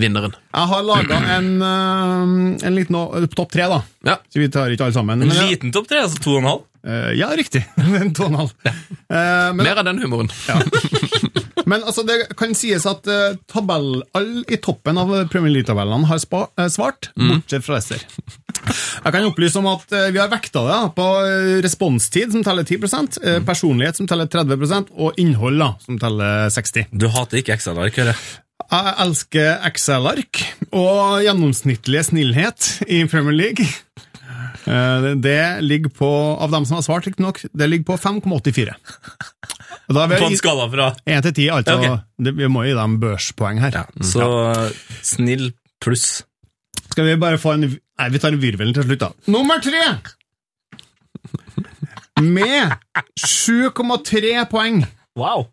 [0.00, 0.34] vinneren.
[0.54, 3.80] Jeg har laga en, eh, en liten topp tre, da.
[4.06, 4.18] Ja.
[4.28, 5.22] Så vi tar ikke alle sammen.
[5.22, 6.64] En liten topp tre, altså to og en halv.
[6.86, 7.64] eh, ja, riktig.
[8.02, 8.54] En to og en halv.
[8.66, 10.32] Eh, men Mer av den humoren.
[11.70, 16.20] Men altså, det kan sies at uh, tabell, alle i toppen av Premier League-tabellene har
[16.22, 18.04] spa, uh, svart, bortsett fra Leicester.
[18.64, 21.08] Jeg kan opplyse om at uh, vi har vekta det da, på
[21.64, 26.90] responstid, som teller 10 uh, personlighet, som teller 30 og innhold, da, som teller 60
[26.92, 28.24] Du hater ikke Excel-ark, hører jeg.
[28.64, 30.40] Jeg elsker Excel-ark
[30.74, 33.66] og gjennomsnittlig snillhet i Premier League.
[34.66, 36.10] Eh, det- ligger på,
[36.40, 38.74] av dem som har svart, riktignok, det ligger på 5,84.
[39.88, 41.82] Og Da er På en skala fra 1 til 10, altså.
[41.82, 42.32] Ja, okay.
[42.32, 43.84] vi må gi dem børspoeng her.
[44.00, 44.28] Så
[45.02, 46.22] snill pluss.
[46.90, 49.12] Skal vi bare få en Nei, vi tar en virvel til slutt, da.
[49.30, 50.00] Nummer tre!
[52.18, 52.72] Med
[53.22, 54.80] 7,3 poeng.
[55.14, 55.46] Wow!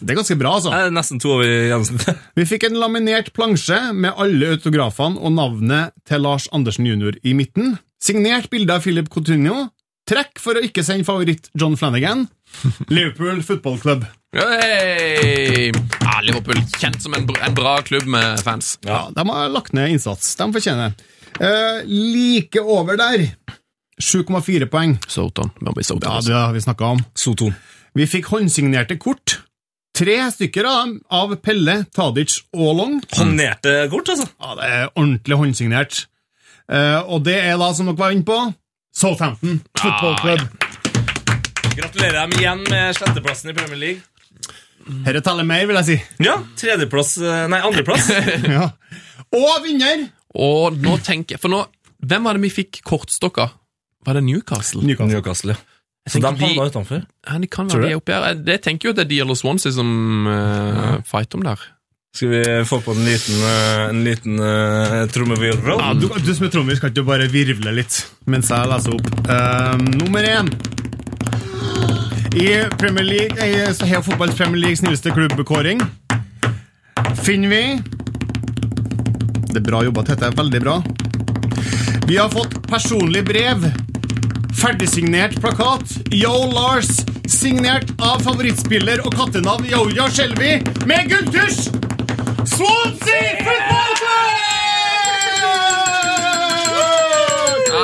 [0.00, 0.72] Det er ganske bra, altså.
[0.72, 2.22] Det er nesten to over gjennomsnittet.
[2.38, 7.18] Vi fikk en laminert plansje med alle autografene og navnet til Lars Andersen jr.
[7.22, 7.76] i midten.
[8.02, 9.68] Signert bilde av Philip Coutinho.
[10.10, 12.24] Trekk for å ikke sende favoritt John Flanagan.
[12.90, 14.06] Liverpool Football Club.
[14.34, 15.70] Hey!
[16.02, 18.74] Ja, Liverpool, kjent som en, en bra klubb med fans.
[18.82, 20.34] Ja, De har lagt ned innsats.
[20.40, 20.96] De fortjener.
[21.38, 23.28] Eh, like over der
[24.02, 24.96] 7,4 poeng.
[25.06, 25.52] Soton.
[25.54, 26.02] Soton.
[26.02, 26.32] Ja, altså.
[26.32, 27.04] det har vi snakka om.
[27.14, 27.54] Soton.
[27.94, 29.38] Vi fikk håndsignerte kort.
[29.94, 32.94] Tre stykker av dem av Pelle, Tadic og Long.
[33.14, 34.26] Hånderte kort, altså.
[34.40, 36.06] Ja, Det er ordentlig håndsignert.
[36.72, 38.38] Eh, og det er da, som dere var inne på,
[38.96, 40.46] Southampton Football Club.
[41.72, 44.00] Gratulerer dem igjen med sjetteplassen i Premier League.
[45.04, 45.96] Dette teller mer, vil jeg si.
[46.26, 48.08] Ja, tredjeplass eh, Nei, andreplass.
[48.56, 48.70] ja.
[49.32, 50.08] Og vinner!
[50.32, 51.58] Og nå tenker For nå
[52.08, 53.46] Hvem var det vi fikk kortstokka?
[54.02, 54.80] Var det Newcastle?
[54.82, 55.12] Newcastle.
[55.12, 55.72] Newcastle, ja.
[56.10, 57.04] Så de havna utenfor.
[57.28, 58.40] Ja, de kan være de oppi her.
[58.48, 61.62] Jeg tenker jo at det er de eller Swansea som uh, fighter om der.
[62.14, 65.78] Skal vi få på en liten, eh, en liten uh, trommevirvel?
[65.80, 69.06] Ja, du, du som er trommis, kan ikke bare virvle litt mens jeg leser opp.
[69.24, 70.50] Uh, nummer én.
[72.36, 75.80] I Premier League, i så Heia Fotballs Premier Leagues snilleste klubbkåring
[77.22, 77.62] finner vi
[79.52, 80.30] Det er bra jobba, Tete.
[80.36, 80.76] Veldig bra.
[82.08, 83.64] Vi har fått personlig brev.
[84.60, 85.96] Ferdigsignert plakat.
[86.12, 86.92] Yo Lars.
[87.28, 90.58] Signert av favorittspiller og kattenavn Yoya Shelby
[90.88, 91.91] med gulltusj!
[92.46, 94.22] Swansea Football Club!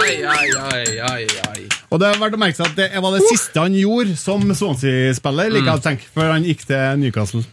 [0.01, 1.63] Ai, ai, ai, ai, ai.
[1.91, 4.43] Og det er verdt å merke seg at det var det siste han gjorde som
[4.43, 5.79] Swansea-spiller, like mm.
[5.79, 7.45] å før han gikk til Newcastle.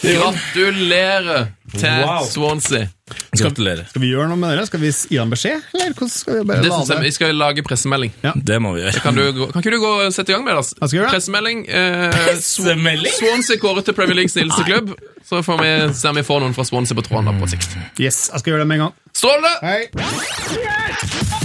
[0.00, 2.24] Gratulerer til Wow.
[2.30, 2.88] Swansea.
[3.36, 3.84] Gratulerer.
[3.86, 4.64] Skal vi gjøre noe med det?
[4.66, 7.02] Skal vi gi ham beskjed, eller hvordan skal vi bare Det la jeg?
[7.04, 8.12] Vi skal lage pressemelding.
[8.50, 9.02] Det må vi gjøre.
[9.04, 10.64] Kan, du, kan ikke du gå og sette i gang med det?
[10.72, 11.12] Skal gjøre.
[11.14, 11.62] Pressemelding.
[11.68, 13.14] Eh, Pressemelding?
[13.20, 14.96] Swansea kåret til Premier Leagues snilleste klubb.
[15.26, 17.78] Så får vi se om vi får noen fra Swansea på tråden da på sikt.
[17.98, 18.94] Yes, jeg skal gjøre det med en gang.
[19.14, 19.54] Strålende!
[19.62, 21.44] Hei.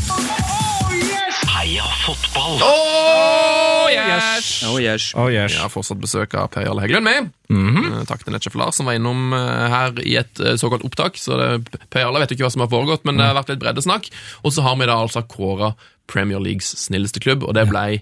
[1.82, 2.60] Heia fotball!
[2.62, 4.64] Oh, yes!
[4.68, 5.14] Oh, yes.
[5.16, 5.56] Oh, yes.
[5.56, 7.32] Vi har fortsatt besøk av Per Jarle Heggelund med.
[7.50, 8.06] -hmm.
[8.06, 11.18] Takk til Netchef Lars som var innom eh, her i et eh, såkalt opptak.
[11.18, 13.60] Så det, Per Jarle vet ikke hva som har foregått, men det har vært litt
[13.60, 14.12] breddesnakk.
[14.44, 15.74] Og så har vi da altså kåra
[16.08, 18.02] Premier Leagues snilleste klubb, og det ble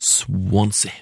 [0.00, 0.92] Swansea.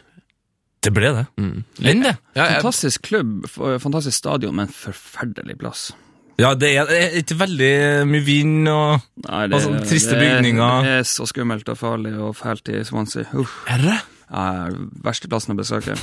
[0.84, 1.26] Det ble det.
[1.40, 1.64] Mm.
[1.78, 2.16] Linde!
[2.36, 5.94] Ja, jeg, Fantastisk klubb, fantastisk stadion, men forferdelig plass.
[6.40, 7.72] Ja, det er, det er ikke veldig
[8.10, 10.82] mye vind og Nei, Og sånne triste det er- bygninger.
[10.82, 13.28] Det er så skummelt og farlig og fælt i Swansea.
[13.38, 13.60] Uff.
[13.70, 14.00] er det?
[14.34, 14.66] Ja,
[15.04, 15.94] verste plassen å besøke.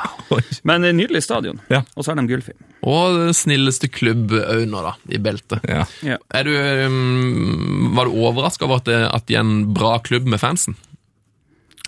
[0.64, 1.58] Men det er nydelig stadion.
[1.68, 1.82] Ja.
[1.96, 2.56] Og så har de gullfilm.
[2.86, 5.60] Og den snilleste klubb òg nå, da, i beltet.
[5.68, 5.84] Ja.
[6.06, 6.16] Ja.
[6.32, 6.54] Er du,
[6.86, 10.76] um, var du overraska over at, det, at de er en bra klubb med fansen?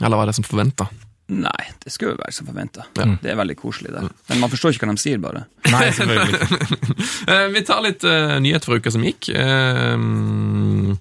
[0.02, 0.90] Eller var det som forventa?
[1.28, 2.86] Nei, det skulle jo være som forventa.
[2.96, 3.06] Ja.
[3.20, 4.08] Det er veldig koselig der.
[4.30, 5.44] Men man forstår ikke hva de sier, bare.
[5.74, 6.64] Nei, selvfølgelig ikke.
[7.28, 9.28] Eh, vi tar litt uh, nyhet fra uka som gikk.
[9.36, 10.94] Uh,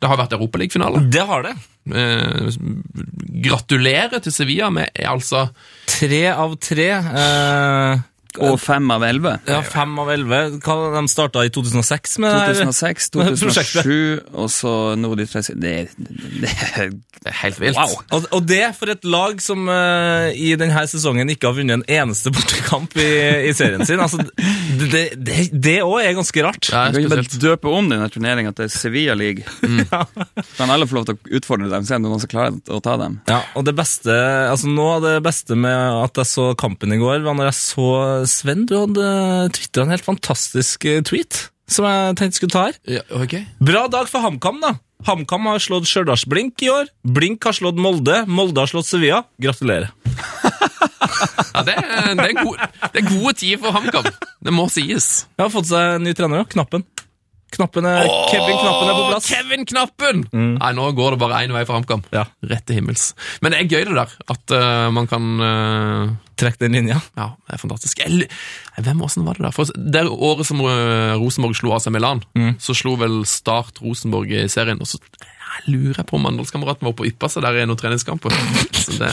[0.00, 1.02] det har vært Europaligafinale.
[1.12, 1.52] Det har det.
[1.92, 2.48] Uh,
[3.44, 5.46] gratulerer til Sevilla med er altså
[5.88, 6.88] Tre av tre.
[6.90, 8.04] Eh,
[8.42, 9.36] Og fem av elleve.
[9.46, 10.58] ja, fem av elleve.
[10.64, 13.84] Hva De starta i 2006 med det 2006, Prosjektet.
[13.84, 15.60] 2007, og så nå de tre siste.
[15.60, 15.90] Det, er-
[16.42, 16.90] det er
[17.24, 17.76] Det er helt vilt.
[17.78, 17.92] Wow.
[18.18, 21.84] Og, og det for et lag som uh, i denne sesongen ikke har vunnet en
[21.88, 23.06] eneste bortekamp i,
[23.48, 24.02] i serien sin.
[24.04, 24.18] Altså,
[25.54, 26.68] det òg er ganske rart.
[26.68, 29.44] Er Du kan ikke bare døpe om denne turneringa til Sevilla League.
[30.58, 32.96] Kan alle få lov til å utfordre dem, se om noen som klarer å ta
[33.00, 33.18] dem.
[33.30, 34.12] Ja, og det beste,
[34.50, 35.74] altså Noe av det beste med
[36.04, 37.88] at jeg så kampen i går, var når jeg så
[38.30, 39.08] Sven, du hadde
[39.56, 42.80] tvitra en helt fantastisk eh, tweet som jeg tenkte skulle ta her.
[42.98, 43.46] Ja, okay.
[43.64, 44.74] Bra dag for HamKam, da.
[45.04, 46.90] HamKam har slått Stjørdals-Blink i år.
[47.16, 48.22] Blink har slått Molde.
[48.28, 49.24] Molde har slått Sevilla.
[49.40, 49.90] Gratulerer.
[51.54, 54.08] Ja, det, er, det, er gode, det er gode tider for HamKam.
[54.44, 55.08] Det må sies.
[55.36, 56.48] Jeg har fått seg ny trener òg.
[56.50, 56.82] Knappen.
[57.54, 59.28] Knappen er, Kevin Knappen er på plass.
[59.30, 60.24] Kevin Knappen!
[60.32, 62.04] Nei, Nå går det bare én vei for HamKam.
[62.14, 62.26] Ja.
[62.50, 63.12] Rett til himmels.
[63.44, 66.96] Men det er gøy det der, at uh, man kan uh, Trekke den linja.
[67.14, 68.00] Ja, det er fantastisk.
[68.02, 68.26] Jeg,
[68.82, 69.54] hvem åssen var det der?
[69.54, 72.24] For det året som uh, Rosenborg slo AC Milan,
[72.58, 74.82] så slo vel Start Rosenborg i serien.
[74.82, 74.98] og så
[75.54, 78.34] jeg lurer på om Mandalskameraten var og yppa seg der i noen treningskamper.
[78.74, 79.10] Så det,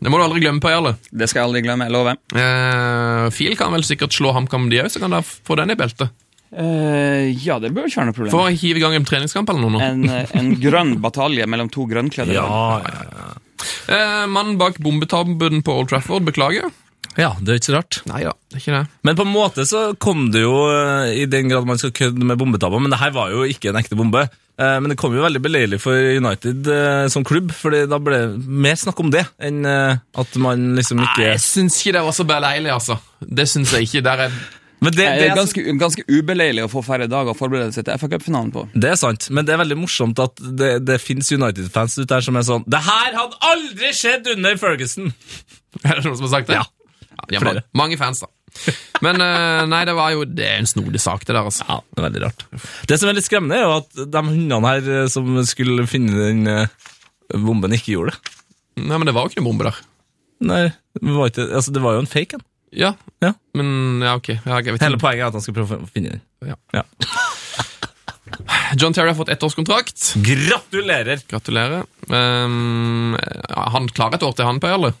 [0.00, 0.94] det må du aldri glemme, Per Jarle.
[1.08, 2.18] Det skal jeg aldri glemme, jeg lover.
[2.36, 5.78] Eh, Fil kan vel sikkert slå HamKam, de òg, så kan de få den i
[5.80, 6.12] beltet.
[6.50, 8.32] Eh, ja, det bør ikke være noe problem.
[8.34, 9.82] For å hive i gang en treningskamp eller noe.
[9.86, 12.46] En, eh, en grønn batalje mellom to grønnkledde Ja,
[12.84, 13.30] ja, ja,
[13.90, 16.70] Uh, Mannen bak bombetabben på Old Trafford beklager.
[17.18, 17.98] ja, det er ikke så rart.
[18.08, 18.86] Nei da, det er ikke det.
[19.04, 20.54] Men på en måte så kom det jo,
[21.12, 23.80] i den grad man skal kødde med bombetabber, men det her var jo ikke en
[23.82, 24.22] ekte bombe.
[24.56, 26.70] Uh, Men det kom jo veldig beleilig for United
[27.12, 31.20] som klubb, fordi da ble det mer snakk om det enn at man liksom ikke
[31.26, 32.96] Nei, jeg syns ikke det var så beleilig, altså.
[33.20, 34.04] Det syns jeg ikke.
[34.08, 34.40] Der er
[34.80, 38.00] Men det, Det er ganske, ganske ubeleilig å få færre dager å forberede seg til
[38.00, 38.64] FA Cup-finalen på.
[38.72, 42.24] det er sant, men det er veldig morsomt at det, det fins United-fans ute der
[42.24, 45.12] som er sånn Det her hadde aldri skjedd under Ferguson!
[45.86, 46.56] Er det noen som har sagt det?
[46.58, 46.64] Ja.
[47.28, 47.62] de har flere.
[47.78, 48.30] mange fans, da.
[49.04, 51.62] Men eh, nei, det var jo Det er en snodig sak, det der, altså.
[51.68, 52.42] Ja, det er veldig rart.
[52.90, 56.16] Det som er litt skremmende, er jo at de hundene her eh, som skulle finne
[56.18, 56.74] den eh,
[57.36, 58.34] bomben, ikke gjorde det.
[58.82, 59.78] Nei, men det var jo ikke noen bombe der.
[60.50, 60.62] Nei,
[60.98, 62.44] det var, ikke, altså, det var jo en fake en.
[62.72, 63.32] Ja, Ja.
[63.58, 64.28] men ja, ok.
[64.46, 65.02] Ja, jeg vet Hele ikke.
[65.02, 66.20] poenget er at han skal prøve å finne den.
[66.46, 66.54] Ja.
[66.74, 66.84] Ja.
[68.78, 70.12] John Terry har fått ettårskontrakt.
[70.22, 71.22] Gratulerer!
[71.28, 71.82] Gratulerer.
[72.08, 73.16] Um,
[73.50, 74.94] han klarer et år til, han, på eller?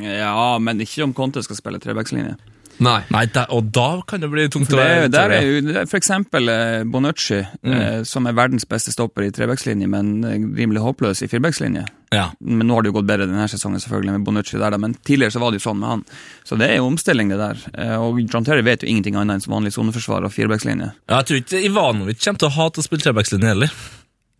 [0.00, 2.38] Ja, men ikke om Conte skal spille trebackslinje.
[2.82, 3.02] Nei.
[3.12, 5.98] Nei, da, og da kan det bli tungt For å være der er jo for
[6.00, 7.74] eksempel eh, Bonucci, Mm.
[7.76, 11.84] eh, som er verdens beste stopper i trebackslinje, men eh, rimelig håpløs i firebackslinje.
[12.12, 12.30] Ja.
[12.40, 14.78] Men nå har det jo gått bedre denne sesongen, selvfølgelig, med Bonucci der, da.
[14.78, 16.04] men tidligere så var det jo sånn med han.
[16.44, 17.62] Så det er jo omstilling, det der.
[17.74, 20.92] Eh, Og John Terry vet jo ingenting annet enn som vanlig soneforsvar og firebackslinje.
[21.08, 23.70] Ja, Jeg tror ikke Ivanovic kommer til å hate å spille trebackslinje heller.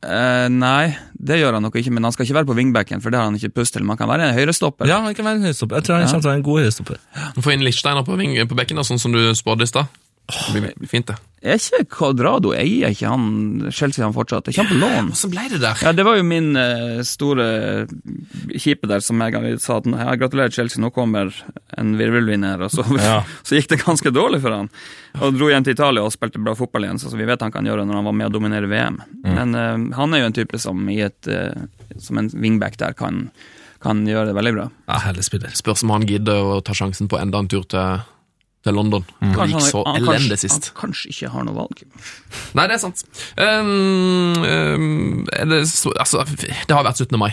[0.03, 3.11] Eh, nei, det gjør han nok ikke, men han skal ikke være på wingbacken, for
[3.15, 3.85] det har han ikke pust til.
[3.87, 4.89] Man kan være en høyrestopper.
[4.91, 5.77] Ja, han kan være en høyrestopper.
[5.79, 6.11] Jeg tror han Ja.
[6.11, 6.99] kommer til å være en god høyrestopper.
[7.43, 9.87] Få inn Lichsteiner på, ving- på bekken, da, sånn som du spådde i stad.
[10.31, 11.19] Det blir fint, det.
[11.43, 14.47] Er ikke Cuadrado eier ikke han Chelsea han fortsatt?
[14.47, 15.09] Er ikke han på lån?
[15.11, 15.81] Hvordan ble det der?
[15.83, 17.47] Ja, det var jo min eh, store
[18.55, 21.35] kjipe der som jeg sa at ja, gratulerer Chelsea, nå kommer
[21.75, 23.17] en virvelvinner, og så, Ja.
[23.47, 24.71] så gikk det ganske dårlig for han.
[25.19, 27.55] Og dro hjem til Italia og spilte bra fotball igjen, så så vi vet han
[27.55, 29.01] kan gjøre når han var med å dominere VM.
[29.27, 32.95] Men uh, han er jo en type som i et, uh, som en wingback der
[32.95, 33.27] kan,
[33.83, 34.71] kan gjøre det veldig bra.
[34.87, 35.51] Ja, Herlig spiller.
[35.59, 38.07] Spørs om han gidder å ta sjansen på enda en tur til,
[38.63, 39.07] til London.
[39.21, 40.73] Det gikk så han elendig sist.
[40.73, 41.85] Han kanskje ikke har noe valg.
[42.59, 43.05] Nei, det er sant.
[43.37, 47.19] Um, um, er det, så, altså, det har vært 17.
[47.21, 47.33] mai.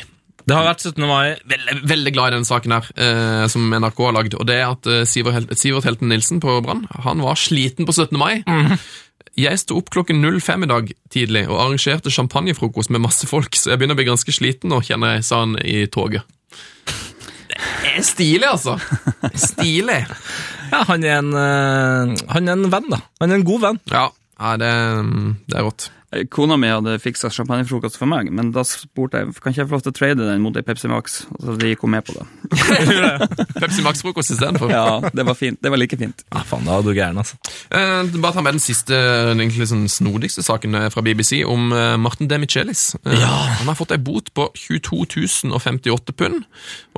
[0.50, 1.04] Det har vært 17.
[1.06, 1.36] mai.
[1.50, 4.38] Veldig, veldig glad i denne saken her, eh, som NRK har lagd.
[4.40, 7.86] Og det er at eh, Sivert, Hel Sivert Helten Nilsen på Brann Han var sliten
[7.86, 8.18] på 17.
[8.18, 8.42] mai.
[9.40, 13.72] Jeg sto opp klokken 05 i dag tidlig og arrangerte champagnefrokost med masse folk, så
[13.72, 16.26] jeg begynner å bli ganske sliten nå, kjenner jeg, sa han i toget.
[17.90, 18.78] Er stilig, altså.
[19.36, 20.02] Stilig.
[20.70, 23.02] Ja, han er en, eh, han er en venn, da.
[23.22, 23.80] Han er en god venn.
[23.92, 24.06] Ja,
[24.40, 24.74] ja det,
[25.50, 25.90] det er rått.
[26.12, 29.70] Eh, Kona mi hadde fiksa champagnefrokost for meg, men da spurte jeg kan ikke jeg
[29.70, 31.20] få lov til å trade den mot ei Pepsi Max.
[31.38, 32.26] Så de gikk hun med på det.
[33.60, 34.72] Pepsi Max-frokost istedenfor.
[34.74, 35.60] Ja, det var fint.
[35.62, 36.24] Det var like fint.
[36.34, 37.38] Ja, faen, da er du gæren, altså.
[37.70, 38.98] Eh, bare ta med den siste,
[39.30, 42.94] den egentlig sånn snodigste saken eh, fra BBC om eh, Martin Demichelis.
[43.06, 43.26] Eh,
[43.62, 45.06] Han har fått ei bot på 22
[45.60, 46.44] 058 pund,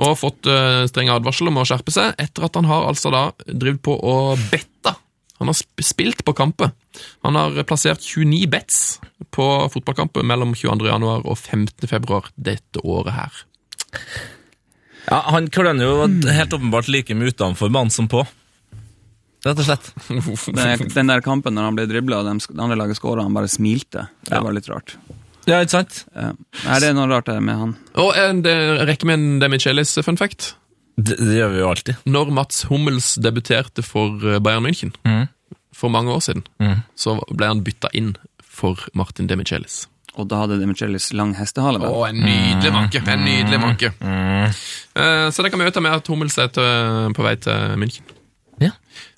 [0.02, 3.26] og fått eh, streng advarsel om å skjerpe seg, etter at han har altså da
[3.46, 4.16] drevet på å
[4.52, 4.96] betta.
[5.42, 6.70] Han har spilt på kamper.
[7.26, 8.78] Han har plassert 29 bets
[9.34, 10.86] på fotballkamper mellom 22.
[10.86, 11.88] januar og 15.
[11.90, 13.42] februar dette året her.
[15.10, 18.22] Ja, Han kløner jo helt åpenbart like mye utenfor banen som på.
[19.42, 19.88] Rett og slett.
[20.54, 23.50] Den, den der kampen når han ble dribla og det andre laget skåra, han bare
[23.50, 24.04] smilte.
[24.22, 24.42] Det Ja.
[24.44, 24.94] var litt rart.
[25.50, 26.04] Ja, ikke sant?
[26.14, 26.28] Ja.
[26.62, 27.72] Nei, det er noe rart det med han.
[27.98, 28.54] Og en det
[28.86, 30.52] rekker med en Demichelis fun fact.
[31.02, 32.02] Det, det gjør vi jo alltid.
[32.16, 35.24] Når Mats Hummels debuterte for eh, Bayern München mm.
[35.76, 36.84] for mange år siden, mm.
[36.94, 39.86] så ble han bytta inn for Martin Demichelis.
[40.20, 41.80] Og da hadde Demichelis lang hestehale.
[41.80, 43.00] Å, en nydelig manke!
[43.08, 43.94] En nydelig manke.
[44.04, 44.52] Mm.
[45.32, 48.04] Så det kan vi ta med at Hummels er på vei til München.
[48.60, 48.70] Ja.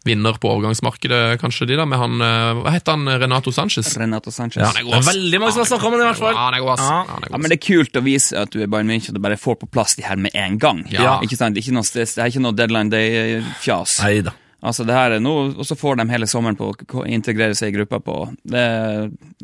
[0.05, 3.09] Vinner på overgangsmarkedet, kanskje de da, med han eh, Hva heter han?
[3.21, 3.91] Renato Sanchez?
[3.99, 4.61] Renato Sanchez.
[4.63, 6.23] Ja, Ja, han er Det er veldig mange som har snakka om det, i hvert
[6.23, 6.37] fall.
[6.37, 6.85] Ja, han er god, ass.
[6.87, 7.01] Ja.
[7.19, 9.25] Er god, men Det er kult å vise at du er Bayern München og du
[9.27, 10.85] bare får på plass de her med en gang.
[10.93, 11.19] Ja.
[11.27, 11.59] Ikke sant?
[11.61, 13.99] Ikke noe stress, det er ikke noe deadline day-fjas.
[14.05, 14.37] Neida.
[14.65, 17.75] Altså, det her er noe, Og så får de hele sommeren på å integrere seg
[17.75, 18.17] i gruppa på.
[18.41, 18.65] Det,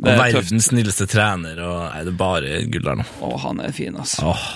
[0.01, 3.05] det og verdens snilleste trener, og er det bare gull der nå?
[3.21, 4.31] Å, han er fin, altså.
[4.33, 4.47] Åh,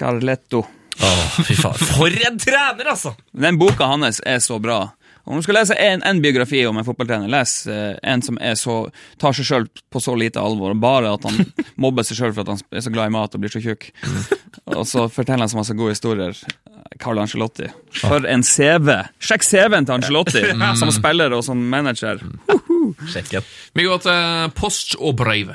[0.00, 0.64] Carletto.
[1.02, 1.84] Åh, fy faen.
[1.96, 3.14] For en trener, altså!
[3.32, 4.82] Den boka hans er så bra.
[5.24, 8.56] Om du skal lese en, en biografi om en fotballtrener, les eh, en som er
[8.58, 8.80] så,
[9.20, 11.44] tar seg sjøl på så lite alvor, bare at han
[11.84, 13.90] mobber seg sjøl for at han er så glad i mat og blir så tjukk.
[14.74, 16.34] Og så forteller han så masse gode historier.
[16.98, 17.68] Carl Angelotti.
[18.00, 18.90] For en CV!
[19.22, 20.42] Sjekk CV-en til Angelotti,
[20.80, 22.24] som spiller og som manager.
[23.14, 23.44] Det.
[23.76, 25.54] Vi går til post og brev.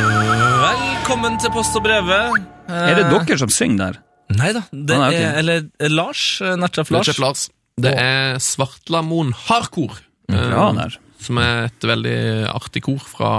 [0.00, 2.38] Velkommen til Post og brevet.
[2.70, 3.98] Er det dere som synger der?
[4.38, 4.62] Nei da.
[4.70, 5.18] Det Ah, nei, ok.
[5.20, 6.22] er eller eh, Lars.
[6.40, 7.08] eh, Nertjef Lars.
[7.08, 7.18] Lars.
[7.18, 7.42] Lars.
[7.80, 9.98] Det er Svartlamoen Hardkor.
[10.30, 10.96] Bra eh, der.
[11.20, 12.16] Som er et veldig
[12.54, 13.32] artig kor fra,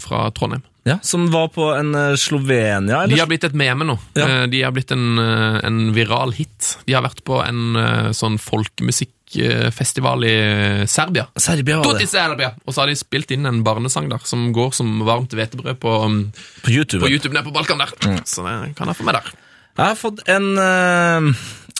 [0.00, 0.62] fra Trondheim.
[0.86, 3.18] Ja, Som var på en eh, Slovenia, De eller?
[3.24, 3.98] har blitt et meme nå.
[4.14, 4.26] Ja.
[4.28, 6.76] Eh, De har blitt en, eh, en viral hit.
[6.86, 8.38] De har vært på en eh, sånn
[9.36, 11.26] folkemusikkfestival i Serbia.
[11.36, 12.06] Serbia var det.
[12.08, 12.54] Serbia!
[12.64, 15.90] Og så har de spilt inn en barnesang der, som går som varmt hvetebrød på,
[16.04, 16.32] um,
[16.62, 17.04] På YouTube.
[17.04, 17.92] på YouTube nede på Balkan der.
[18.04, 18.24] Mm.
[18.24, 19.32] Så det kan jeg få med der.
[19.76, 21.32] Jeg har fått en eh,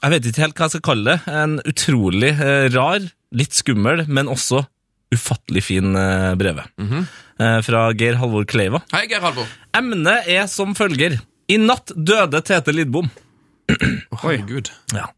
[0.03, 1.19] Jeg vet ikke helt hva jeg skal kalle det.
[1.33, 4.66] En utrolig eh, rar, litt skummel, men også
[5.15, 5.95] ufattelig fin
[6.37, 6.61] brev.
[6.77, 7.62] Mm -hmm.
[7.62, 8.83] fra Geir Halvor Kleiva.
[8.93, 9.47] Hei, Geir Halvor.
[9.73, 11.20] Emnet er som følger.
[11.49, 13.09] I natt døde Tete Lidbom.
[14.23, 14.70] Herregud.
[14.94, 15.11] Ja.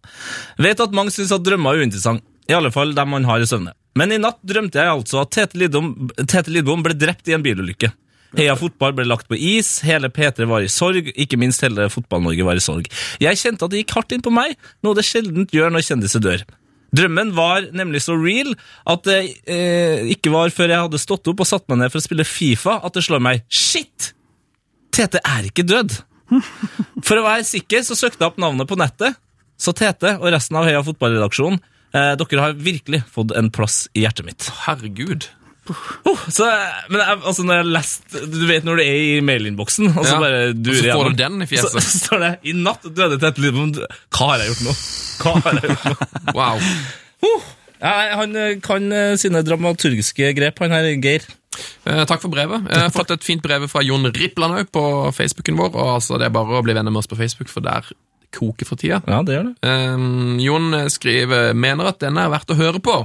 [0.61, 2.25] Vet at mange syns at drømmer er uinteressant.
[2.49, 3.75] I alle fall dem man har i søvne.
[3.99, 5.91] Men i natt drømte jeg altså at Tete Lidbom,
[6.23, 7.91] Tete Lidbom ble drept i en bilulykke.
[8.37, 12.45] Heia fotball ble lagt på is, hele P3 var i sorg, ikke minst hele Fotball-Norge
[12.45, 12.89] var i sorg.
[13.25, 16.25] Jeg kjente at det gikk hardt inn på meg, noe det sjeldent gjør når kjendiser
[16.25, 16.45] dør.
[16.97, 18.55] Drømmen var nemlig så real
[18.89, 19.19] at det
[19.49, 22.25] eh, ikke var før jeg hadde stått opp og satt meg ned for å spille
[22.29, 24.13] Fifa at det slår meg Shit!
[24.95, 25.99] Tete er ikke død.
[27.07, 29.19] For å være sikker så søkte jeg opp navnet på nettet.
[29.59, 31.59] Så Tete og resten av Heia fotballredaksjonen,
[31.97, 34.51] eh, dere har virkelig fått en plass i hjertet mitt.
[34.67, 35.27] Herregud.
[36.09, 36.47] Oh, så,
[36.89, 40.15] men jeg, altså når jeg lest, Du vet når du er i mailinnboksen, og så
[40.15, 40.39] Ja, bare
[40.79, 41.77] så får du den i fjeset.
[41.85, 43.75] Så, står det 'I natt døde Tete Lidbom'.
[44.15, 44.77] Hva har jeg gjort nå?
[45.21, 46.09] Hva har jeg gjort nå?
[46.39, 46.63] Wow.
[47.83, 51.27] Nei, han eh, kan eh, sine dramaturgiske grep, han her Geir.
[51.87, 52.67] Eh, takk for brevet.
[52.71, 54.85] Jeg har fått et fint brev fra Jon Rippland på
[55.17, 55.73] Facebooken vår.
[55.75, 57.87] og altså, Det er bare å bli venner med oss på Facebook, for der
[58.35, 59.01] koker for tida.
[59.09, 59.55] Ja, det gjør det.
[59.69, 62.99] Eh, Jon skriver mener at denne er verdt å høre på.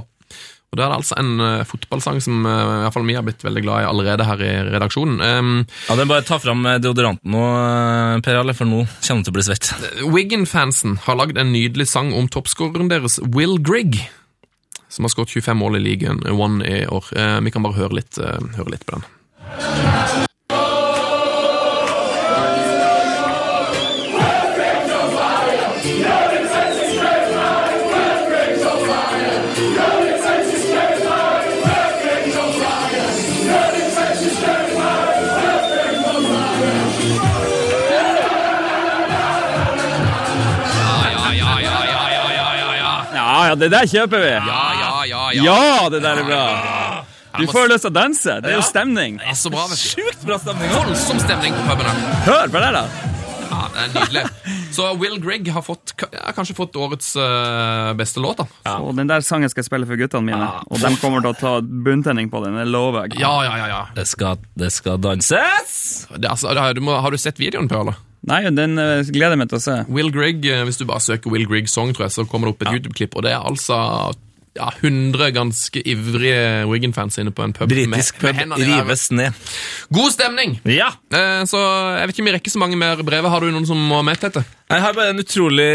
[0.74, 3.44] Og Det er altså en uh, fotballsang som uh, i hvert fall vi har blitt
[3.46, 5.20] veldig glad i allerede her i redaksjonen.
[5.22, 5.52] Um,
[5.86, 9.28] Ja, det er bare ta fram deodoranten nå, uh, Per Alle, for nå kommer du
[9.28, 9.70] til å bli svett.
[10.02, 14.02] Wigan-fansen har lagd en nydelig sang om toppskåreren deres, Will Grigg
[14.94, 17.04] som har skåret 25 mål i ligaen One i år.
[17.16, 19.04] Eh, vi kan bare høre litt, eh, høre litt på den.
[43.14, 44.30] Ja, ja, det der kjøper vi!
[44.30, 44.73] Ja,
[45.36, 45.74] ja, ja, ja.
[45.82, 46.44] Ja, det der er bra.
[47.34, 48.38] Du får lyst til å danse.
[48.44, 49.18] Det er jo stemning.
[49.18, 49.88] Det er så bra, vet du.
[49.96, 50.70] Sjukt bra stemning!
[50.70, 52.16] Voldsom stemning på puben her.
[52.28, 52.84] Hør på det, da.
[53.44, 54.22] Ja, det er nydelig.
[54.74, 58.76] Så Will Grigg har fått, ja, kanskje fått årets uh, beste låt, da.
[58.82, 60.48] Og den der sangen skal jeg spille for guttene mine.
[60.70, 62.58] Og de kommer til å ta bunntenning på den.
[62.58, 63.20] Det lover jeg.
[63.22, 63.68] Ja, ja, ja.
[63.70, 63.82] ja.
[63.98, 65.76] Det skal, det skal danses!
[66.14, 67.98] Det, altså, det du må, har du sett videoen, på, eller?
[68.24, 69.80] Nei, den uh, gleder jeg meg til å se.
[69.92, 72.54] Will Grigg, eh, Hvis du bare søker Will Grigg Song, tror jeg, så kommer det
[72.54, 73.18] opp et YouTube-klipp.
[73.18, 73.76] Og det er altså
[74.54, 77.68] ja, 100 ganske ivrige Wigan-fans inne på en pub.
[77.70, 79.34] Britisk pub rives ned.
[79.94, 80.56] God stemning!
[80.70, 80.92] Ja!
[81.10, 81.58] Eh, så
[81.98, 83.26] jeg vet ikke om vi rekker så mange mer brev.
[83.30, 84.44] Har du noen som må med, Tete?
[84.70, 85.66] Jeg har bare en utrolig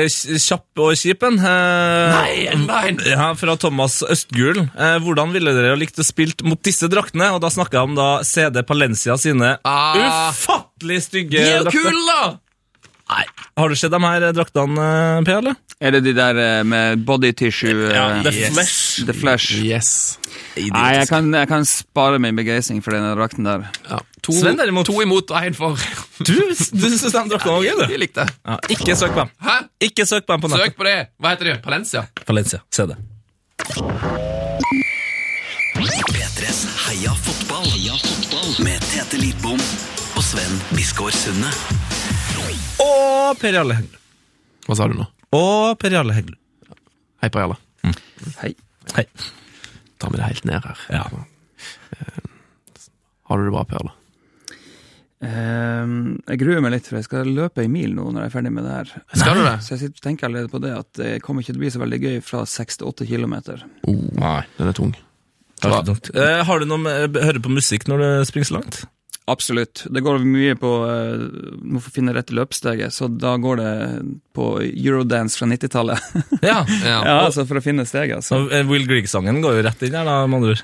[0.42, 1.38] kjapp og kjip en.
[1.38, 3.00] Eh, Nei, en!
[3.06, 4.72] Ja, fra Thomas Østgulen.
[4.74, 7.30] Eh, hvordan ville dere likt å spilt mot disse draktene?
[7.36, 10.32] Og da snakker jeg om da CD Palencia sine Ah.
[10.32, 11.90] ufattelig stygge De er jo drakter.
[11.92, 12.38] kule, da!
[13.10, 13.24] Nei.
[13.58, 14.88] Har du sett de her eh, draktene,
[15.26, 15.34] P?
[15.34, 15.56] Eller?
[15.82, 18.54] Er det de der eh, med body tissue eh, Ja, The yes.
[18.54, 19.06] Flesh.
[19.08, 19.56] The Flesh.
[19.66, 19.90] Yes.
[20.60, 23.66] Nei, jeg kan, jeg kan spare min begeistring for denne drakten der.
[23.90, 23.98] Ja.
[24.22, 24.86] To, Sven derimot.
[24.90, 25.80] to imot og én for.
[26.20, 27.86] Du, du syns den draktene var gøy, du?
[27.96, 28.34] Jeg likte det.
[28.46, 29.30] Ja, ikke søk på dem.
[29.48, 29.56] Hæ?
[29.88, 30.66] Ikke søk på dem på nettet.
[30.68, 30.98] Søk på det.
[31.18, 31.58] Hva heter de?
[31.64, 32.04] Palencia?
[32.28, 32.60] Palencia.
[32.76, 33.00] se det.
[36.14, 37.66] P3s Heia fotball.
[37.72, 38.52] Heia fotball.
[38.68, 39.60] Med Tete Lidbom
[40.20, 41.56] og Sven Biskår Sunde.
[42.84, 44.08] Og Per Jarle Heggelund.
[44.68, 45.06] Hva sa du nå?
[45.38, 46.40] Og Per Jarle Heggelund.
[47.22, 47.60] Hei, Per Jarle.
[48.42, 48.54] Hei.
[48.96, 49.06] Hei.
[50.00, 50.84] Tar vi det helt ned her.
[50.94, 51.06] Ja.
[53.30, 53.96] Har du det bra, Per Jarle?
[55.20, 58.36] Um, jeg gruer meg litt, for jeg skal løpe en mil nå når jeg er
[58.38, 58.94] ferdig med det her.
[59.12, 59.58] Skal du det?
[59.66, 61.82] Så jeg sitter tenker allerede på det, at det kommer ikke til å bli så
[61.84, 63.66] veldig gøy fra seks til åtte kilometer.
[63.84, 64.40] Oh, nei.
[64.56, 64.96] Den er tung.
[65.60, 68.80] Eh, har du noe med, hører på musikk når du springer så langt?
[69.30, 69.84] Absolutt.
[69.94, 71.28] Det går mye på uh,
[71.62, 73.72] Må få finne rette løpssteget, så da går det
[74.36, 76.10] på eurodance fra 90-tallet.
[76.46, 76.62] Ja.
[76.86, 77.00] Ja.
[77.04, 78.46] ja, altså for å finne steget, altså.
[78.54, 80.64] Eh, Will Grieg-sangen går jo rett inn her, da, med andre ord.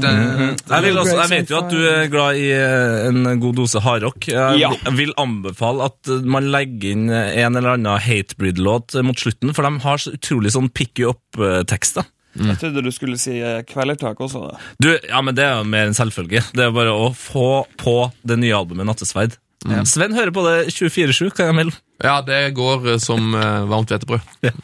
[0.00, 4.28] Jeg, vet jo at du er glad i eh, en god dose hardrock.
[4.30, 9.66] Jeg vil- anbefale at eh, man legger inn en eller annen Hatebreed-låt mot slutten, for
[9.68, 12.06] de har så utrolig sånn pick you up-tekster.
[12.38, 14.44] Jeg trodde du skulle si eh, Kvelertak også.
[14.46, 14.58] da.
[14.78, 16.44] Du, ja, men Det er jo mer en selvfølge.
[16.54, 19.34] Det er bare å få på det nye albumet Nattesverd.
[19.84, 21.76] Sven hører på det 24-7, kan jeg melde.
[22.00, 24.20] Ja, det går eh, som eh, varmt hvetebrød.
[24.46, 24.54] Ja.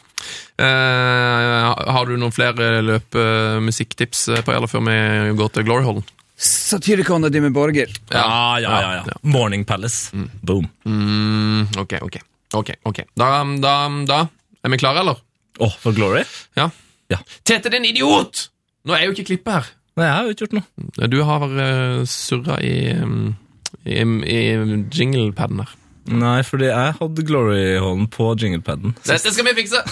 [0.59, 4.97] Eh, har du noen flere løpemusikktips på eller før vi
[5.37, 6.07] går til Glory Hallen?
[6.37, 7.93] Satyricon og Dimmy Borger.
[8.13, 8.97] Ja, ja, ja.
[9.05, 9.19] ja.
[9.23, 10.17] Morning Palace.
[10.43, 10.67] Boom.
[10.89, 12.19] Mm, ok, ok.
[12.57, 13.05] ok, ok.
[13.17, 13.31] Da,
[13.61, 13.77] da,
[14.09, 14.19] da
[14.65, 15.21] Er vi klare, eller?
[15.61, 16.25] Å, for Glory?
[16.59, 16.71] Ja.
[17.13, 17.21] Ja.
[17.47, 18.49] Tete, din idiot!
[18.87, 19.73] Nå er jo ikke klippet her.
[19.97, 21.09] Nei, jeg har jo ikke gjort noe.
[21.09, 22.77] Du har uh, surra i,
[23.89, 24.41] i, i
[24.93, 25.73] jinglepaden her.
[26.07, 28.95] Nei, fordi jeg hadde Glory-hånden på jinglepaden.
[29.07, 29.83] Dette skal vi fikse!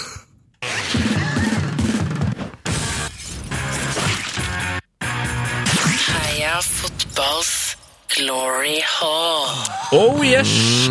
[6.05, 7.75] Heia fotballs
[8.15, 9.51] glory hall.
[9.91, 10.87] Oh yes!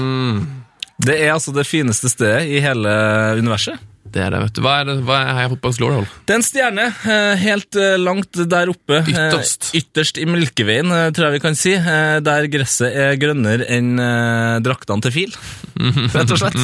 [1.05, 2.93] Det er altså det fineste stedet i hele
[3.41, 3.81] universet.
[4.15, 4.61] Det er det, vet du.
[4.63, 6.05] Hva er, det, hva er Heia Fotballs Glory?
[6.29, 9.01] Det er en stjerne eh, helt eh, langt der oppe.
[9.03, 9.73] eh, Ytterst.
[9.75, 11.73] Ytterst i Milkeveien, eh, tror jeg vi kan si.
[11.75, 13.99] Der gresset er grønnere enn
[14.63, 15.35] draktene til fil,
[16.15, 16.59] rett og slett.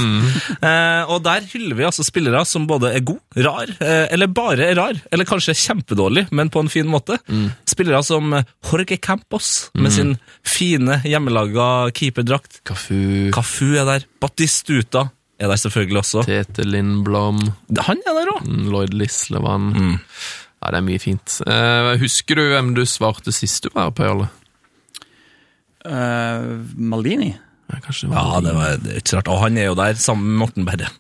[0.63, 4.79] Eh, Og der hyller vi altså spillere som både er god, rar, eller bare er
[4.79, 7.19] rar, eller kanskje kjempedårlig, men på en fin måte.
[7.69, 8.31] Spillere som
[8.71, 10.15] Jorge Campos, med sin
[10.47, 12.63] fine hjemmelaga keeperdrakt.
[12.69, 14.07] Kafu, Cafu er der.
[14.23, 15.09] Batistuta
[15.41, 16.23] er der selvfølgelig også.
[16.29, 17.41] Tete Lindblom,
[17.89, 18.45] Han er der òg.
[18.47, 19.71] mm, Lloyd Lislevann
[20.61, 21.39] Ja, det er mye fint.
[21.49, 24.27] Uh, husker du hvem du svarte sist du var på, Jarle?
[25.87, 27.31] Uh, Maldini.
[27.71, 29.31] Ja, Kanskje det var Ja, det var det ikke rart.
[29.33, 30.91] Og han er jo der sammen med Morten Berre.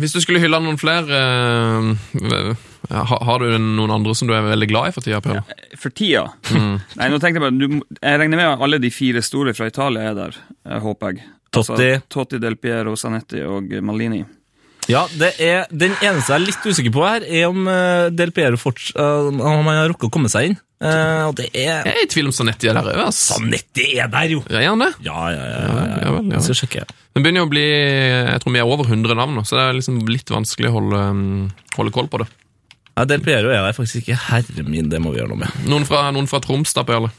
[0.00, 2.54] Hvis du skulle hylle noen flere uh,
[2.88, 5.42] ha- Har du noen andre som du er veldig glad i for tida, Per?
[5.76, 6.22] For tida?
[6.96, 9.68] Nei, nå tenkte Jeg bare, du, jeg regner med at alle de fire store fra
[9.68, 10.38] Italia er der,
[10.70, 11.26] eh, håper jeg.
[11.50, 11.94] Totti.
[12.08, 14.22] Totti, Del Piero, Sanetti og Malini.
[14.90, 18.32] Ja, det er, Den eneste jeg er litt usikker på her, er om eh, Del
[18.34, 20.58] Piero forts, uh, om han har rukket å komme seg inn.
[20.80, 23.12] Uh, og det er Jeg er i tvil om Sanetti er der òg.
[23.12, 24.40] Sanetti er der, jo!
[24.48, 24.90] Ja, er han det?
[25.04, 25.58] Ja, ja, ja.
[25.60, 26.84] Ja, ja, ja vel, ja Jeg skal sjekke.
[26.88, 29.66] Det begynner jo å bli Jeg tror vi er over 100 navn nå, så det
[29.66, 31.42] er liksom litt vanskelig å holde, mm,
[31.76, 32.30] holde koll på det.
[32.96, 34.16] Ja, Del Piero er der faktisk ikke.
[34.30, 35.60] Herre min, det må vi gjøre noe med.
[35.68, 37.12] Noen fra, noen fra Troms, da, Per Jarle?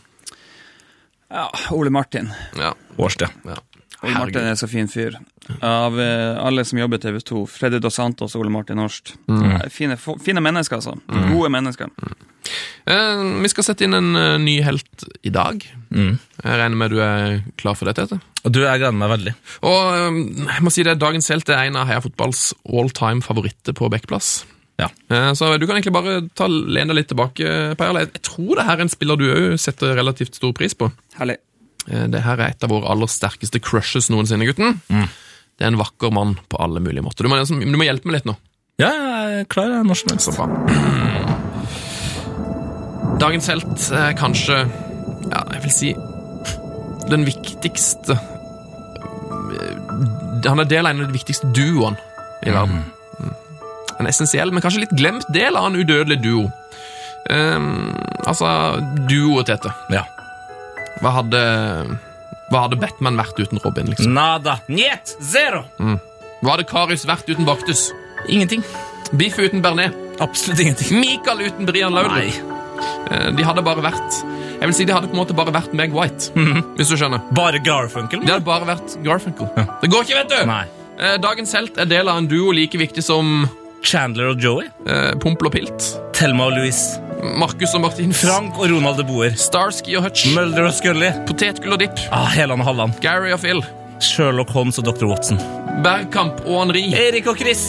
[1.31, 1.45] Ja,
[1.77, 2.33] Ole Martin.
[2.57, 2.73] Ja.
[2.97, 3.29] Årsted.
[3.47, 3.61] ja.
[4.01, 5.15] Ole Martin er så fin fyr.
[5.61, 9.13] Av eh, alle som jobber i TV 2, Freddy Dos Santos og Ole Martin Horst.
[9.29, 10.95] Eh, Fine, fine mennesker, altså.
[11.29, 11.91] Gode mennesker.
[12.89, 15.61] Eh, vi skal sette inn en uh, ny helt i dag.
[15.93, 16.15] Mm.
[16.41, 18.17] Jeg regner med du er klar for det, Tete?
[18.41, 19.35] Og du, jeg gleder meg veldig.
[19.69, 20.17] Og eh,
[20.55, 23.91] jeg må si det, dagens helt er en av Heia Fotballs all time favoritter på
[23.93, 24.31] Bekkplass.
[24.81, 24.89] Ja.
[25.13, 28.65] Eh, Så du kan egentlig bare ta, lene deg litt tilbake, Per Jeg tror det
[28.65, 30.89] her er en spiller du òg setter relativt stor pris på.
[31.19, 31.37] Herlig.
[31.89, 34.79] Eh, Det her er et av våre aller sterkeste crushes noensinne, gutten.
[34.89, 37.23] Det er en vakker mann på alle mulige måter.
[37.23, 38.35] Du må, liksom- du må hjelpe meg litt nå.
[38.79, 40.25] Ja, jeg er klar når som helst.
[40.29, 40.47] Så bra.
[43.21, 44.67] Dagens helt er kanskje
[45.31, 45.91] Ja, jeg vil si
[47.11, 48.15] den viktigste
[50.45, 51.97] Han er del av en av de viktigste duoene
[52.43, 52.79] i verden.
[53.19, 53.33] Mm.
[53.99, 56.47] En essensiell, men kanskje litt glemt del av en udødelig duo.
[57.29, 57.93] Um,
[58.25, 59.75] altså, duoet, heter.
[59.93, 60.01] Ja.
[61.01, 61.41] Hva hadde
[62.51, 64.11] Hva hadde Batman vært uten Robin, liksom?
[64.13, 64.59] Nada.
[64.69, 65.15] Njet.
[65.23, 65.63] Zero.
[65.79, 67.87] Hva hadde Karius vært uten Baktus?
[68.29, 68.63] Ingenting.
[69.17, 69.95] Biff uten Bernet?
[70.21, 70.99] Absolutt ingenting.
[71.01, 72.17] Mikael uten Brian Laudrup?
[73.11, 74.19] Eh, De hadde bare vært
[74.61, 76.29] Jeg vil si de hadde på en måte bare vært Meg White,
[76.77, 77.23] hvis du skjønner.
[77.33, 78.21] Bare Garfunkel?
[78.25, 79.49] De hadde bare vært Garfunkel.
[79.81, 80.45] Det går ikke, vet du!
[80.49, 80.63] Nei.
[81.01, 83.47] Eh, Dagens helt er del av en duo like viktig som
[83.81, 84.67] Chandler og Joey?
[84.85, 85.87] eh, Pompel og Pilt.
[86.13, 86.99] Thelma og Louise?
[87.21, 88.13] Markus og Martin.
[88.13, 89.35] Frank og Ronald de Boer?
[89.37, 90.27] Starsky og Hutch.
[90.35, 91.11] Mulder og Scully?
[91.27, 92.01] Potetgull og dipp.
[92.11, 92.97] Ah, Helan og Halland?
[93.03, 93.61] Gary og Phil.
[94.01, 95.05] Sherlock Holmes og Dr.
[95.05, 95.37] Watson?
[95.85, 96.87] Bergkamp og Henri.
[96.97, 97.61] Erik og Chris?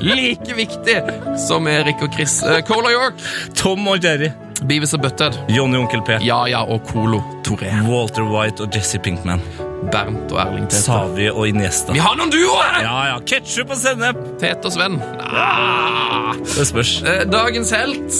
[0.00, 1.00] like viktig
[1.48, 2.40] som Erik og Chris.
[2.40, 3.24] Cole Cola York.
[3.56, 4.30] Tom og Jerry?
[4.60, 5.40] Beavis og Butthead.
[5.48, 6.20] Johnny og Onkel P?
[6.24, 7.72] Ja, ja og Colo Toré.
[7.88, 9.40] Walter White og Jesse Pinkman?
[9.88, 10.82] Bernt og Erling Tete.
[10.84, 11.94] Savi og Iniesta?
[11.96, 12.80] Vi har noen duoer!
[12.84, 13.16] Ja, ja.
[13.26, 14.18] Ketchup og sennep!
[14.42, 14.98] Tete og Sven.
[15.24, 16.34] Ah.
[16.44, 16.92] Det spørs.
[17.06, 18.18] Eh, Dagens helt,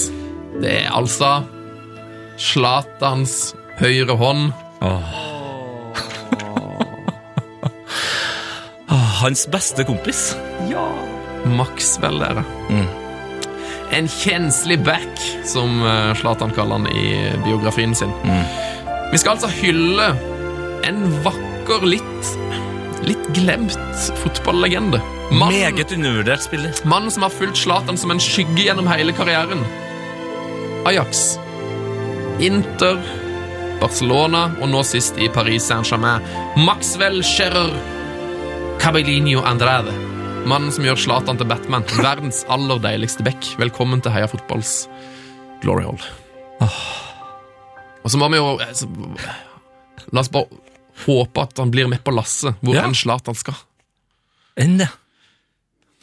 [0.62, 1.42] det er altså
[2.40, 3.34] Slatans
[3.80, 4.50] høyre hånd.
[4.80, 5.04] Oh.
[9.20, 10.30] Hans beste kompis?
[10.70, 10.86] Ja!
[11.44, 12.44] Maxwell, dere.
[13.96, 17.14] En kjenslig back, som eh, Zlatan kaller han i
[17.44, 18.12] biografien sin.
[19.10, 20.12] Vi skal altså hylle
[20.86, 22.36] en vakker, litt
[23.06, 23.78] litt glemt
[24.20, 25.00] fotballegende.
[25.30, 26.72] Meget undervurdert spiller.
[26.84, 29.64] mannen som har fulgt Zlatan som en skygge gjennom hele karrieren.
[30.84, 31.38] Ajax,
[32.40, 32.98] Inter,
[33.80, 36.24] Barcelona og nå sist i Paris Saint-Germain.
[36.56, 37.72] Maxwell Scherer
[38.80, 39.92] Cabellinho Andrade.
[40.48, 41.84] Mannen som gjør Zlatan til Batman.
[42.00, 43.44] Verdens aller deiligste back.
[43.60, 44.88] Velkommen til Heia Fotballs
[45.62, 46.00] Glory Hall.
[48.00, 48.88] Og så må vi jo så,
[50.10, 50.69] La oss bare
[51.06, 52.84] håpe at han blir med på lasset hvor Ja.
[52.86, 53.56] enn Zlatan skal.
[54.60, 54.88] Enn det.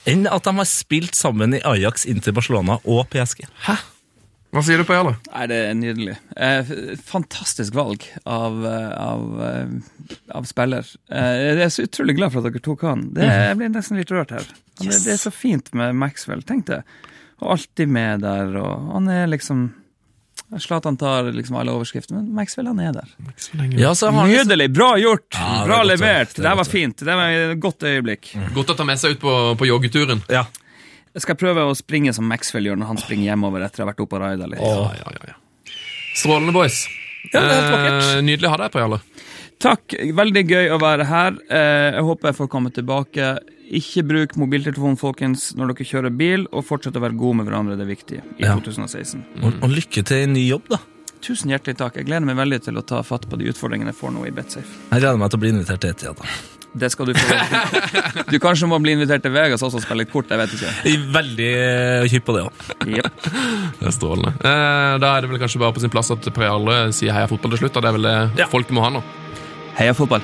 [0.08, 3.44] Enn at de har spilt sammen i Ajax, Inter, Barcelona og PSG.
[3.68, 3.76] Hæ?
[4.56, 5.18] Hva sier du på Jarle?
[5.28, 6.14] Nei, det er nydelig.
[6.40, 6.70] Eh,
[7.04, 10.88] fantastisk valg av, eh, av, eh, av spiller.
[11.12, 13.04] Eh, jeg er så utrolig glad for at dere tok han.
[13.14, 14.48] Det, jeg blir nesten litt rørt her.
[14.82, 15.04] Yes.
[15.04, 16.80] det, det er så fint med Maxwell, tenk det.
[17.42, 19.68] Og alltid med der, og han er liksom
[20.64, 23.10] Zlatan tar liksom alle overskrifter, men Maxwell han er der.
[23.76, 24.70] Ja, så han liksom- Nydelig!
[24.74, 25.28] Bra gjort!
[25.36, 26.36] Ja, Bra godt, levert!
[26.36, 26.98] det Det var fint.
[27.04, 28.30] Det var et godt øyeblikk.
[28.56, 30.24] Godt å ta med seg ut på, på joggeturen.
[30.32, 30.46] Ja.
[31.14, 33.92] Jeg skal prøve å springe som Maxwell gjør når han springer hjemover etter å ha
[33.92, 34.62] vært oppe og raida litt.
[34.62, 35.74] Ja, ja, ja, ja.
[36.16, 36.86] Strålende, boys.
[37.34, 39.02] Eh, nydelig å ha deg på, Jarle.
[39.60, 41.38] Takk, veldig gøy å være her.
[41.50, 43.40] Eh, Jeg håper jeg får komme tilbake.
[43.68, 47.76] Ikke bruk mobiltelefon, folkens, når dere kjører bil, og fortsett å være gode med hverandre,
[47.76, 48.54] det er viktig i Ja.
[48.56, 49.26] 2016.
[49.44, 50.80] Og, og lykke til i ny jobb, da.
[51.22, 51.98] Tusen hjertelig takk.
[51.98, 54.32] Jeg gleder meg veldig til å ta fatt på de utfordringene jeg får nå i
[54.32, 54.70] Betsafe.
[54.94, 56.30] Jeg gleder meg til å bli invitert til Etia, da.
[56.78, 57.38] Det skal du få.
[58.32, 60.74] Du kanskje må bli invitert til Vegas også og spille litt kort, jeg vet ikke.
[60.86, 61.50] Jeg er veldig
[62.12, 62.62] kjipt hypp på det òg.
[62.92, 63.10] Yep.
[63.80, 64.34] Det er strålende.
[64.42, 67.28] Eh, da er det vel kanskje bare på sin plass at Per Jarle sier heia
[67.30, 67.78] fotball til slutt.
[67.78, 67.86] Da.
[67.88, 69.04] det er vel det folk må ha nå.
[69.80, 70.24] Heia fotball.